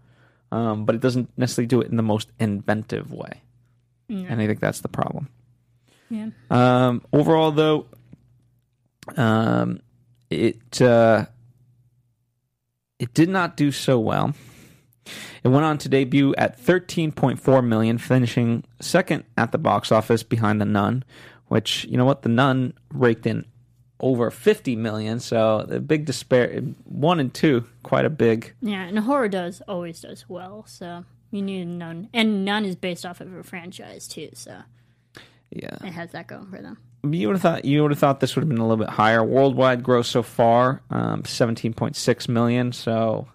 Um, 0.52 0.86
but 0.86 0.94
it 0.94 1.02
doesn't 1.02 1.30
necessarily 1.36 1.68
do 1.68 1.82
it 1.82 1.90
in 1.90 1.98
the 1.98 2.04
most 2.04 2.30
inventive 2.40 3.12
way, 3.12 3.42
and 4.10 4.42
I 4.42 4.48
think 4.48 4.60
that's 4.60 4.82
the 4.82 4.88
problem. 4.88 5.30
Yeah. 6.10 6.30
Um, 6.50 7.02
overall, 7.12 7.52
though, 7.52 7.88
um, 9.18 9.82
it 10.30 10.82
uh, 10.82 11.26
it 13.00 13.14
did 13.14 13.30
not 13.30 13.58
do 13.58 13.72
so 13.72 14.00
well. 14.00 14.34
It 15.44 15.50
went 15.50 15.66
on 15.66 15.78
to 15.80 15.90
debut 15.90 16.34
at 16.38 16.58
13.4 16.58 17.66
million, 17.66 17.98
finishing 17.98 18.64
second 18.80 19.26
at 19.38 19.52
the 19.52 19.58
box 19.58 19.92
office 19.92 20.24
behind 20.24 20.62
The 20.62 20.66
Nun, 20.66 21.04
which 21.48 21.84
you 21.86 21.98
know 21.98 22.06
what, 22.06 22.22
The 22.22 22.30
Nun 22.30 22.74
raked 22.94 23.26
in 23.26 23.46
over 24.00 24.32
50 24.32 24.76
million. 24.76 25.20
So 25.20 25.66
the 25.68 25.80
big 25.80 26.06
despair, 26.06 26.62
one 26.86 27.20
and 27.20 27.34
two, 27.34 27.66
quite 27.84 28.06
a 28.06 28.10
big. 28.10 28.54
Yeah, 28.62 28.84
and 28.84 29.00
horror 29.00 29.30
does 29.30 29.62
always 29.68 30.02
does 30.02 30.26
well, 30.30 30.66
so 30.68 31.06
you 31.34 31.42
need 31.42 31.66
none. 31.66 32.10
And 32.14 32.46
Nun 32.46 32.64
is 32.66 32.76
based 32.76 33.06
off 33.06 33.20
of 33.22 33.34
a 33.34 33.44
franchise 33.44 34.08
too, 34.08 34.30
so 34.34 34.56
Yeah, 35.52 35.76
it 35.84 35.92
has 35.92 36.12
that 36.12 36.28
going 36.28 36.48
for 36.50 36.62
them. 36.62 36.78
you 37.12 37.28
would 37.28 37.36
have 37.36 37.42
thought 37.42 37.66
you 37.66 37.82
would 37.82 37.92
have 37.92 38.00
thought 38.00 38.20
this 38.22 38.36
would 38.36 38.44
have 38.44 38.50
been 38.50 38.60
a 38.60 38.68
little 38.68 38.84
bit 38.84 38.90
higher. 38.94 39.24
Worldwide 39.24 39.84
gross 39.84 40.08
so 40.08 40.24
far, 40.24 40.82
um, 40.90 41.26
seventeen 41.26 41.74
point 41.74 41.96
six 41.96 42.30
million. 42.30 42.72
So 42.72 43.28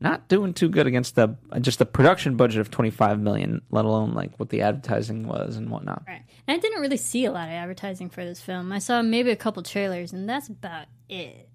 not 0.00 0.28
doing 0.28 0.52
too 0.52 0.68
good 0.68 0.86
against 0.86 1.14
the 1.14 1.36
just 1.60 1.78
the 1.78 1.86
production 1.86 2.36
budget 2.36 2.60
of 2.60 2.70
twenty 2.70 2.90
five 2.90 3.20
million, 3.20 3.62
let 3.70 3.84
alone 3.84 4.12
like 4.14 4.36
what 4.38 4.48
the 4.50 4.62
advertising 4.62 5.26
was 5.28 5.56
and 5.56 5.70
whatnot. 5.70 6.02
Right. 6.08 6.22
And 6.46 6.56
I 6.56 6.60
didn't 6.60 6.80
really 6.82 6.96
see 6.98 7.24
a 7.24 7.32
lot 7.32 7.48
of 7.48 7.54
advertising 7.54 8.10
for 8.10 8.24
this 8.24 8.40
film. 8.40 8.72
I 8.72 8.78
saw 8.80 9.00
maybe 9.02 9.30
a 9.30 9.36
couple 9.36 9.62
trailers, 9.62 10.12
and 10.12 10.28
that's 10.28 10.48
about 10.48 10.86
it. 11.08 11.48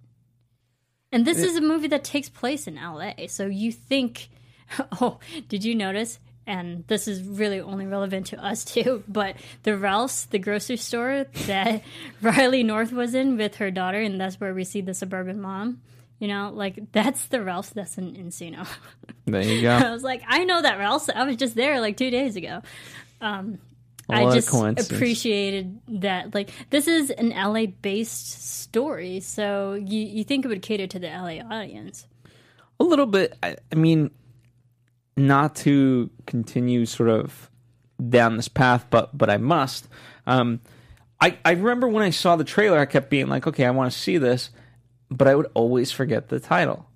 And 1.11 1.25
this 1.25 1.39
is 1.39 1.57
a 1.57 1.61
movie 1.61 1.87
that 1.87 2.03
takes 2.03 2.29
place 2.29 2.67
in 2.67 2.75
LA, 2.75 3.13
so 3.27 3.47
you 3.47 3.71
think, 3.71 4.29
oh, 5.01 5.19
did 5.47 5.63
you 5.63 5.75
notice? 5.75 6.19
and 6.49 6.83
this 6.87 7.07
is 7.07 7.21
really 7.21 7.61
only 7.61 7.85
relevant 7.85 8.25
to 8.25 8.43
us 8.43 8.65
too, 8.65 9.03
but 9.07 9.35
the 9.63 9.77
Ralph's, 9.77 10.25
the 10.25 10.39
grocery 10.39 10.77
store 10.77 11.27
that 11.45 11.83
Riley 12.21 12.63
North 12.63 12.91
was 12.91 13.13
in 13.13 13.37
with 13.37 13.55
her 13.55 13.69
daughter, 13.69 13.99
and 13.99 14.19
that's 14.19 14.39
where 14.39 14.53
we 14.53 14.63
see 14.63 14.81
the 14.81 14.95
suburban 14.95 15.39
mom. 15.39 15.81
You 16.17 16.27
know, 16.27 16.51
like 16.53 16.91
that's 16.91 17.27
the 17.27 17.41
Ralph's 17.41 17.69
that's 17.69 17.97
in 17.97 18.15
Encino. 18.15 18.67
There 19.25 19.41
you 19.41 19.61
go. 19.61 19.69
I 19.69 19.91
was 19.91 20.03
like, 20.03 20.23
I 20.27 20.43
know 20.43 20.61
that 20.61 20.79
Ralph's. 20.79 21.07
I 21.07 21.23
was 21.23 21.37
just 21.37 21.55
there 21.55 21.79
like 21.79 21.95
two 21.95 22.09
days 22.09 22.35
ago. 22.35 22.61
Um, 23.21 23.59
I 24.09 24.33
just 24.33 24.51
appreciated 24.51 25.79
that. 26.01 26.33
Like, 26.33 26.49
this 26.71 26.87
is 26.87 27.11
an 27.11 27.29
LA 27.29 27.67
based 27.67 28.59
story, 28.61 29.19
so 29.19 29.75
you, 29.75 29.99
you 29.99 30.23
think 30.23 30.45
it 30.45 30.47
would 30.47 30.63
cater 30.63 30.87
to 30.87 30.99
the 30.99 31.07
LA 31.07 31.39
audience. 31.39 32.07
A 32.79 32.83
little 32.83 33.05
bit. 33.05 33.37
I, 33.43 33.57
I 33.71 33.75
mean, 33.75 34.09
not 35.19 35.55
to 35.57 36.09
continue 36.25 36.85
sort 36.85 37.09
of 37.09 37.49
down 38.07 38.37
this 38.37 38.47
path, 38.47 38.85
but 38.89 39.17
but 39.17 39.29
I 39.29 39.37
must. 39.37 39.87
Um, 40.25 40.61
I 41.21 41.37
I 41.43 41.51
remember 41.51 41.87
when 41.87 42.03
I 42.03 42.09
saw 42.09 42.35
the 42.35 42.43
trailer, 42.43 42.79
I 42.79 42.85
kept 42.85 43.09
being 43.09 43.27
like, 43.27 43.45
okay, 43.45 43.65
I 43.65 43.71
want 43.71 43.91
to 43.91 43.97
see 43.97 44.17
this, 44.17 44.49
but 45.09 45.27
I 45.27 45.35
would 45.35 45.49
always 45.53 45.91
forget 45.91 46.29
the 46.29 46.39
title. 46.39 46.87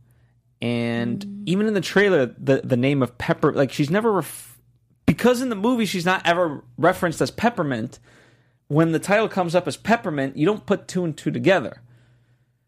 And 0.62 1.44
even 1.46 1.68
in 1.68 1.74
the 1.74 1.82
trailer, 1.82 2.28
the 2.38 2.62
the 2.64 2.78
name 2.78 3.04
of 3.04 3.18
Pepper, 3.18 3.52
like 3.52 3.72
she's 3.72 3.90
never 3.90 4.12
ref- 4.14 4.58
because 5.06 5.42
in 5.42 5.50
the 5.50 5.56
movie 5.56 5.86
she's 5.86 6.06
not 6.06 6.26
ever 6.26 6.64
referenced 6.78 7.22
as 7.22 7.32
Peppermint. 7.32 8.00
When 8.70 8.92
the 8.92 9.00
title 9.00 9.28
comes 9.28 9.54
up 9.54 9.68
as 9.68 9.78
Peppermint, 9.78 10.38
you 10.38 10.46
don't 10.48 10.66
put 10.66 10.88
two 10.88 11.04
and 11.04 11.16
two 11.16 11.30
together. 11.30 11.83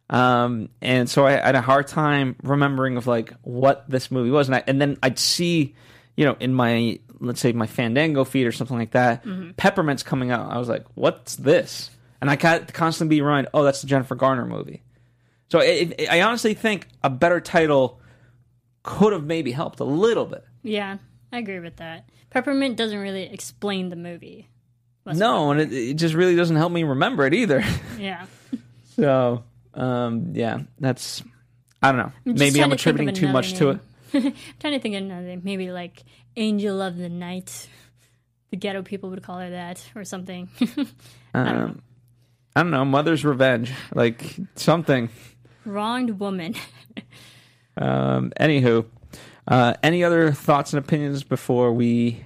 Um, 0.10 0.70
and 0.82 1.10
so 1.10 1.26
I, 1.26 1.32
had 1.32 1.56
a 1.56 1.62
hard 1.62 1.88
time 1.88 2.36
remembering 2.44 2.98
of 2.98 3.08
like 3.08 3.34
what 3.42 3.90
this 3.90 4.12
movie 4.12 4.30
was, 4.30 4.48
and 4.48 4.56
I, 4.56 4.64
and 4.68 4.80
then 4.80 4.98
I'd 5.02 5.18
see, 5.18 5.76
you 6.16 6.26
know, 6.26 6.38
in 6.40 6.54
my 6.54 7.00
let's 7.20 7.40
say 7.40 7.52
my 7.54 7.68
Fandango 7.68 8.24
feed 8.24 8.46
or 8.46 8.52
something 8.52 8.78
like 8.78 8.92
that, 8.92 9.24
Peppermint's 9.58 10.04
coming 10.04 10.32
out. 10.32 10.52
I 10.52 10.58
was 10.58 10.70
like, 10.70 10.86
what's 10.96 11.36
this? 11.36 11.90
And 12.22 12.30
I 12.30 12.36
got 12.36 12.74
constantly 12.74 13.18
be 13.18 13.22
reminded, 13.22 13.50
oh, 13.54 13.64
that's 13.64 13.82
the 13.82 13.88
Jennifer 13.88 14.16
Garner 14.16 14.46
movie. 14.46 14.84
So 15.50 15.60
it, 15.60 15.96
it, 16.00 16.12
I 16.12 16.22
honestly 16.22 16.54
think 16.54 16.88
a 17.04 17.10
better 17.10 17.40
title 17.40 18.00
could 18.84 19.14
have 19.14 19.24
maybe 19.24 19.52
helped 19.52 19.80
a 19.80 19.84
little 19.84 20.26
bit. 20.26 20.44
Yeah, 20.64 20.98
I 21.32 21.40
agree 21.40 21.60
with 21.60 21.78
that. 21.78 22.10
Peppermint 22.30 22.78
doesn't 22.78 22.98
really 22.98 23.24
explain 23.24 23.90
the 23.90 23.96
movie. 23.96 24.50
No, 25.06 25.52
and 25.52 25.62
it, 25.62 25.72
it 25.72 25.94
just 25.96 26.16
really 26.16 26.36
doesn't 26.36 26.56
help 26.56 26.72
me 26.72 26.84
remember 26.84 27.26
it 27.26 27.34
either. 27.34 27.64
Yeah. 28.00 28.26
so 28.96 29.44
um, 29.76 30.32
yeah, 30.34 30.60
that's 30.80 31.24
I 31.82 31.92
don't 31.92 32.00
know. 32.00 32.12
just 32.28 32.40
Maybe 32.40 32.64
I'm 32.64 32.70
to 32.70 32.76
attributing 32.76 33.14
too 33.14 33.28
much 33.28 33.54
to 33.56 33.70
it. 33.72 33.80
name. 34.14 34.34
trying 34.60 34.74
to 34.74 34.80
think 34.80 34.96
of 34.96 35.04
another 35.04 35.28
name. 35.28 35.42
Maybe 35.44 35.72
like 35.72 36.04
Angel 36.36 36.82
of 36.82 36.98
the 36.98 37.10
Night. 37.10 37.70
The 38.52 38.58
ghetto 38.58 38.82
people 38.84 39.10
would 39.10 39.24
call 39.24 39.40
her 39.40 39.50
that 39.50 39.84
or 39.96 40.04
something. 40.04 40.50
I 41.34 41.44
don't 41.44 41.48
um, 41.48 41.82
I 42.56 42.62
don't 42.64 42.72
know. 42.72 42.86
Mother's 42.86 43.26
Revenge, 43.26 43.74
like 43.94 44.38
something. 44.56 45.10
Wronged 45.66 46.20
woman. 46.20 46.56
Um, 47.78 48.32
anywho, 48.40 48.86
uh, 49.50 49.74
any 49.84 50.06
other 50.06 50.32
thoughts 50.32 50.72
and 50.72 50.82
opinions 50.82 51.24
before 51.24 51.74
we? 51.74 52.24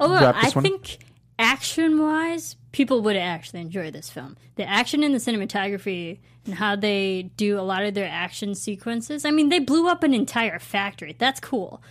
Wrap 0.00 0.36
I 0.36 0.48
think 0.48 0.98
action 1.38 2.00
wise, 2.00 2.56
people 2.72 3.02
would 3.02 3.16
actually 3.16 3.60
enjoy 3.60 3.90
this 3.90 4.10
film. 4.10 4.36
The 4.56 4.68
action 4.68 5.02
and 5.02 5.14
the 5.14 5.18
cinematography 5.18 6.18
and 6.44 6.54
how 6.54 6.76
they 6.76 7.30
do 7.36 7.58
a 7.58 7.62
lot 7.62 7.84
of 7.84 7.94
their 7.94 8.08
action 8.08 8.54
sequences. 8.54 9.24
I 9.24 9.30
mean, 9.30 9.48
they 9.48 9.58
blew 9.58 9.88
up 9.88 10.02
an 10.02 10.14
entire 10.14 10.58
factory. 10.58 11.14
That's 11.18 11.40
cool. 11.40 11.82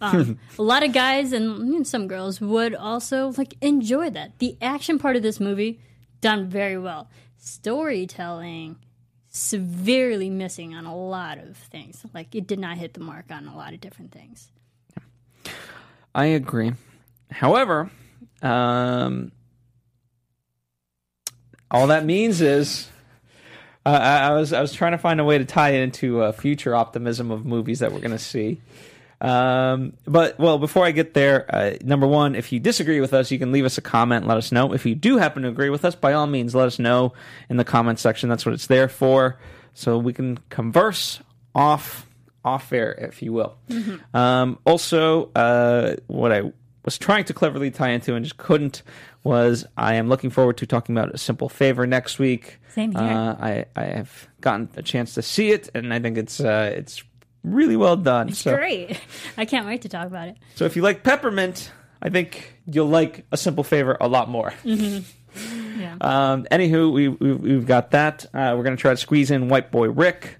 Um, 0.00 0.38
a 0.58 0.62
lot 0.62 0.82
of 0.82 0.92
guys 0.92 1.32
and 1.32 1.86
some 1.86 2.08
girls 2.08 2.40
would 2.40 2.74
also 2.74 3.32
like 3.36 3.54
enjoy 3.60 4.10
that. 4.10 4.38
The 4.38 4.56
action 4.60 4.98
part 4.98 5.16
of 5.16 5.22
this 5.22 5.40
movie 5.40 5.80
done 6.20 6.48
very 6.48 6.78
well. 6.78 7.10
Storytelling 7.36 8.76
severely 9.34 10.28
missing 10.28 10.74
on 10.74 10.84
a 10.84 10.94
lot 10.94 11.38
of 11.38 11.56
things. 11.56 12.04
Like 12.12 12.34
it 12.34 12.46
did 12.46 12.58
not 12.58 12.76
hit 12.76 12.94
the 12.94 13.00
mark 13.00 13.26
on 13.30 13.48
a 13.48 13.56
lot 13.56 13.72
of 13.72 13.80
different 13.80 14.12
things. 14.12 14.50
I 16.14 16.26
agree. 16.26 16.74
However, 17.30 17.90
um, 18.42 19.32
all 21.70 21.86
that 21.88 22.04
means 22.04 22.40
is. 22.40 22.88
Uh, 23.84 23.98
I, 24.00 24.28
I 24.28 24.30
was 24.32 24.52
I 24.52 24.60
was 24.60 24.72
trying 24.72 24.92
to 24.92 24.98
find 24.98 25.20
a 25.20 25.24
way 25.24 25.38
to 25.38 25.44
tie 25.44 25.70
it 25.70 25.80
into 25.80 26.22
uh, 26.22 26.30
future 26.30 26.72
optimism 26.72 27.32
of 27.32 27.44
movies 27.44 27.80
that 27.80 27.90
we're 27.90 27.98
going 27.98 28.12
to 28.12 28.18
see. 28.18 28.60
Um, 29.20 29.94
but 30.04 30.38
well, 30.38 30.58
before 30.58 30.84
I 30.84 30.90
get 30.90 31.14
there, 31.14 31.46
uh, 31.48 31.76
number 31.82 32.06
one, 32.06 32.34
if 32.34 32.52
you 32.52 32.60
disagree 32.60 33.00
with 33.00 33.14
us, 33.14 33.30
you 33.30 33.38
can 33.38 33.52
leave 33.52 33.64
us 33.64 33.78
a 33.78 33.80
comment. 33.80 34.26
Let 34.26 34.36
us 34.36 34.52
know. 34.52 34.72
If 34.72 34.84
you 34.84 34.94
do 34.94 35.16
happen 35.16 35.42
to 35.44 35.48
agree 35.48 35.70
with 35.70 35.84
us, 35.84 35.94
by 35.94 36.12
all 36.12 36.26
means, 36.26 36.54
let 36.54 36.66
us 36.66 36.78
know 36.78 37.12
in 37.48 37.56
the 37.56 37.64
comment 37.64 37.98
section. 37.98 38.28
That's 38.28 38.44
what 38.44 38.52
it's 38.52 38.66
there 38.66 38.88
for, 38.88 39.38
so 39.74 39.98
we 39.98 40.12
can 40.12 40.38
converse 40.48 41.20
off 41.54 42.06
off 42.44 42.72
air, 42.72 42.92
if 42.92 43.22
you 43.22 43.32
will. 43.32 43.56
Um, 44.12 44.58
also, 44.64 45.30
uh, 45.34 45.96
what 46.08 46.32
I 46.32 46.52
was 46.84 46.98
trying 46.98 47.24
to 47.24 47.34
cleverly 47.34 47.70
tie 47.70 47.90
into 47.90 48.14
and 48.14 48.24
just 48.24 48.36
couldn't 48.36 48.82
was 49.24 49.64
I 49.76 49.94
am 49.94 50.08
looking 50.08 50.30
forward 50.30 50.56
to 50.58 50.66
talking 50.66 50.96
about 50.96 51.14
a 51.14 51.18
simple 51.18 51.48
favor 51.48 51.86
next 51.86 52.18
week. 52.18 52.58
Same 52.74 52.92
here. 52.92 53.00
Uh, 53.00 53.36
I 53.40 53.66
I 53.76 53.84
have 53.84 54.28
gotten 54.40 54.68
a 54.76 54.82
chance 54.82 55.14
to 55.14 55.22
see 55.22 55.50
it, 55.50 55.68
and 55.74 55.92
I 55.92 56.00
think 56.00 56.18
it's 56.18 56.40
uh, 56.40 56.72
it's 56.74 57.02
really 57.44 57.76
well 57.76 57.96
done. 57.96 58.32
so, 58.32 58.56
Great. 58.56 58.98
I 59.36 59.44
can't 59.44 59.66
wait 59.66 59.82
to 59.82 59.88
talk 59.88 60.06
about 60.06 60.28
it. 60.28 60.36
so 60.54 60.64
if 60.64 60.76
you 60.76 60.82
like 60.82 61.02
peppermint, 61.02 61.70
I 62.00 62.08
think 62.08 62.58
you'll 62.66 62.88
like 62.88 63.26
a 63.32 63.36
simple 63.36 63.64
favor 63.64 63.96
a 64.00 64.08
lot 64.08 64.28
more. 64.28 64.52
Yeah. 64.64 65.96
Um, 66.00 66.44
anywho, 66.50 66.92
we, 66.92 67.08
we, 67.08 67.32
we've 67.32 67.66
got 67.66 67.92
that. 67.92 68.26
Uh, 68.26 68.54
we're 68.56 68.64
going 68.64 68.76
to 68.76 68.80
try 68.80 68.92
to 68.92 68.96
squeeze 68.96 69.30
in 69.30 69.48
White 69.48 69.70
Boy 69.70 69.88
Rick, 69.88 70.38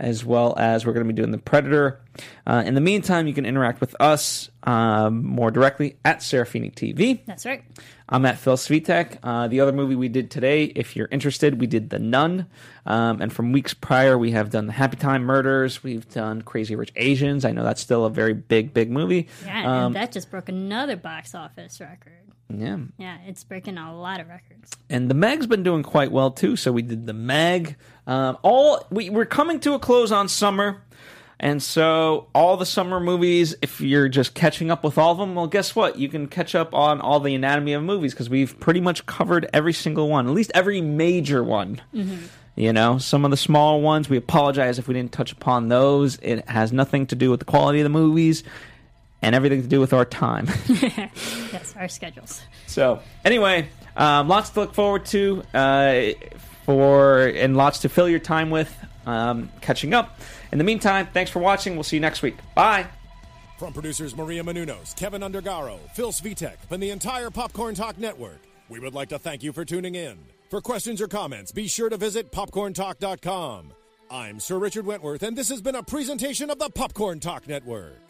as 0.00 0.24
well 0.24 0.54
as 0.58 0.84
we're 0.86 0.92
going 0.94 1.06
to 1.06 1.12
be 1.12 1.16
doing 1.16 1.30
the 1.30 1.38
Predator. 1.38 2.00
Uh, 2.46 2.62
in 2.66 2.74
the 2.74 2.80
meantime, 2.80 3.26
you 3.28 3.34
can 3.34 3.44
interact 3.46 3.80
with 3.80 3.94
us 4.00 4.50
um, 4.64 5.24
more 5.24 5.50
directly 5.50 5.96
at 6.04 6.18
Serafini 6.20 6.74
TV. 6.74 7.20
That's 7.26 7.46
right. 7.46 7.62
I'm 8.08 8.24
at 8.26 8.38
Phil 8.38 8.56
Svitek. 8.56 9.18
Uh, 9.22 9.46
the 9.46 9.60
other 9.60 9.72
movie 9.72 9.94
we 9.94 10.08
did 10.08 10.30
today, 10.30 10.64
if 10.64 10.96
you're 10.96 11.08
interested, 11.12 11.60
we 11.60 11.66
did 11.68 11.90
The 11.90 11.98
Nun. 12.00 12.46
Um, 12.86 13.20
and 13.20 13.32
from 13.32 13.52
weeks 13.52 13.72
prior, 13.74 14.18
we 14.18 14.32
have 14.32 14.50
done 14.50 14.66
The 14.66 14.72
Happy 14.72 14.96
Time 14.96 15.22
Murders. 15.22 15.84
We've 15.84 16.08
done 16.08 16.42
Crazy 16.42 16.74
Rich 16.74 16.92
Asians. 16.96 17.44
I 17.44 17.52
know 17.52 17.62
that's 17.62 17.80
still 17.80 18.04
a 18.06 18.10
very 18.10 18.34
big, 18.34 18.74
big 18.74 18.90
movie. 18.90 19.28
Yeah, 19.46 19.60
Um, 19.60 19.86
and 19.86 19.96
that 19.96 20.10
just 20.12 20.30
broke 20.30 20.48
another 20.48 20.96
box 20.96 21.34
office 21.36 21.80
record. 21.80 22.14
Yeah. 22.52 22.78
Yeah, 22.98 23.18
it's 23.26 23.44
breaking 23.44 23.78
a 23.78 23.94
lot 23.96 24.18
of 24.18 24.26
records. 24.28 24.72
and 24.88 25.08
the 25.08 25.14
Meg's 25.14 25.46
been 25.46 25.62
doing 25.62 25.84
quite 25.84 26.10
well 26.10 26.32
too. 26.32 26.56
So 26.56 26.72
we 26.72 26.82
did 26.82 27.06
the 27.06 27.12
Meg. 27.12 27.76
Um, 28.10 28.38
all 28.42 28.84
we, 28.90 29.08
we're 29.08 29.24
coming 29.24 29.60
to 29.60 29.74
a 29.74 29.78
close 29.78 30.10
on 30.10 30.26
summer, 30.26 30.82
and 31.38 31.62
so 31.62 32.26
all 32.34 32.56
the 32.56 32.66
summer 32.66 32.98
movies. 32.98 33.54
If 33.62 33.80
you're 33.80 34.08
just 34.08 34.34
catching 34.34 34.68
up 34.68 34.82
with 34.82 34.98
all 34.98 35.12
of 35.12 35.18
them, 35.18 35.36
well, 35.36 35.46
guess 35.46 35.76
what? 35.76 35.96
You 35.96 36.08
can 36.08 36.26
catch 36.26 36.56
up 36.56 36.74
on 36.74 37.00
all 37.00 37.20
the 37.20 37.36
Anatomy 37.36 37.72
of 37.72 37.84
movies 37.84 38.12
because 38.12 38.28
we've 38.28 38.58
pretty 38.58 38.80
much 38.80 39.06
covered 39.06 39.48
every 39.52 39.72
single 39.72 40.08
one, 40.08 40.26
at 40.26 40.34
least 40.34 40.50
every 40.56 40.80
major 40.80 41.44
one. 41.44 41.80
You 42.56 42.72
know, 42.72 42.98
some 42.98 43.24
of 43.24 43.30
the 43.30 43.36
small 43.36 43.80
ones. 43.80 44.08
We 44.10 44.16
apologize 44.16 44.80
if 44.80 44.88
we 44.88 44.94
didn't 44.94 45.12
touch 45.12 45.30
upon 45.30 45.68
those. 45.68 46.18
It 46.20 46.48
has 46.48 46.72
nothing 46.72 47.06
to 47.06 47.14
do 47.14 47.30
with 47.30 47.38
the 47.38 47.46
quality 47.46 47.78
of 47.78 47.84
the 47.84 47.90
movies. 47.90 48.42
And 49.22 49.36
everything 49.36 49.62
to 49.62 49.68
do 49.68 49.78
with 49.78 49.92
our 49.92 50.04
time. 50.04 50.48
Yes, 51.52 51.74
our 51.76 51.88
schedules. 51.88 52.42
So 52.66 53.00
anyway, 53.24 53.68
um, 53.96 54.28
lots 54.28 54.50
to 54.50 54.60
look 54.60 54.74
forward 54.74 55.04
to 55.06 55.42
uh, 55.52 56.12
for 56.64 57.26
and 57.26 57.56
lots 57.56 57.80
to 57.80 57.88
fill 57.88 58.08
your 58.08 58.18
time 58.18 58.50
with 58.50 58.74
um, 59.06 59.50
catching 59.60 59.94
up. 59.94 60.20
In 60.52 60.58
the 60.58 60.64
meantime, 60.64 61.08
thanks 61.12 61.30
for 61.30 61.38
watching. 61.38 61.74
We'll 61.74 61.84
see 61.84 61.96
you 61.96 62.00
next 62.00 62.22
week. 62.22 62.36
Bye. 62.54 62.86
From 63.58 63.72
producers 63.72 64.16
Maria 64.16 64.42
Menounos, 64.42 64.96
Kevin 64.96 65.20
Undergaro, 65.20 65.78
Phil 65.94 66.12
Svitek, 66.12 66.56
and 66.70 66.82
the 66.82 66.90
entire 66.90 67.30
Popcorn 67.30 67.74
Talk 67.74 67.98
Network, 67.98 68.40
we 68.70 68.80
would 68.80 68.94
like 68.94 69.10
to 69.10 69.18
thank 69.18 69.42
you 69.42 69.52
for 69.52 69.64
tuning 69.64 69.96
in. 69.96 70.16
For 70.48 70.60
questions 70.60 71.00
or 71.00 71.08
comments, 71.08 71.52
be 71.52 71.68
sure 71.68 71.90
to 71.90 71.96
visit 71.96 72.32
popcorntalk.com. 72.32 73.72
I'm 74.10 74.40
Sir 74.40 74.58
Richard 74.58 74.86
Wentworth, 74.86 75.22
and 75.22 75.36
this 75.36 75.50
has 75.50 75.60
been 75.60 75.76
a 75.76 75.82
presentation 75.82 76.50
of 76.50 76.58
the 76.58 76.70
Popcorn 76.70 77.20
Talk 77.20 77.46
Network. 77.46 78.09